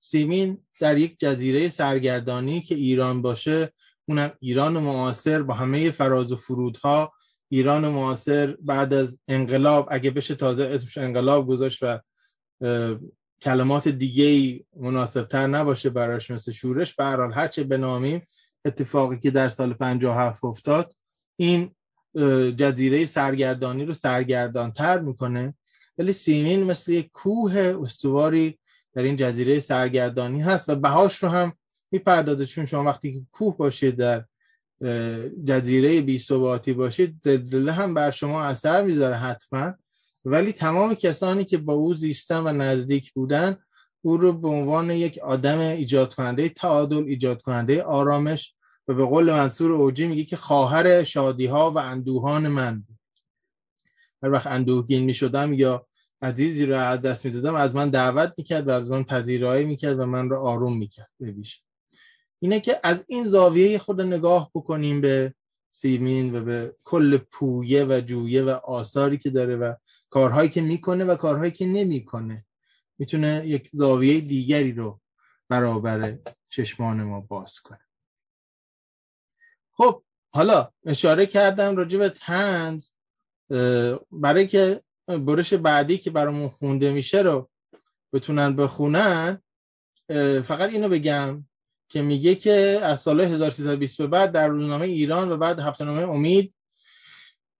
[0.00, 3.72] سیمین در یک جزیره سرگردانی که ایران باشه
[4.08, 7.12] اونم ایران معاصر با همه فراز و فرودها
[7.48, 12.00] ایران معاصر بعد از انقلاب اگه بشه تازه اسمش انقلاب گذاشت و
[13.42, 16.94] کلمات دیگه مناسبتر نباشه براش مثل شورش.
[16.94, 18.22] به هر هرچه بنامیم
[18.64, 20.94] اتفاقی که در سال 57 افتاد
[21.36, 21.74] این
[22.56, 25.54] جزیره سرگردانی رو سرگردانتر می‌کنه.
[25.98, 28.58] ولی سیمین مثل یک کوه استواری
[28.94, 31.52] در این جزیره سرگردانی هست و بهاش رو هم
[31.90, 32.46] می‌پردازه.
[32.46, 34.24] چون شما وقتی که کوه باشید در
[35.44, 36.24] جزیره بی
[36.76, 39.74] باشید زلزله هم بر شما اثر می‌ذاره حتما.
[40.30, 43.56] ولی تمام کسانی که با او زیستن و نزدیک بودن
[44.02, 48.54] او رو به عنوان یک آدم ایجاد کننده تعادل ایجاد کننده آرامش
[48.88, 52.98] و به قول منصور اوجی میگه که خواهر شادی ها و اندوهان من بود.
[54.22, 55.86] هر وقت اندوهگین می‌شدم یا
[56.22, 60.06] عزیزی رو از دست می‌دادم از من دعوت می‌کرد و از من پذیرایی می‌کرد و
[60.06, 61.10] من رو آروم می‌کرد.
[61.20, 61.58] ببیشه
[62.38, 65.34] اینه که از این زاویه خود نگاه بکنیم به
[65.70, 69.74] سیمین و به کل پویه و جویه و آثاری که داره و
[70.10, 72.44] کارهایی که می‌کنه و کارهایی که نمی‌کنه.
[72.98, 75.00] می‌تونه یک زاویه دیگری رو
[75.48, 76.18] برابر
[76.48, 77.80] چشمان ما باز کنه.
[79.72, 82.90] خب حالا اشاره کردم راجع به تنز
[84.10, 87.50] برای که برش بعدی که برامون خونده میشه رو
[88.12, 89.42] بتونن بخونن
[90.44, 91.44] فقط اینو بگم
[91.88, 96.54] که میگه که از سال 1320 به بعد در روزنامه ایران و بعد هفتهنامه امید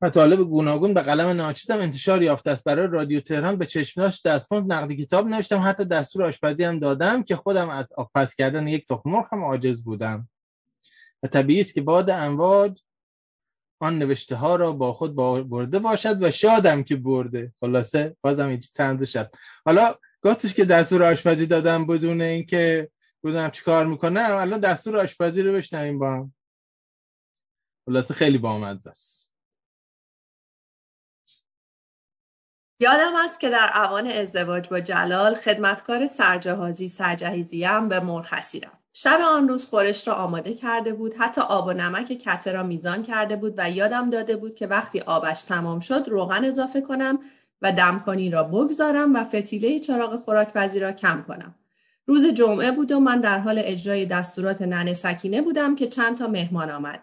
[0.03, 2.65] مطالب گوناگون به قلم ناچیدم انتشار یافته است.
[2.65, 5.63] برای رادیو تهران به چشمناش دستمزد نقدی کتاب نوشتم.
[5.65, 9.83] حتی دستور آشپزی هم دادم که خودم از آبپز کردن یک تخم مرغ هم عاجز
[9.83, 10.29] بودم.
[11.23, 12.81] و طبیعی است که باد امواج
[13.81, 15.17] آن نوشته ها را با خود
[15.49, 17.53] برده باشد و شادم که برده.
[17.61, 19.39] خلاصه بازم اینجا تنزش است.
[19.65, 22.91] حالا گفتش که دستور آشپزی دادم بدون اینکه
[23.25, 24.37] بدونم چی کار می‌کنم.
[24.37, 26.35] الان دستور آشپزی رو بشنویم با هم.
[27.87, 29.28] خلاصه خیلی بامزه است.
[32.81, 38.79] یادم است که در اوان ازدواج با جلال خدمتکار سرجهازی سرجهیزیم به مرخصی رفت.
[38.93, 43.03] شب آن روز خورش را آماده کرده بود حتی آب و نمک کته را میزان
[43.03, 47.19] کرده بود و یادم داده بود که وقتی آبش تمام شد روغن اضافه کنم
[47.63, 51.55] و دمکنی را بگذارم و فتیله چراغ خوراکپزی را کم کنم.
[52.07, 56.27] روز جمعه بود و من در حال اجرای دستورات ننه سکینه بودم که چند تا
[56.27, 57.01] مهمان آمد.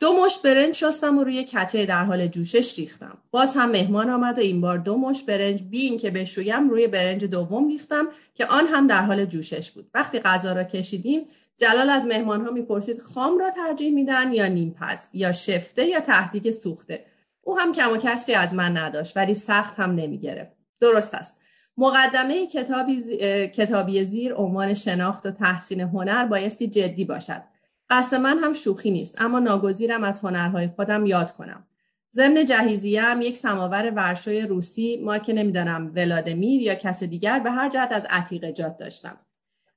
[0.00, 3.18] دو مشت برنج شستم و روی کته در حال جوشش ریختم.
[3.30, 7.24] باز هم مهمان آمد و این بار دو مشت برنج بی اینکه بشویم روی برنج
[7.24, 9.90] دوم ریختم که آن هم در حال جوشش بود.
[9.94, 11.26] وقتی غذا را کشیدیم
[11.58, 16.00] جلال از مهمان ها می‌پرسید خام را ترجیح میدن یا نیم پز یا شفته یا
[16.00, 17.04] تهدیگ سوخته.
[17.42, 20.52] او هم کم و کسری از من نداشت ولی سخت هم نمی‌گرفت.
[20.80, 21.34] درست است.
[21.76, 23.02] مقدمه کتابی,
[23.48, 27.42] کتابی زیر عنوان شناخت و تحسین هنر بایستی جدی باشد.
[27.90, 31.66] قصد من هم شوخی نیست اما ناگزیرم از هنرهای خودم یاد کنم.
[32.12, 37.50] ضمن جهیزیه هم یک سماور ورشوی روسی ما که نمی‌دانم ولادمیر یا کس دیگر به
[37.50, 39.16] هر جهت از عتیق جات داشتم.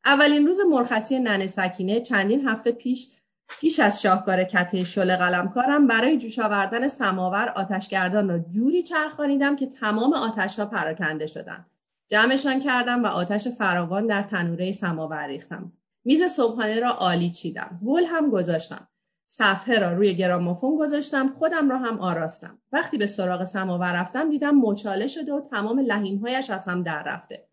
[0.06, 3.10] اولین روز مرخصی ننه سکینه چندین هفته پیش
[3.50, 9.66] پیش از شاهکار کته شل قلمکارم برای جوش آوردن سماور آتشگردان را جوری چرخانیدم که
[9.66, 11.66] تمام آتشها پراکنده شدند
[12.08, 15.72] جمعشان کردم و آتش فراوان در تنوره سماور ریختم.
[16.06, 17.80] میز صبحانه را عالی چیدم.
[17.86, 18.88] گل هم گذاشتم.
[19.28, 21.30] صفحه را روی گرامافون گذاشتم.
[21.30, 22.62] خودم را هم آراستم.
[22.72, 27.48] وقتی به سراغ سماور رفتم دیدم مچاله شده و تمام لحیمهایش از هم در رفته.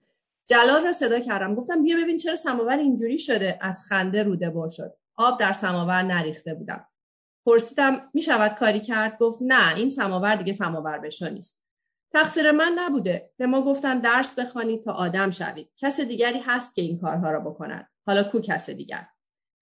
[0.46, 1.54] جلال را صدا کردم.
[1.54, 3.58] گفتم بیا ببین چرا سماور اینجوری شده.
[3.60, 4.96] از خنده روده بر شد.
[5.16, 6.86] آب در سماور نریخته بودم.
[7.46, 11.62] پرسیدم می شود کاری کرد؟ گفت نه این سماور دیگه سماور بشو نیست.
[12.12, 13.30] تقصیر من نبوده.
[13.36, 17.40] به ما گفتن درس بخوانید تا آدم شوید کس دیگری هست که این کارها را
[17.40, 17.88] بکند.
[18.06, 19.06] حالا کو کس دیگر؟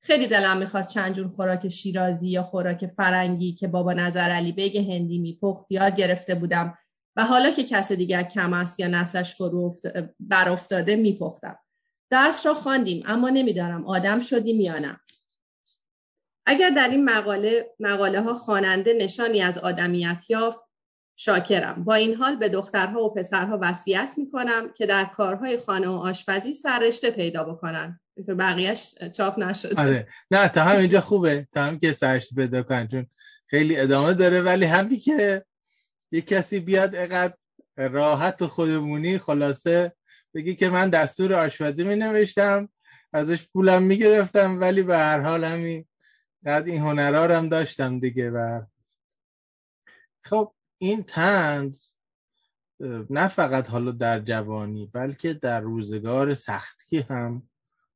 [0.03, 4.79] خیلی دلم می‌خواست چند جور خوراک شیرازی یا خوراک فرنگی که بابا نظر علی بیگ
[4.93, 6.79] هندی میپخت یاد گرفته بودم
[7.17, 9.77] و حالا که کس دیگر کم است یا نسلش فرو
[10.21, 11.59] برافتاده میپختم.
[12.11, 15.01] درس را خواندیم اما نمی‌دانم آدم شدیم یا نه.
[16.47, 20.64] اگر در این مقاله مقاله ها خواننده نشانی از آدمیت یافت
[21.17, 21.85] شاکرم.
[21.85, 26.55] با این حال به دخترها و پسرها وصیت می‌کنم که در کارهای خانه و آشپزی
[26.55, 28.01] سررشته پیدا بکنن.
[28.39, 30.09] بقیهش چاپ نشد آره.
[30.31, 31.49] نه تا هم اینجا خوبه.
[31.53, 33.07] تا هم که سررشته پیدا کنن چون
[33.47, 34.43] خیلی ادامه داره.
[34.43, 35.45] ولی همین که
[36.13, 37.35] یه کسی بیاد اقدر
[37.77, 39.93] راحت و خودمونی خلاصه
[40.35, 42.69] بگی که من دستور آشپزی می نوشتم
[43.13, 45.87] ازش پولم می گرفتم ولی به هر حال همین
[46.47, 48.31] این هنرها هم داشتم دیگه.
[48.31, 48.63] و
[50.25, 50.55] خب
[50.85, 51.93] این تنز
[53.11, 57.49] نه فقط حالا در جوانی بلکه در روزگار سختی هم.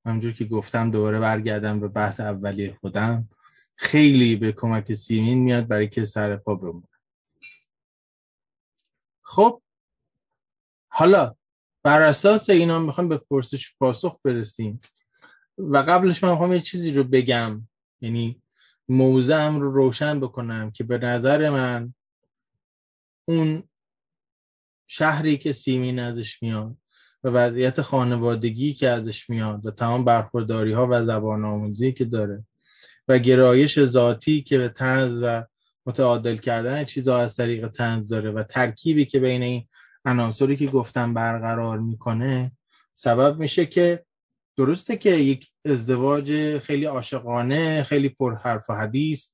[0.05, 3.29] همجور که گفتم دوباره برگردم به بحث اولی خودم.
[3.77, 6.89] خیلی به کمک سیمین میاد برای که سر پا بمونه.
[9.23, 9.63] خب
[10.89, 11.35] حالا
[11.83, 14.81] بر اساس اینا می‌خوام به پرسش پاسخ برسیم.
[15.59, 17.69] و قبلش من می‌خوام یه چیزی رو بگم.
[18.01, 18.43] یعنی
[18.89, 21.95] موضعم رو روشن بکنم که به نظر من
[23.29, 23.63] اون
[24.87, 26.77] شهری که سیمین ازش میاد
[27.25, 32.45] و وضعیت خانوادگی که ازش میاد و تمام برخورداری ها و زبان آموزی که داره
[33.09, 35.45] و گرایش ذاتی که به تنز و
[35.87, 39.69] متعادل کردن چیزها از طریق تنز داره و ترکیبی که بین این
[40.05, 42.53] عناصری که گفتم برقرار می‌کنه
[42.95, 44.05] سبب میشه که
[44.57, 49.33] درسته که یک ازدواج خیلی عاشقانه خیلی پر حرف و حدیث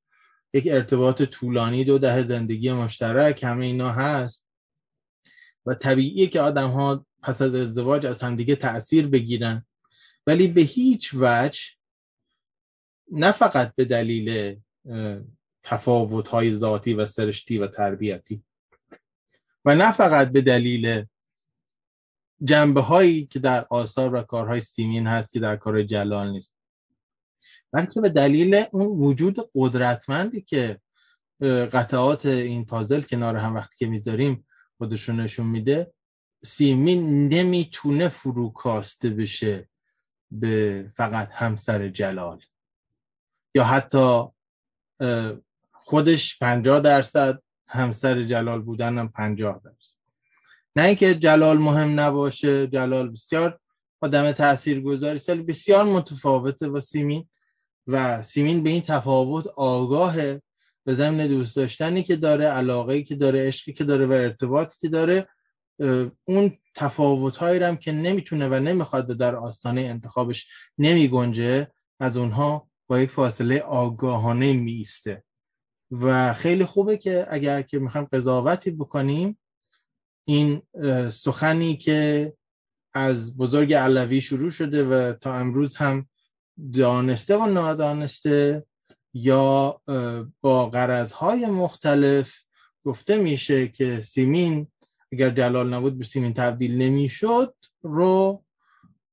[0.54, 4.46] یک ارتباط طولانی دو ده زندگی مشترک همه اینا هست.
[5.66, 9.66] و طبیعیه که آدم ها پس از ازدواج از همدیگه تاثیر بگیرن.
[10.26, 11.60] ولی به هیچ وجه
[13.12, 14.56] نه فقط به دلیل
[15.62, 18.42] تفاوت های ذاتی و سرشتی و تربیتی
[19.64, 21.04] و نه فقط به دلیل
[22.44, 26.54] جنبه هایی که در آثار و کارهای سیمین هست که در کار جلال نیست.
[27.74, 30.80] بلکه به دلیل اون وجود قدرتمندی که
[31.72, 34.46] قطعات این پازل کنار هم وقتی که می‌ذاریم
[34.78, 35.92] خودشون نشون میده
[36.44, 39.68] سیمین نمی‌تونه فروکاسته بشه
[40.30, 42.40] به فقط همسر جلال.
[43.54, 44.22] یا حتی
[45.72, 49.98] خودش پنجاه درصد همسر جلال بودن هم پنجاه درصد.
[50.76, 53.60] نه اینکه جلال مهم نباشه جلال بسیار
[54.00, 57.28] آدم تأثیر گذاری سال بسیار متفاوته با سیمین.
[57.86, 60.42] و سیمین به این تفاوت آگاهه
[60.84, 64.88] به ضمن دوست داشتنی که داره علاقه که داره عشقی که داره و ارتباطی که
[64.88, 65.28] داره
[66.24, 70.46] اون تفاوت هایی هم که نمی‌تونه و نمی‌خواد در آستانه انتخابش
[70.78, 71.70] نمی گنجه
[72.00, 75.24] از اونها با یک فاصله آگاهانه میسته
[75.90, 79.38] و خیلی خوبه که اگر که می‌خوایم قضاوتی بکنیم
[80.24, 80.62] این
[81.12, 82.32] سخنی که
[82.94, 86.08] از بزرگ علوی شروع شده و تا امروز هم
[86.72, 88.66] دانسته و نادانسته
[89.14, 89.80] یا
[90.40, 92.40] با غرضهای مختلف
[92.84, 94.66] گفته میشه که سیمین
[95.12, 98.44] اگر جلال نبود به سیمین تبدیل نمی‌شد رو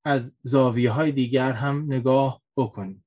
[0.03, 3.05] از زاویه های دیگر هم نگاه بکنیم.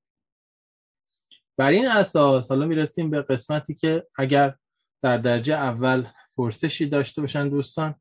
[1.56, 4.54] بر این اساس حالا می‌رسیم به قسمتی که اگر
[5.02, 6.06] در درجه اول
[6.36, 7.94] پرسشی داشته باشن دوستان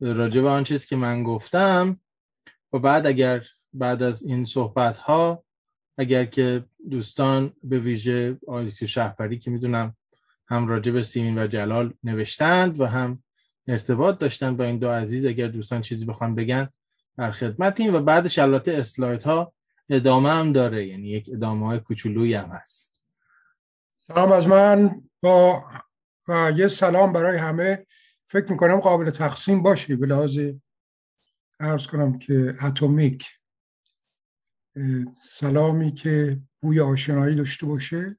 [0.00, 2.00] راجع به آن چیزی که من گفتم
[2.72, 5.43] و بعد اگر بعد از این صحبت ها
[5.98, 9.96] اگر که دوستان به ویژه آیت شهبری که می‌دونم
[10.48, 13.22] هم راجع به سیمین و جلال نوشتند و هم
[13.68, 16.68] ارتباط داشتن با این دو عزیز اگر دوستان چیزی بخوان بگن
[17.16, 19.52] در خدمتیم و بعدش البته اسلاید ها
[19.90, 23.00] ادامه هم داره یعنی یک ادامه های کوچولویی هم هست.
[24.06, 25.02] سلام از من.
[25.20, 25.64] با
[26.28, 27.86] و یه سلام برای همه.
[28.26, 30.38] فکر می‌کنم قابل تقسیم باشه به لحاظ
[31.60, 33.26] ارز کنم که اتمیک
[35.16, 38.18] سلامی که بوی آشنایی داشته باشه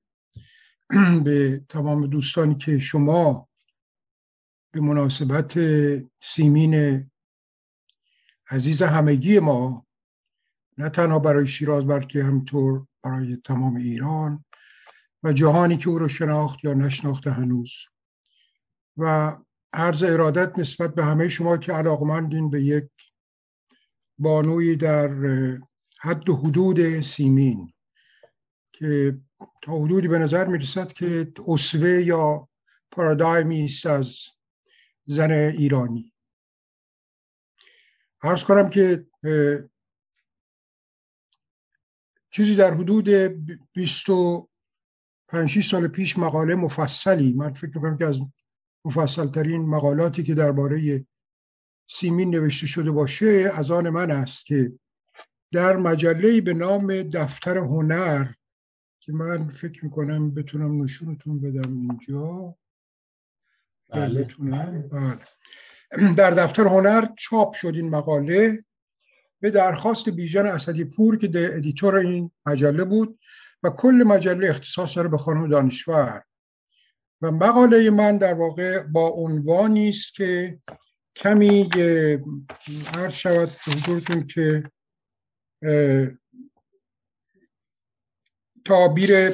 [1.25, 3.49] به تمام دوستانی که شما
[4.71, 5.59] به مناسبت
[6.23, 7.05] سیمین
[8.49, 9.85] عزیز همگی ما
[10.77, 14.45] نه تنها برای شیراز بلکه همطور برای تمام ایران
[15.23, 17.71] و جهانی که او رو شناخت یا نشناخته هنوز.
[18.97, 19.35] و
[19.73, 22.89] عرض ارادت نسبت به همه شما که علاقمندین به یک
[24.19, 25.07] بانوی در
[26.05, 27.73] حد و حدود سیمین
[28.71, 29.17] که
[29.61, 32.49] تا حدودی به نظر می رسد که اصوه یا
[32.91, 34.19] پارادایمی است از
[35.05, 36.13] زن ایرانی.
[38.21, 39.07] عرض کنم که
[42.29, 43.09] چیزی در حدود
[43.73, 48.19] 25 سال پیش مقاله مفصلی من فکر می‌کنم که از
[48.85, 51.05] مفصل ترین مقالاتی که درباره
[51.89, 54.79] سیمین نوشته شده باشه از آن من است که
[55.51, 58.27] در مجله به نام دفتر هنر
[58.99, 62.55] که من فکر می‌کنم بتونم نشونتون بدم اینجا
[63.89, 64.23] بله.
[64.23, 66.13] بتونم بله.
[66.13, 68.65] در دفتر هنر چاپ شد این مقاله
[69.39, 73.19] به درخواست بیژن اسدی پور که editor این مجله بود
[73.63, 76.23] و کل مجله اختصاص داره به خانم دانشور
[77.21, 80.59] و مقاله من در واقع با عنوانی است که
[81.15, 81.69] کمی
[82.93, 84.63] عرض شود حضورتون که
[88.65, 89.31] تعبیر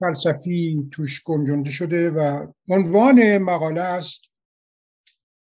[0.00, 4.20] فلسفی توش گنجانده شده و عنوان مقاله است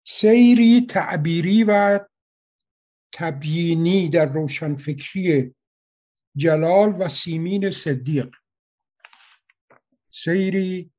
[0.06, 2.00] سیری تعبیری و
[3.12, 5.54] تبیینی در روشنفکری
[6.36, 8.36] جلال و سیمین صدیق.
[10.10, 10.92] سیری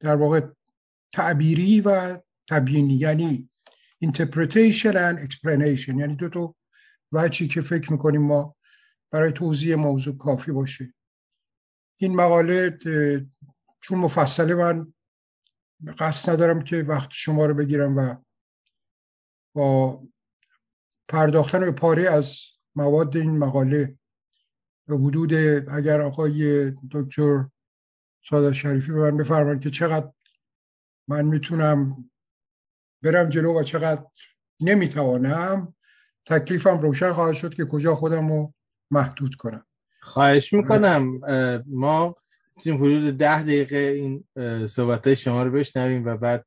[0.00, 0.40] در واقع
[1.12, 2.18] تعبیری و
[2.48, 3.50] تبیینی یعنی
[4.04, 6.54] interpretation and explanation یعنی دو تا
[7.12, 8.56] وچی که فکر می‌کنیم ما
[9.10, 10.94] برای توضیح موضوع کافی باشه.
[11.96, 12.78] این مقاله
[13.80, 14.92] چون مفصله من
[15.98, 18.14] قصد ندارم که وقت شما رو بگیرم و
[19.54, 20.02] با
[21.08, 22.38] پرداختن به پاره از
[22.74, 23.98] مواد این مقاله
[24.86, 25.34] به حدود
[25.70, 27.48] اگر آقای دکتر
[28.28, 30.12] ساده شریفی به من بفرمان که چقدر
[31.08, 32.10] من می‌تونم
[33.02, 34.06] برم جلو و چقدر
[34.60, 35.74] نمی‌توانم
[36.28, 38.54] تکلیفم روشن خواهد شد که کجا خودم رو
[38.90, 39.66] محدود کنم.
[40.00, 41.20] خواهش می‌کنم
[41.66, 42.16] ما
[42.56, 44.24] می‌تونیم حدود ده دقیقه این
[44.66, 46.44] صحبت شما رو بشنویم و بعد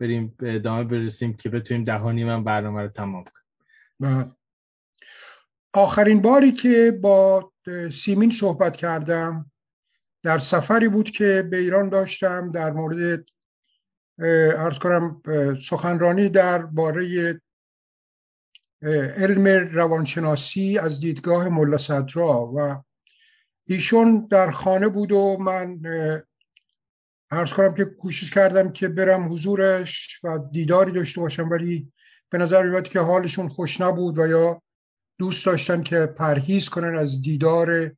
[0.00, 4.36] بریم به ادامه برسیم که بتونیم دهانی من برنامه رو تمام کنیم.
[5.72, 7.52] آخرین باری که با
[7.92, 9.50] سیمین صحبت کردم
[10.22, 13.24] در سفری بود که به ایران داشتم در مورد
[14.18, 15.22] ارز کنم
[15.60, 17.40] سخنرانی در باره
[18.82, 22.82] علم روانشناسی از دیدگاه ملا صدرا و
[23.66, 25.80] ایشون در خانه بود و من
[27.30, 31.92] ارز کنم که کوشش کردم که برم حضورش و دیداری داشته باشم ولی
[32.30, 34.62] به نظر میاد که حالشون خوش نبود و یا
[35.18, 37.96] دوست داشتن که پرهیز کنن از دیدار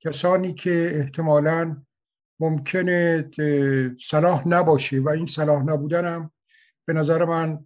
[0.00, 1.82] کسانی که احتمالا
[2.40, 3.30] ممکنه
[4.00, 6.30] صلاح نباشه و این صلاح نبودن
[6.86, 7.64] به نظر من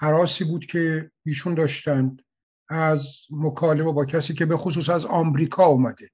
[0.00, 2.22] حراسی بود که ایشون داشتند
[2.68, 6.10] از مکالمه با کسی که به خصوص از آمریکا اومده.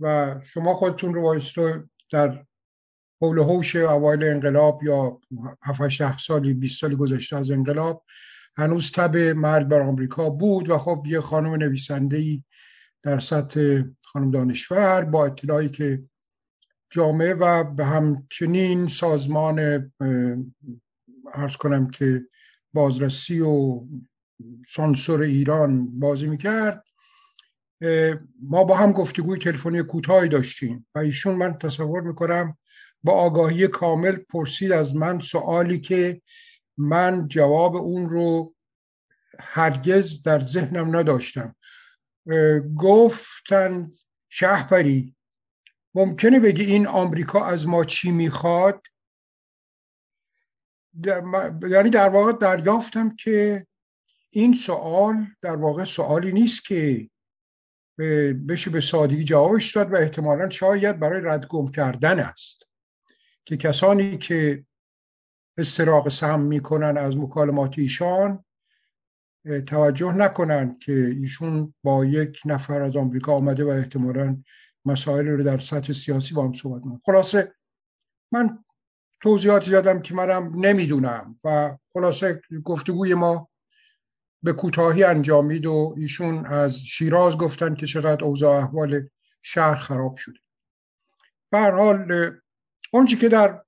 [0.00, 2.46] و شما خودتون رو وایستو در
[3.20, 5.20] حول هوش اوایل انقلاب یا
[5.62, 8.04] 7 ده سالی 20 سالی گذشته از انقلاب
[8.56, 12.44] هنوز تب مرگ بر آمریکا بود و خب یه خانم نویسنده
[13.02, 16.02] در سطح خانم دانشور با اطلاعی که
[16.90, 19.90] جامعه و به همچنین سازمان
[21.34, 22.26] ارز کنم که
[22.76, 23.80] بازرسی و
[24.68, 26.84] سانسور ایران بازی می‌کرد.
[28.42, 32.58] ما با هم گفتگوی تلفنی کوتاهی داشتیم و ایشون من تصور می‌کنم
[33.02, 36.22] با آگاهی کامل پرسید از من سوالی که
[36.78, 38.54] من جواب اون رو
[39.38, 41.54] هرگز در ذهنم نداشتم.
[42.76, 43.90] گفتن
[44.28, 45.14] شهپری
[45.94, 48.82] ممکنه بگی این آمریکا از ما چی می‌خواد؟
[51.70, 53.66] یعنی در واقع دریافتم که
[54.30, 57.10] این سوال در واقع سوالی نیست که
[58.48, 62.62] بشه به سادگی جوابش داد و احتمالا شاید برای ردگم کردن است.
[63.44, 64.64] که کسانی که
[65.58, 68.44] استراق سهم می‌کنن از مکالمات ایشان
[69.66, 74.42] توجه نکنند که ایشون با یک نفر از آمریکا آمده و احتمالا
[74.84, 77.54] مسائل رو در سطح سیاسی با هم صحبت کنم خلاصه
[78.32, 78.64] من
[79.26, 83.48] توضیحاتی دادم که منم نمی‌دونم و خلاصه گفتگوی ما
[84.42, 89.08] به کوتاهی انجامید و ایشون از شیراز گفتن که چقدر اوضاع احوال
[89.42, 90.38] شهر خراب شده.
[91.50, 92.30] به حال
[92.92, 93.62] اونچه که در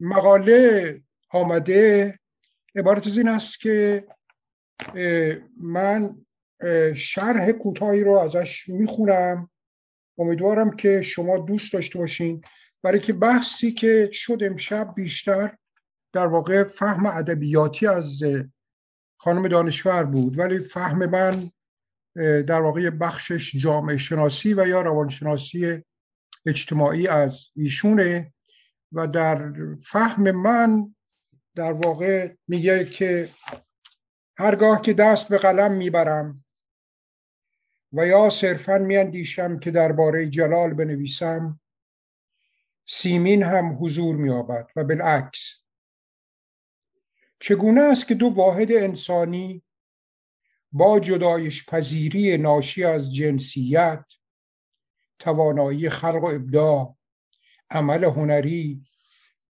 [0.00, 2.14] مقاله آمده
[2.76, 4.06] عبارت از این است که
[5.60, 6.16] من
[6.96, 9.50] شرح کوتاهی رو ازش می‌خونم.
[10.18, 12.44] امیدوارم که شما دوست داشته باشین.
[12.86, 15.56] برای که بحثی که شد امشب بیشتر
[16.12, 18.22] در واقع فهم ادبیاتی از
[19.20, 21.50] خانم دانشور بود ولی فهم من
[22.42, 25.82] در واقع بخشش جامعه شناسی و یا روانشناسی
[26.46, 28.32] اجتماعی از ایشونه
[28.92, 29.52] و در
[29.84, 30.94] فهم من
[31.54, 33.28] در واقع میگه که
[34.38, 36.44] هرگاه که دست به قلم می‌برم
[37.92, 41.60] و یا صرفا میاندیشم که درباره جلال بنویسم
[42.88, 45.40] سیمین هم حضور مییابد و بالعکس.
[47.40, 49.62] چگونه است که دو واحد انسانی
[50.72, 54.04] با جدایش پذیری ناشی از جنسیت
[55.18, 56.96] توانایی خلق و ابداع
[57.70, 58.86] عمل هنری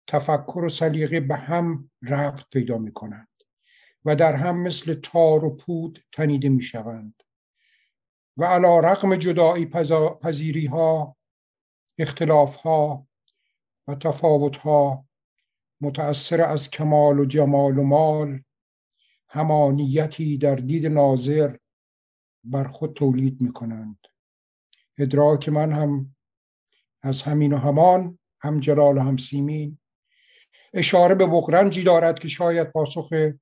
[0.06, 3.28] تفکر و سلیقه به هم ربط پیدا می کنند
[4.04, 7.22] و در هم مثل تار و پود تنیده می شوند
[8.36, 9.66] و علا رقم جدایی
[10.22, 11.16] پذیری ها
[11.98, 13.06] اختلاف ها
[13.88, 15.06] و تفاوت ها
[15.80, 18.42] متأثر از کمال و جمال و مال
[19.28, 21.56] همانیتی در دید ناظر
[22.44, 23.98] بر خود تولید می کنند
[24.98, 26.16] ادراک من هم
[27.02, 29.78] از همین و همان هم جلال و هم سیمین.
[30.74, 33.32] اشاره به بغرنجی دارد که شاید پاسخ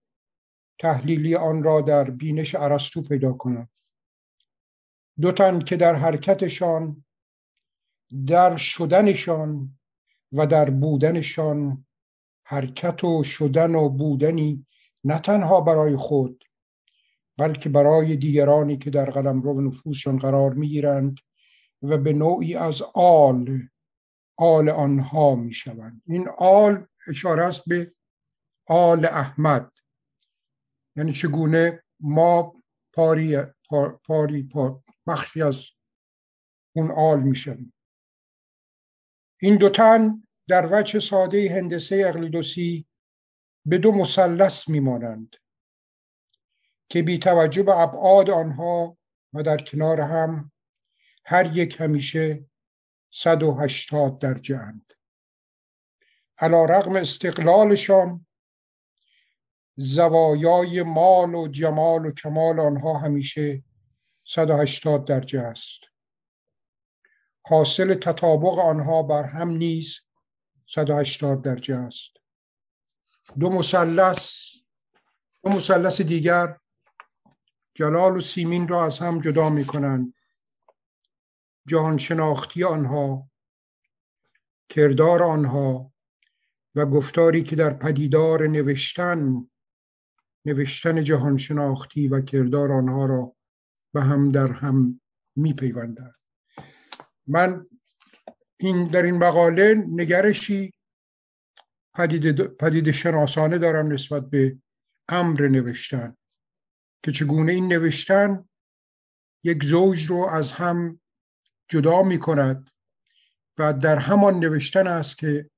[0.78, 3.70] تحلیلی آن را در بینش ارسطو پیدا کند.
[5.20, 7.04] دو تن که در حرکتشان
[8.26, 9.78] در شدنشان
[10.34, 11.86] و در بودنشان
[12.46, 14.66] حرکت و شدن و بودنی
[15.04, 16.44] نه تنها برای خود
[17.38, 21.18] بلکه برای دیگرانی که در قلم رو نفوسشان قرار می‌گیرند
[21.82, 23.68] و به نوعی از آل
[24.36, 27.94] آل آنها می شوند این آل اشاره است به
[28.66, 29.72] آل احمد.
[30.96, 32.62] یعنی چگونه ما
[32.92, 33.36] پاری
[34.04, 35.64] پاری پار بخشی از
[36.76, 37.74] اون آل می‌شویم.
[39.40, 42.86] این دو تن در وجه ساده هندسه اقلیدوسی
[43.66, 45.36] به دو مثلث میمانند
[46.88, 48.98] که بی توجه به ابعاد آنها
[49.32, 50.52] و در کنار هم
[51.24, 52.44] هر یک همیشه
[53.10, 54.92] 180 درجه اند.
[56.38, 58.26] علا رغم استقلالشان
[59.76, 63.64] زوایای مال و جمال و کمال آنها همیشه
[64.26, 65.80] 180 درجه است.
[67.46, 70.03] حاصل تطابق آنها بر هم نیز
[70.66, 72.10] 180 درجه است
[73.38, 74.52] دو مثلث
[75.44, 76.58] دو مثلث دیگر
[77.74, 80.14] جلال و سیمین را از هم جدا می کنند
[81.66, 83.30] جهان شناختی آنها
[84.68, 85.92] کردار آنها
[86.74, 89.50] و گفتاری که در پدیدار نوشتن
[90.44, 93.36] نوشتن جهان شناختی و کردار آنها را
[93.92, 95.00] به هم در هم
[95.36, 96.14] می پیوندن.
[97.26, 97.66] من
[98.60, 100.72] این در این مقاله نگرشی
[101.94, 104.58] پدید, پدید شناسانه دارم نسبت به
[105.08, 106.16] امر نوشتن
[107.02, 108.48] که چگونه این نوشتن
[109.44, 111.00] یک زوج رو از هم
[111.68, 112.70] جدا می کند
[113.58, 115.50] و در همان نوشتن است که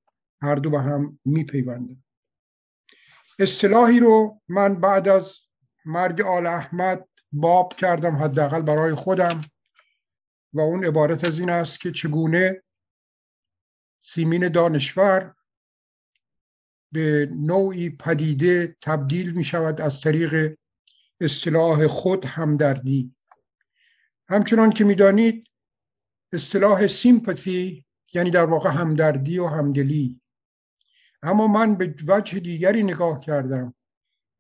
[0.43, 2.05] هر دو به هم می پیوندن.
[3.39, 5.37] اصطلاحی رو من بعد از
[5.85, 9.41] مرگ آل احمد باب کردم حداقل برای خودم
[10.53, 12.63] و اون عبارت از این است که چگونه
[14.09, 15.35] سیمین دانشور
[16.93, 20.59] به نوعی پدیده تبدیل می شود از طریق
[21.21, 23.15] اصطلاح خود همدردی.
[24.29, 25.51] همچنان که می‌دانید
[26.33, 27.85] اصطلاح سیمپاتی
[28.15, 30.21] یعنی در واقع همدردی و همدلی.
[31.23, 33.75] اما من به وجه دیگری نگاه کردم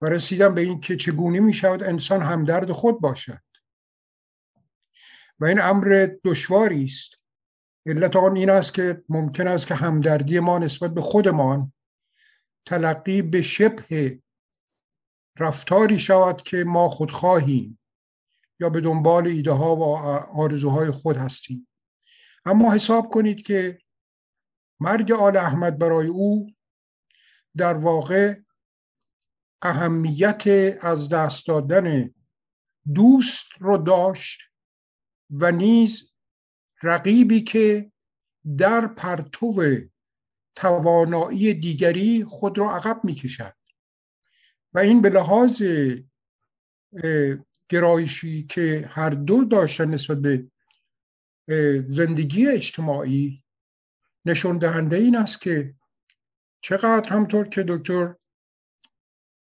[0.00, 3.42] و رسیدم به این که چگونه می شود انسان همدرد خود باشد.
[5.40, 7.15] و این امر دشواری است.
[7.86, 11.72] علت آن این است که ممکن است که همدردی ما نسبت به خودمان
[12.66, 14.22] تلقی به شبه
[15.38, 17.78] رفتاری شود که ما خودخواهیم
[18.60, 19.82] یا به دنبال ایده ها و
[20.40, 21.68] آرزوهای خود هستیم.
[22.44, 23.78] اما حساب کنید که
[24.80, 26.46] مرگ آل احمد برای او
[27.56, 28.40] در واقع
[29.62, 30.44] اهمیت
[30.80, 32.14] از دست دادن
[32.94, 34.40] دوست رو داشت
[35.30, 36.02] و نیز
[36.82, 37.92] رقیبی که
[38.58, 39.76] در پرتو
[40.54, 43.54] توانایی دیگری خود را عقب می کشد
[44.72, 45.62] و این به لحاظ
[47.68, 50.46] گرایشی که هر دو داشتن نسبت به
[51.88, 53.44] زندگی اجتماعی
[54.24, 55.74] نشون دهنده این است که
[56.60, 58.14] چقدر همطور که دکتر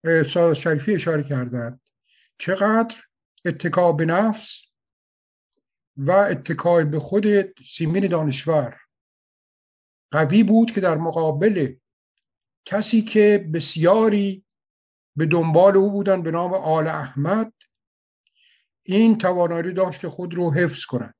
[0.04, 1.80] ساز شریفی اشاره کردند
[2.38, 2.96] چقدر
[3.44, 4.67] اتکا به نفس
[5.98, 7.24] و اتکای به خود
[7.64, 8.80] سیمین دانشور.
[10.10, 11.74] قوی بود که در مقابل
[12.64, 14.44] کسی که بسیاری
[15.16, 17.52] به دنبال او بودن به نام آل احمد
[18.84, 21.14] این توانایی داشت که خود رو حفظ کند.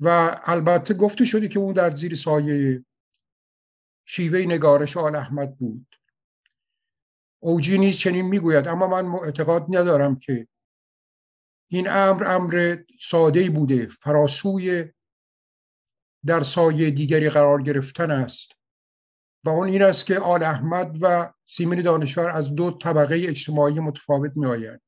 [0.00, 2.84] و البته گفته شده که او در زیر سایه
[4.04, 5.86] شیوه نگارش آل احمد بود.
[7.42, 10.48] اوجی نیز چنین می‌گوید اما من اعتقاد ندارم که
[11.68, 13.86] این امر امر ساده بوده.
[13.86, 14.84] فراسوی
[16.26, 18.52] در سایه دیگری قرار گرفتن است.
[19.44, 24.36] و اون این است که آل احمد و سیمین دانشور از دو طبقه اجتماعی متفاوت
[24.36, 24.80] می آیند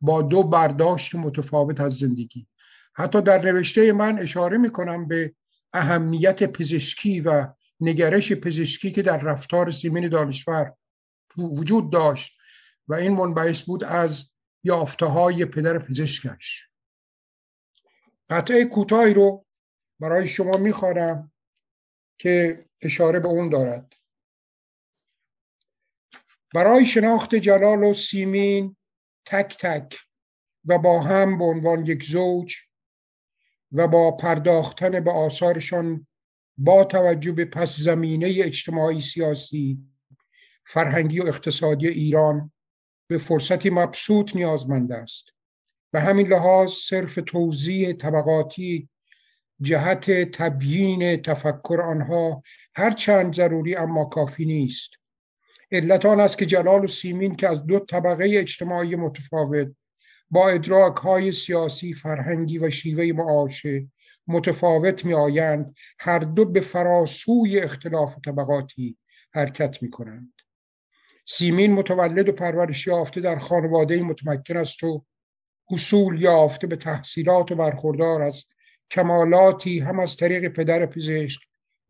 [0.00, 2.48] با دو برداشت متفاوت از زندگی.
[2.94, 5.34] حتی در نوشته من اشاره می کنم به
[5.72, 7.46] اهمیت پزشکی و
[7.80, 10.72] نگرش پزشکی که در رفتار سیمین دانشور
[11.36, 12.38] وجود داشت.
[12.88, 14.30] و این منبعث بود از
[14.64, 16.68] یافته های پدر پزشکش.
[18.30, 19.46] قطعه کوتاهی رو
[20.00, 21.32] برای شما می‌خوانم
[22.18, 23.92] که اشاره به اون دارد.
[26.54, 28.76] برای شناخت جلال و سیمین
[29.26, 29.98] تک تک
[30.64, 32.54] و با هم به عنوان یک زوج
[33.72, 36.06] و با پرداختن به آثارشان
[36.58, 39.78] با توجه به پس زمینه اجتماعی سیاسی
[40.66, 42.52] فرهنگی و اقتصادی ایران
[43.14, 45.24] به فرصتی مبسوط نیازمند است.
[45.92, 48.88] به همین لحاظ صرف توضیح طبقاتی
[49.60, 52.42] جهت تبیین تفکر آنها
[52.76, 54.90] هرچند ضروری اما کافی نیست.
[55.72, 59.68] علت آن است که جلال و سیمین که از دو طبقه اجتماعی متفاوت
[60.30, 63.86] با ادراک های سیاسی فرهنگی و شیوه معاشه
[64.26, 68.96] متفاوت می آیند هر دو به فراسوی اختلاف طبقاتی
[69.34, 70.33] حرکت می کنند
[71.26, 75.04] سیمین متولد و پرورش یافته در خانواده متمکن است و
[75.70, 78.44] حصول یافته به تحصیلات و برخوردار از
[78.90, 81.40] کمالاتی هم از طریق پدر پزشک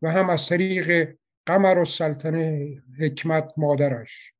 [0.01, 4.33] و هم از طریق قمر و سلطنه حکمت مادرش.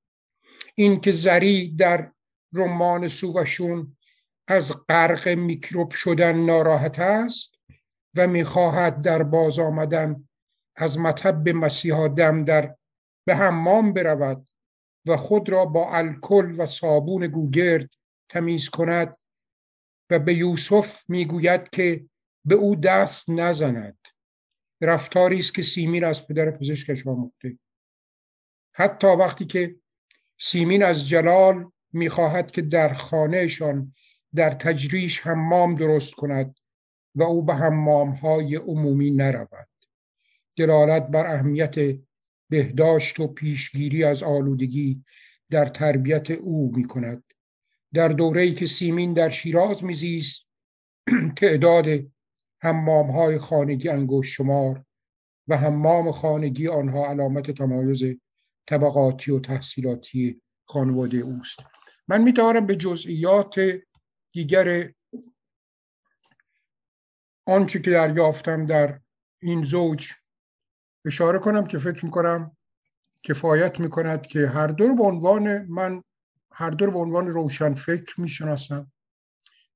[0.75, 2.11] این که زری در
[2.53, 3.97] رمان سووشون
[4.47, 7.55] از غرق میکروب شدن ناراحت است
[8.15, 10.29] و می‌خواهد در باز آمدن
[10.75, 12.75] از مطب مسیحا دم در
[13.27, 14.47] به حمام برود.
[15.05, 17.89] و خود را با الکل و صابون گوگرد
[18.29, 19.17] تمیز کند
[20.09, 22.05] و به یوسف می‌گوید که
[22.45, 23.97] به او دست نزند.
[24.81, 27.59] رفتاری است که سیمین از پدر پزشکش آموخته.
[28.73, 29.75] حتی وقتی که
[30.39, 33.93] سیمین از جلال می‌خواهد که در خانهشان
[34.35, 36.59] در تجریش حمام درست کند
[37.15, 39.67] و او به حمام های عمومی نرود.
[40.55, 41.75] دلالت بر اهمیت
[42.49, 45.03] بهداشت و پیشگیری از آلودگی
[45.49, 47.23] در تربیت او می کند
[47.93, 50.47] در دوره‌ای که سیمین در شیراز میزیست
[51.37, 51.87] تعداد
[52.61, 54.85] حمام های خانگی انگوش شمار
[55.47, 58.03] و حمام خانگی آنها علامت تمایز
[58.67, 61.59] طبقاتی و تحصیلاتی خانواده اوست.
[62.07, 63.55] من می‌توانم به جزئیات
[64.31, 64.91] دیگر
[67.47, 68.99] آنچه که دریافتم در
[69.41, 70.11] این زوج
[71.05, 72.57] اشاره کنم که فکر می‌کنم
[73.23, 76.03] کفایت می‌کند که هر دو به عنوان من
[76.51, 78.91] هر دو به عنوان روشن فکر می‌شناسم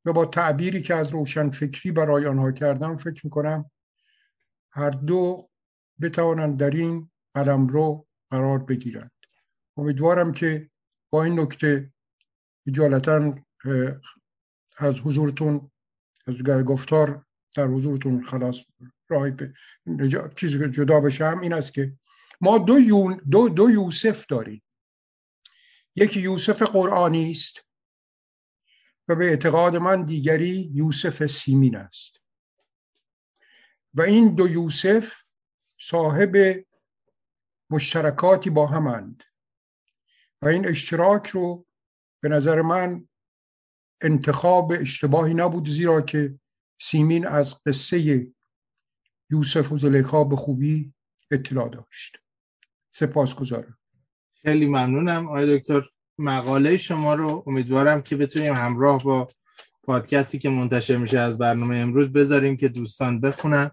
[0.05, 3.71] و با تعبیری که از روشن فکری برای آنها کردم فکر می‌کنم
[4.71, 5.49] هر دو
[6.01, 9.11] بتوانند در این قلم رو قرار بگیرند.
[9.77, 10.69] امیدوارم که
[11.09, 11.93] با این نکته
[12.67, 13.35] اجالتا
[14.79, 15.71] از حضورتون
[16.27, 17.25] از گفتار
[17.55, 18.59] در حضورتون خلاص
[19.09, 19.29] راه
[20.35, 21.93] چیزی که جدا بشم این است که
[22.41, 24.63] ما دو, یون دو, دو یوسف داریم.
[25.95, 27.65] یکی یوسف قرآنی است
[29.07, 32.21] و به اعتقاد من دیگری یوسف سیمین است.
[33.93, 35.23] و این دو یوسف
[35.79, 36.65] صاحب
[37.69, 39.23] مشترکاتی با همند
[40.41, 41.65] و این اشتراک رو
[42.21, 43.07] به نظر من
[44.01, 46.39] انتخاب اشتباهی نبود زیرا که
[46.81, 48.27] سیمین از قصه
[49.31, 50.93] یوسف و زلیخا به خوبی
[51.31, 52.17] اطلاع داشت.
[52.91, 53.77] سپاس گذارم
[54.41, 55.27] خیلی ممنونم.
[55.27, 55.81] آقای دکتر
[56.17, 59.27] مقاله شما رو امیدوارم که بتونیم همراه با
[59.83, 63.71] پادکستی که منتشر میشه از برنامه امروز بذاریم که دوستان بخونن.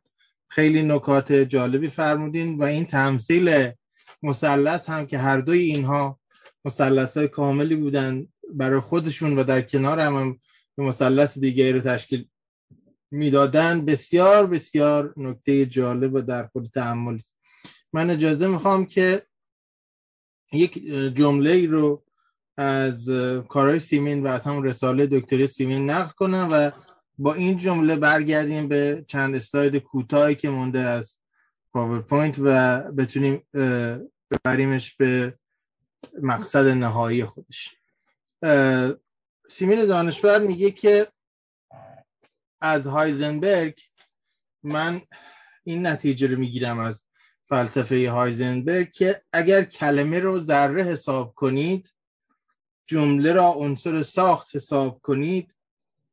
[0.48, 3.72] خیلی نکات جالبی فرمودین و این تمثیل
[4.22, 6.20] مثلث هم که هر دوی اینها
[6.64, 10.38] مثلث های کاملی بودن برای خودشون و در کنار هم, هم
[10.78, 12.28] مثلث دیگه رو تشکیل
[13.10, 13.84] می‌دادن.
[13.84, 17.18] بسیار بسیار نکته جالب و در خود تعمل
[17.92, 19.22] من اجازه می‌خوام که
[20.52, 22.04] یک جمله رو
[22.56, 23.10] از
[23.48, 26.70] کارهای سیمین و از همون رساله دکتری سیمین نقل کنم و
[27.18, 31.18] با این جمله برگردیم به چند اسلاید کوتاهی که مونده از
[31.72, 33.42] پاورپوینت و بتونیم
[34.30, 35.38] ببریمش به
[36.22, 37.76] مقصد نهایی خودش.
[39.48, 41.06] سیمین دانشور میگه که
[42.60, 43.80] از هایزنبرگ
[44.62, 45.02] من
[45.64, 47.04] این نتیجه رو می‌گیرم از
[47.48, 51.92] فلسفه هایزنبرگ که اگر کلمه رو ذره حساب کنید
[52.86, 55.54] جمله را عنصر ساخت حساب کنید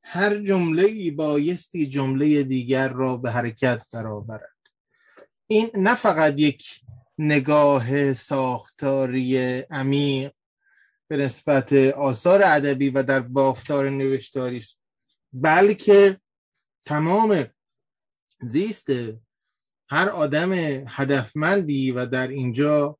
[0.03, 4.53] هر جمله ای بایستی جمله دیگر را به حرکت برآورد.
[5.47, 6.81] این نه فقط یک
[7.17, 10.31] نگاه ساختاری عمیق
[11.07, 14.81] به نسبت آثار ادبی و در بافتار نوشتاری است
[15.33, 16.19] بلکه
[16.85, 17.45] تمام
[18.41, 18.89] زیست
[19.89, 20.53] هر آدم
[20.87, 22.99] هدفمندی و در اینجا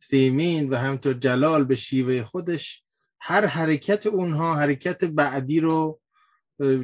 [0.00, 2.84] سیمین و همطور جلال به شیوه خودش
[3.20, 6.00] هر حرکت اونها حرکت بعدی رو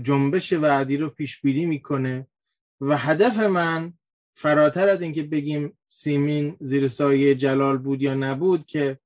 [0.02, 2.26] جنبش بعدی رو پیش بینی می‌کنه.
[2.80, 3.92] و هدف من
[4.34, 8.98] فراتر از اینکه بگیم سیمین زیر سایه جلال بود یا نبود که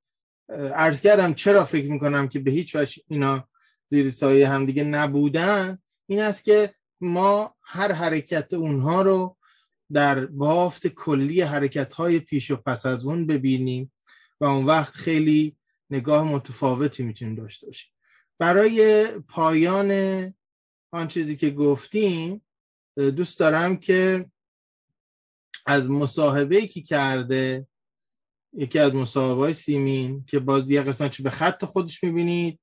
[0.74, 3.48] عرض کردم چرا فکر می‌کنم که به هیچ وجه اینا
[3.89, 9.36] زیر سایه همدیگه نبودن این است که ما هر حرکت اونها رو
[9.92, 13.92] در بافت کلی حرکت های پیش و پس از اون ببینیم
[14.40, 15.56] و اون وقت خیلی
[15.90, 17.90] نگاه متفاوتی می‌تونیم داشته باشیم.
[18.38, 19.90] برای پایان
[20.92, 22.44] آن چیزی که گفتیم
[22.96, 24.30] دوست دارم که
[25.66, 27.66] از مصاحبه که کرده
[28.52, 32.60] یکی از مصاحبه های سیمین که باز یه قسمتشو به خط خودش می‌بینید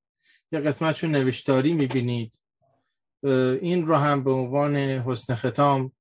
[0.51, 2.39] یه قسمتشو نوشتاری می‌بینید.
[3.61, 5.91] این رو هم به عنوان حسن ختام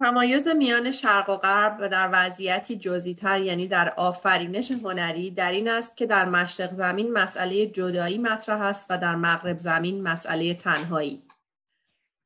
[0.00, 5.68] تمایز میان شرق و غرب و در وضعیتی جزیتر یعنی در آفرینش هنری در این
[5.68, 11.22] است که در مشرق زمین مسئله جدایی مطرح است و در مغرب زمین مسئله تنهایی.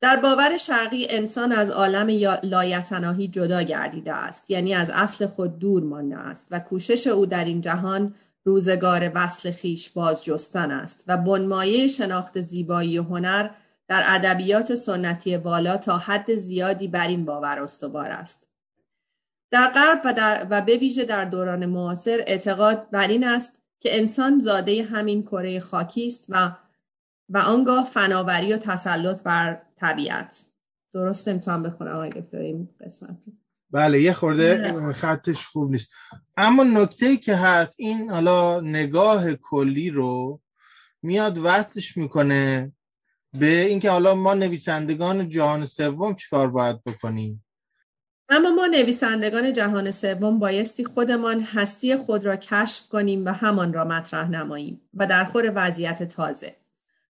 [0.00, 5.82] در باور شرقی انسان از عالم لایتناهی جدا گردیده است یعنی از اصل خود دور
[5.82, 8.14] مانده است و کوشش او در این جهان
[8.44, 13.50] روزگار وصل خیش باز جستن است و بنمایه شناخت زیبایی و هنر
[13.88, 18.48] در ادبیات سنتی والا تا حد زیادی بر این باور استوار است.
[19.50, 23.98] در غرب و, در و به ویژه در دوران معاصر اعتقاد بر این است که
[23.98, 26.52] انسان زاده همین کره خاکی است و
[27.28, 30.44] و آنگاه فناوری و تسلط بر طبیعت.
[30.92, 33.18] درست نمی‌تونم بخونم آقای دکتر این قسمت
[33.70, 35.90] بله یه خورده خطش خوب نیست.
[36.36, 40.40] اما نکته که هست این حالا نگاه کلی رو
[41.02, 42.72] میاد وصلش می‌کنه
[43.38, 47.44] به اینکه حالا ما نویسندگان جهان سوم چیکار باید بکنیم؟
[48.28, 53.84] اما ما نویسندگان جهان سوم بایستی خودمان هستی خود را کشف کنیم و همان را
[53.84, 56.56] مطرح نماییم و در خور وضعیت تازه.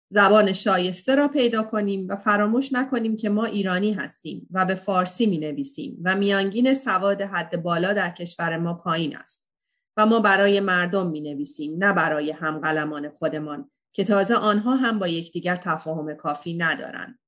[0.09, 5.25] زبان شایسته را پیدا کنیم و فراموش نکنیم که ما ایرانی هستیم و به فارسی
[5.25, 9.49] می نویسیم و میانگین سواد حد بالا در کشور ما پایین است
[9.97, 13.69] و ما برای مردم می نویسیم نه برای همقلمان خودمان.
[13.95, 17.19] که تازه آنها هم با یکدیگر تفاهم کافی ندارند.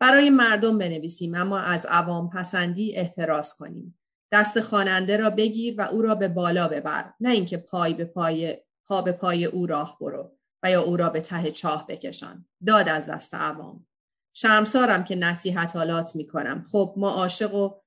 [0.00, 3.98] برای مردم بنویسیم اما از عوام پسندی احتراز کنیم.
[4.32, 8.58] دست خواننده را بگیر و او را به بالا ببر نه اینکه پای به پای
[8.86, 12.46] پا به پای او راه برو و یا او را به ته چاه بکشان.
[12.66, 13.86] داد از دست عوام.
[14.34, 17.80] شرمسارم که نصیحت حالات می کنم خب ما عاشق و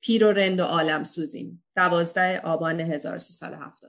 [0.00, 1.64] پیر و رند و عالم سوزیم.
[1.76, 3.84] دوازده آبان 1377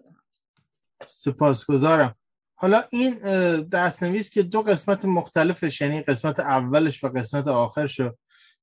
[1.07, 2.15] سپاسگزارم.
[2.61, 3.13] حالا این
[3.61, 8.17] دستنویس که دو قسمت مختلفش یعنی قسمت اولش و قسمت آخرش رو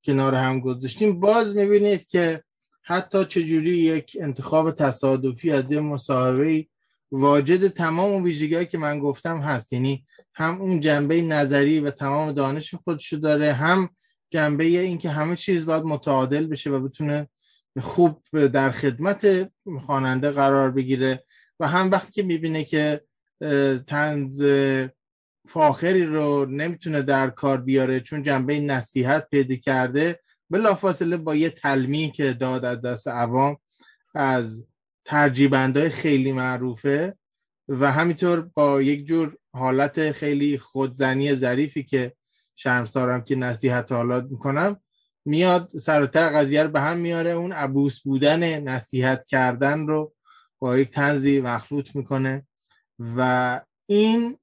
[0.04, 2.42] کنار هم گذاشتیم باز می‌بینید که
[2.82, 6.66] حتی چجوری یک انتخاب تصادفی از یه مصاحبه
[7.10, 9.72] واجد تمام ویژگی که من گفتم هست.
[9.72, 13.88] یعنی هم اون جنبه نظری و تمام دانش خودشو داره هم
[14.30, 17.28] جنبه این که همه چیز باید متعادل بشه و بتونه
[17.80, 19.50] خوب در خدمت
[19.86, 21.24] خواننده قرار بگیره
[21.60, 23.00] و هم وقتی که می‌بینه که
[23.86, 24.44] تنز
[25.48, 30.20] فاخری رو نمی‌تونه در کار بیاره چون جنبه نصیحت پیدا کرده.
[30.50, 33.56] بلافاصله با یه تلمی که داد از دست عوام
[34.14, 34.64] از
[35.04, 37.16] ترجیبندهای خیلی معروفه
[37.68, 42.12] و همینطور با یک جور حالت خیلی خودزنی ظریفی که
[42.56, 44.80] شرمسارم که نصیحت حالات می‌کنم
[45.24, 47.30] میاد سرتر قضیه رو به هم میاره.
[47.30, 50.14] اون عبوس بودن نصیحت کردن رو
[50.58, 52.46] با یک تنزی مخلوط می‌کنه.
[52.98, 54.38] و این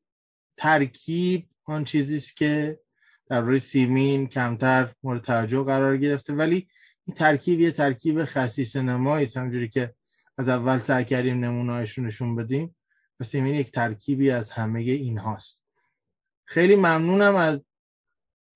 [0.58, 2.80] ترکیب آن چیزی است که
[3.26, 6.34] در روی سیمین کمتر مورد توجه قرار گرفته.
[6.34, 6.68] ولی
[7.06, 9.94] این ترکیب یه ترکیب خصیص نمایی همجوری که
[10.38, 12.76] از اول سعی کردیم نمونه‌اش رو نشون بدیم
[13.20, 15.64] و سیمین یک ترکیبی از همه این هاست
[16.46, 17.62] خیلی ممنونم از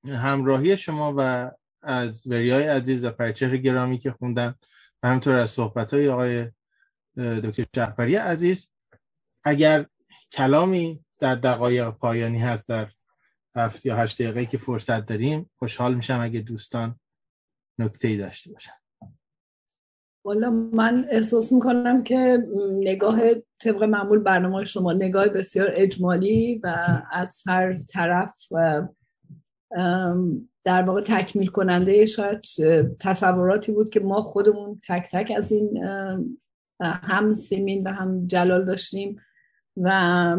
[0.07, 1.51] همراهی شما و
[1.81, 4.55] از وریای عزیز و پرچه گرامی که خوندن.
[5.03, 6.51] و همینطور از صحبت های آقای
[7.17, 8.69] دکتر شهپری عزیز
[9.47, 9.85] اگر
[10.31, 12.87] کلامی در دقایق پایانی هست در
[13.55, 16.99] هفت یا هشت دقیقه که فرصت داریم خوشحال میشم اگه دوستان
[17.79, 18.71] نکته داشته باشن.
[20.25, 23.19] والا من احساس می‌کنم که نگاه
[23.59, 28.47] طبق معمول برنامه شما نگاه بسیار اجمالی و از هر طرف
[30.63, 32.41] در واقع تکمیل کننده شاید
[32.99, 35.83] تصوراتی بود که ما خودمون تک تک از این
[36.81, 39.21] هم سیمین و هم جلال داشتیم.
[39.81, 40.37] و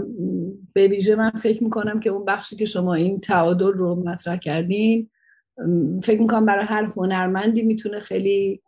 [0.72, 5.10] به ویژه من فکر می‌کنم که اون بخشی که شما این تعادل رو مطرح کردین
[6.02, 8.62] فکر می‌کنم برای هر هنرمندی می‌تونه خیلی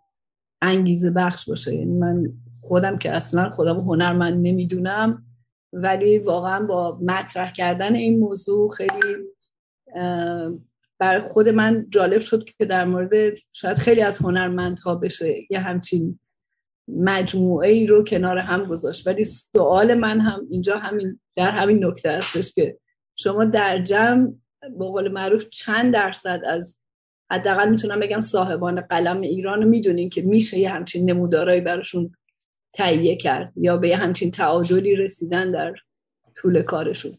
[0.63, 1.75] انگیزه بخش باشه.
[1.75, 5.25] یعنی من خودم که اصلا خودم هنرمند نمی‌دونم
[5.73, 9.17] ولی واقعا با مطرح کردن این موضوع خیلی
[10.99, 16.19] برای خود من جالب شد که در مورد شاید خیلی از هنرمندها بشه یه همچین
[16.97, 19.07] مجموعه ای رو کنار هم گذاشت.
[19.07, 22.79] ولی سوال من هم اینجا همین در همین نکته هستش که
[23.17, 26.81] شما در جمع به قول معروف چند درصد از
[27.31, 32.15] حداقل می‌تونم بگم صاحبان قلم ایران رو می‌دونین که میشه یه همچین نمودارایی براشون
[32.73, 35.75] تهیه کرد یا به یه همچین تعادلی رسیدن در
[36.35, 37.19] طول کارشون؟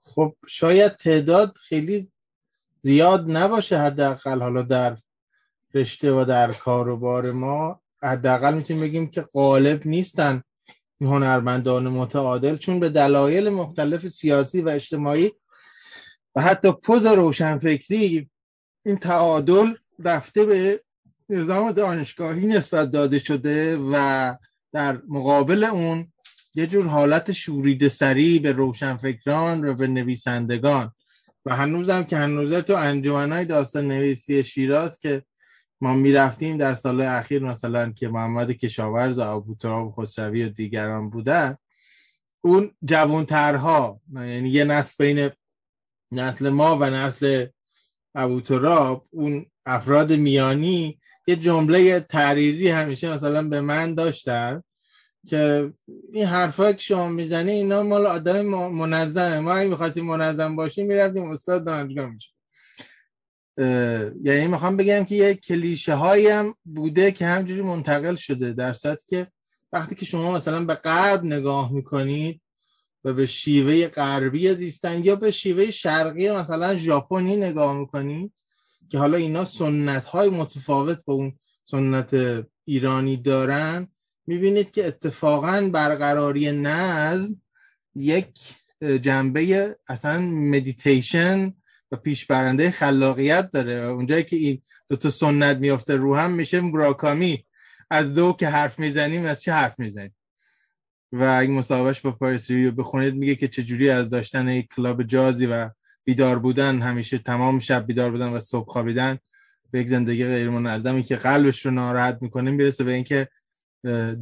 [0.00, 2.10] خب شاید تعداد خیلی
[2.80, 4.96] زیاد نباشه حداقل حالا در
[5.74, 7.80] رشته و در کاروبار ما.
[8.06, 10.42] حداقل می‌تونیم بگیم که غالب نیستن
[11.00, 15.32] این هنرمندان متعادل چون به دلایل مختلف سیاسی و اجتماعی
[16.34, 18.30] و حتی پوز روشنفکری
[18.86, 19.74] این تعادل
[20.04, 20.80] رفته به
[21.28, 24.34] نظام دانشگاهی نسبت داده شده و
[24.72, 26.12] در مقابل اون
[26.54, 30.92] یه جور حالت شورید سری به روشنفکران و به نویسندگان.
[31.46, 35.22] و هنوزم که هنوزه تو انجمنهای داستان نویسی شیراز که
[35.80, 41.56] ما می‌رفتیم در سال اخیر مثلا که محمد کشاورز و ابوتراب خسروی و دیگران بودن
[42.44, 45.30] اون جوانترها یعنی یه نسل بین
[46.12, 47.46] نسل ما و نسل
[48.14, 54.62] ابوتراب اون افراد میانی یه جمله تعریزی همیشه مثلا به من داشتن
[55.26, 55.72] که
[56.12, 59.38] این حرفا که شما می‌زنی اینا مال آدم منظمه.
[59.40, 62.35] ما اگه می‌خواستیم منظم باشیم می‌رفتیم استاد دانشگاه میشه
[64.22, 69.04] یعنی می‌خوام بگم که یه کلیشه هایی هم بوده که همجوری منتقل شده در صورتی
[69.08, 69.26] که
[69.72, 72.40] وقتی که شما مثلا به غرب نگاه می‌کنید
[73.04, 78.32] و به شیوه غربی زیستن یا به شیوه شرقی مثلا ژاپنی نگاه می‌کنید
[78.88, 82.16] که حالا اینا سنت های متفاوت با اون سنت
[82.64, 83.88] ایرانی دارن
[84.26, 87.42] می‌بینید که اتفاقا برقراری نظم
[87.94, 88.28] یک
[89.02, 91.54] جنبه اصلا مدیتیشن
[91.92, 93.72] و پیش برنده خلاقیت داره.
[93.72, 97.46] اونجایی که این دوتا سنت میافته رو هم میشه مراکامی
[97.90, 100.14] از دو که حرف می‌زنیم از چه حرف می‌زنیم؟
[101.12, 105.37] و این مصاحبهش با Paris Review بخونید میگه که چجوری از داشتن یک club jazz
[105.37, 105.70] ی و
[106.04, 109.18] بیدار بودن همیشه تمام شب بیدار بودن و صبح خوابیدن
[109.70, 113.28] به یک زندگی غیر منظمی که قلبش رو ناراحت می‌کنه می‌رسه به اینکه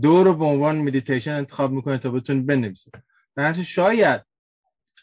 [0.02, 2.90] دو رو به عنوان مدیتیشن انتخاب می‌کنه تا بتون بنویسه.
[3.36, 4.20] در شاید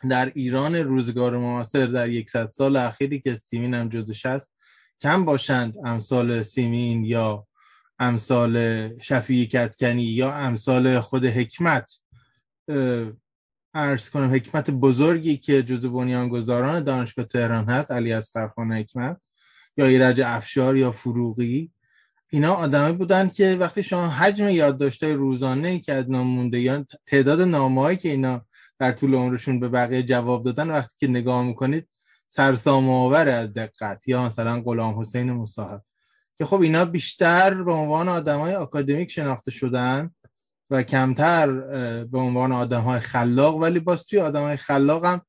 [0.10, 4.52] در ایران روزگار معاصر در یکصد سال اخیری که سیمین هم جزش هست
[5.02, 7.48] کم باشند امثال سیمین یا
[7.99, 12.02] امثال شفیع کتکنی یا امثال خود حکمت.
[13.73, 19.18] ارز کنم حکمت بزرگی که جز بنیانگذاران دانشگاه تهران هست علی از خان حکمت
[19.78, 21.72] یا ایرج افشار یا فروغی.
[22.30, 27.41] اینا آدمه بودن که وقتی شما حجم یادداشت‌های روزانه ای که از نام یا تعداد
[27.41, 28.45] نامه‌هایی که اینا
[28.82, 31.88] در طول عمرشون به بقیه جواب دادن وقتی که نگاه می‌کنید
[32.30, 35.82] سرسام آور از دقت یا مثلا غلام حسین مصاحب.
[36.38, 40.12] که خب اینا بیشتر به عنوان آدمای آکادمیک شناخته شدن
[40.70, 41.52] و کمتر
[42.03, 45.22] به عنوان آدم های خلاق ولی باز توی آدم های خلاق هم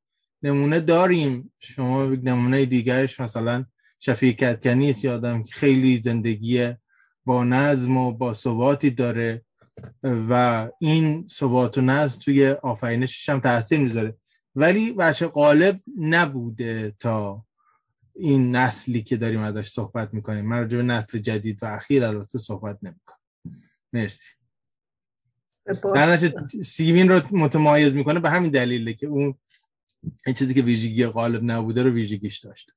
[0.42, 1.52] نمونه داریم.
[1.58, 3.64] شما نمونه دیگرش مثلا
[4.00, 6.74] شفیع کتکنی است آدم که خیلی زندگی
[7.24, 9.44] با نظم و با ثباتی داره.
[10.02, 14.16] و این ثبات و نظم توی آفرینشش هم تاثیر می‌ذاره.
[14.54, 17.44] ولی بچه غالب نبوده تا
[18.14, 20.44] این نسلی که داریم ازش صحبت می‌کنیم.
[20.44, 23.18] من راجع نسل جدید و اخیر البته صحبت نمی‌کنم.
[23.92, 24.30] مرسی.
[25.94, 26.16] در
[26.64, 29.34] سیمین رو متمایز می‌کنه به همین دلیله که اون
[30.26, 32.72] این چیزی که ویژگی غالب نبوده رو ویژگیش داشته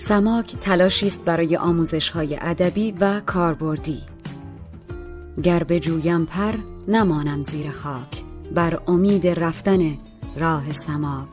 [0.00, 4.02] سماک تلاشی است برای آموزش های ادبی و کاربردی.
[5.42, 6.54] گر بجویم پر
[6.88, 8.22] نمانم زیر خاک.
[8.54, 9.98] بر امید رفتن
[10.36, 11.28] راه سماک.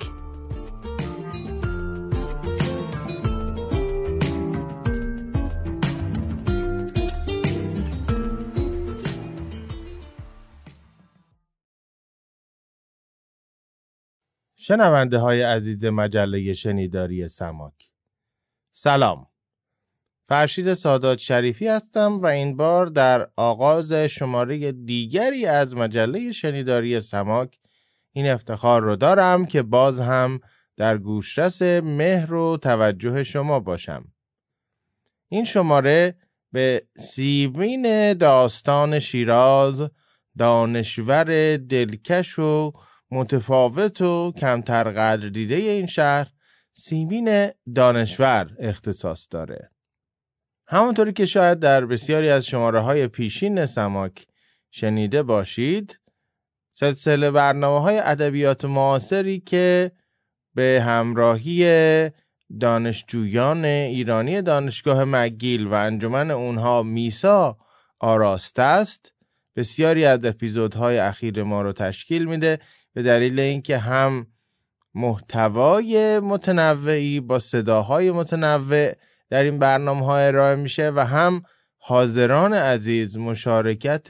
[14.55, 17.96] شنونده های عزیز مجله شنیداری سماک.
[18.79, 19.27] سلام.
[20.29, 27.59] فرشید سادات شریفی هستم و این بار در آغاز شماره دیگری از مجله شنیداری سماک
[28.11, 30.39] این افتخار رو دارم که باز هم
[30.77, 34.05] در گوشرس مهر و توجه شما باشم.
[35.29, 36.15] این شماره
[36.51, 39.89] به سیمین داستان شیراز
[40.37, 42.73] دانشور دلکش و
[43.11, 46.36] متفاوت و کمتر قدر دیده این شهر
[46.79, 49.71] سیمین دانشور اختصاص داره.
[50.67, 54.27] همونطوری که شاید در بسیاری از شماره های پیشین سماک
[54.71, 55.99] شنیده باشید
[56.73, 59.91] سلسله برنامه های ادبیات معاصری که
[60.55, 61.61] به همراهی
[62.59, 67.57] دانشجویان ایرانی دانشگاه مگیل و انجمن اونها میسا
[67.99, 69.13] آراسته است
[69.55, 72.59] بسیاری از اپیزودهای اخیر ما رو تشکیل میده
[72.93, 74.27] به دلیل اینکه هم
[74.97, 78.91] محتوای متنوعی با صداهای متنوع
[79.29, 81.43] در این برنامه ها ارائه میشه و هم
[81.77, 84.07] حاضران عزیز مشارکت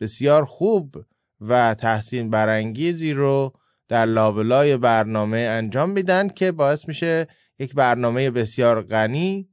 [0.00, 0.96] بسیار خوب
[1.40, 3.52] و تحسین برانگیزی رو
[3.88, 7.26] در لابلای برنامه انجام میدن که باعث میشه
[7.58, 9.48] یک برنامه بسیار غنی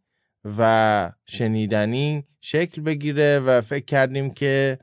[0.58, 4.80] و شنیدنی شکل بگیره و فکر کردیم که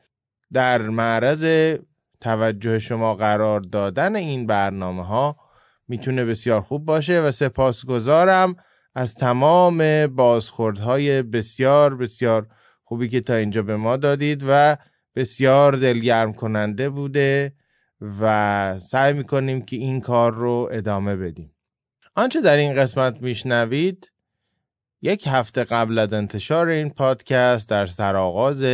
[0.53, 1.75] در معرض
[2.21, 5.44] توجه شما قرار دادن این برنامه ها
[5.89, 8.57] می‌تونه بسیار خوب باشه و سپاسگزارم
[8.95, 12.47] از تمام بازخوردهای بسیار بسیار
[12.85, 14.77] خوبی که تا اینجا به ما دادید و
[15.15, 17.53] بسیار دلگرم کننده بوده
[18.21, 21.55] و سعی می‌کنیم که این کار رو ادامه بدیم.
[22.15, 24.11] آنچه در این قسمت میشنوید
[25.03, 28.65] یک هفته قبل از انتشار این پادکست در سرآغاز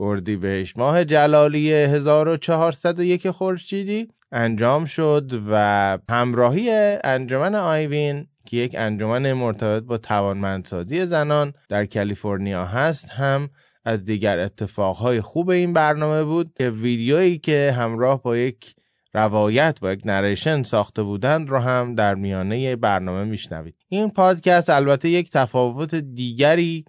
[0.00, 6.70] اردیبهشت ماه جلالی 1401 خورشیدی انجام شد و همراهی
[7.04, 13.50] انجمن آیوین که یک انجمن مرتبط با توانمندسازی زنان در کالیفرنیا هست هم
[13.84, 18.74] از دیگر اتفاقهای خوب این برنامه بود که ویدیویی که همراه با یک
[19.14, 23.74] روایت با یک نریشن ساخته بودند رو هم در میانه برنامه میشنوید.
[23.88, 26.84] این پادکست البته یک تفاوت دیگری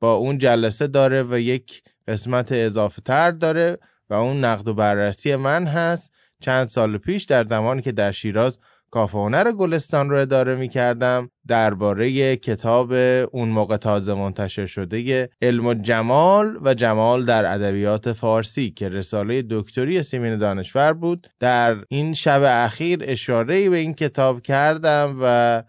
[0.00, 3.78] با اون جلسه داره و یک قسمت اضافه تر داره
[4.10, 6.11] و اون نقد و بررسی من هست.
[6.42, 8.58] چند سال پیش در زمانی که در شیراز
[8.90, 12.92] کافه هنر گلستان رو اداره می کردم درباره کتاب
[13.32, 19.44] اون موقع تازه منتشر شده علم و جمال و جمال در ادبیات فارسی که رساله
[19.50, 21.30] دکتری سیمین دانشور بود.
[21.40, 25.62] در این شب اخیر اشاره به این کتاب کردم و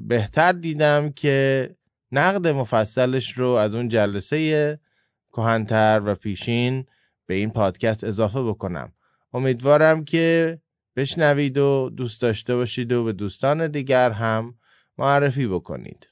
[0.00, 1.70] بهتر دیدم که
[2.12, 4.78] نقد مفصلش رو از اون جلسه
[5.32, 6.84] کهنتر و پیشین
[7.26, 8.92] به این پادکست اضافه بکنم.
[9.32, 10.58] امیدوارم که
[10.96, 14.54] بشنوید و دوست داشته باشید و به دوستان دیگر هم
[14.98, 16.08] معرفی بکنید.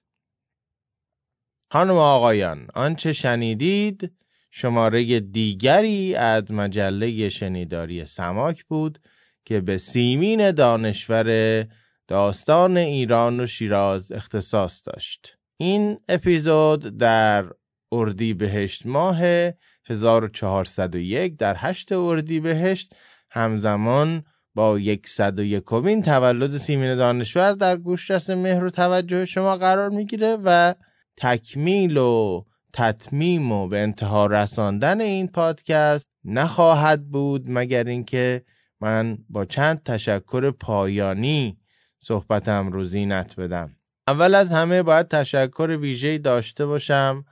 [1.73, 4.13] خانم آقایان آنچه شنیدید
[4.51, 8.99] شماره دیگری از مجله شنیداری سماک بود
[9.45, 11.67] که به سیمین دانشور
[12.09, 15.39] داستان ایران و شیراز اختصاص داشت.
[15.57, 17.47] این اپیزود در
[17.93, 19.51] اردی بهشت ماه
[19.89, 22.95] 1401 در هشت اردی بهشت
[23.31, 24.23] همزمان
[24.55, 30.39] با یکصد و یکمین تولد سیمین دانشور در گوشرس مهر و توجه شما قرار می‌گیره
[30.45, 30.75] و
[31.17, 38.43] تکمیل و تطمیم و به انتها رساندن این پادکست نخواهد بود مگر اینکه
[38.81, 41.59] من با چند تشکر پایانی
[42.01, 43.71] صحبتم رو زینت بدم.
[44.09, 47.25] اول از همه باید تشکر ویژه‌ای داشته باشم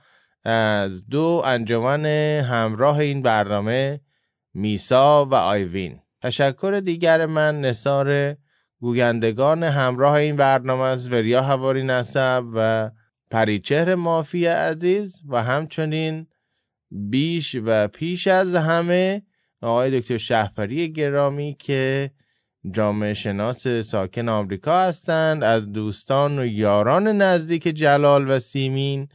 [0.49, 2.05] از دو انجمن
[2.41, 3.99] همراه این برنامه
[4.53, 5.99] میسا و آیوین.
[6.21, 8.37] تشکر دیگر من نصار
[8.79, 12.91] گویندگان همراه این برنامه از وریا هواری نسب و
[13.31, 16.27] پریچهر مافی عزیز و همچنین
[16.91, 19.21] بیش و پیش از همه
[19.61, 22.11] آقای دکتر شهپری گرامی که
[22.71, 29.07] جامعه شناس ساکن آمریکا هستند از دوستان و یاران نزدیک جلال و سیمین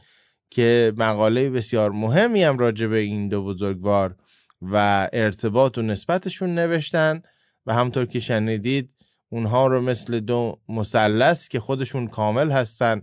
[0.53, 4.15] که مقاله بسیار مهمی هم راجع به این دو بزرگوار
[4.61, 7.21] و ارتباط و نسبتشون نوشتن
[7.65, 8.89] و همطور که شنیدید
[9.29, 13.01] اونها رو مثل دو مثلث که خودشون کامل هستن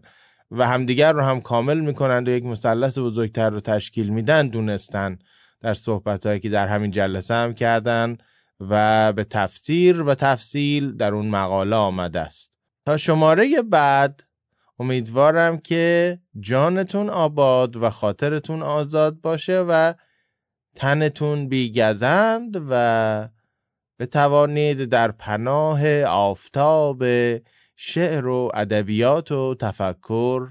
[0.51, 5.19] و همدیگر رو هم کامل می‌کنند و یک مثلث بزرگتر رو تشکیل میدن دونستن
[5.61, 8.17] در صحبت که در همین جلسه هم کردن
[8.61, 12.51] و به تفسیر و تفصیل در اون مقاله آمده است.
[12.87, 14.23] تا شماره بعد
[14.81, 19.95] امیدوارم که جانتون آباد و خاطرتون آزاد باشه و
[20.77, 23.29] تنتون بیگزند و
[23.99, 27.05] بتوانید در پناه آفتاب
[27.77, 30.49] شعر و ادبیات و تفکر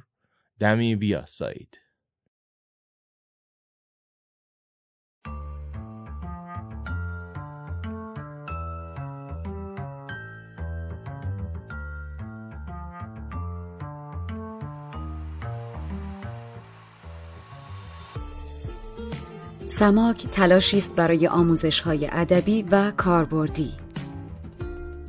[0.60, 1.79] دمی بیاسایید.
[19.70, 23.72] سماک تلاشی است برای آموزش های ادبی و کاربردی.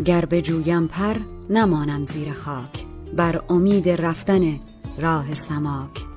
[0.05, 1.17] گر جویم پر
[1.51, 2.87] نمانم زیر خاک.
[3.17, 4.61] بر امید رفتن
[4.99, 6.10] راه سماک.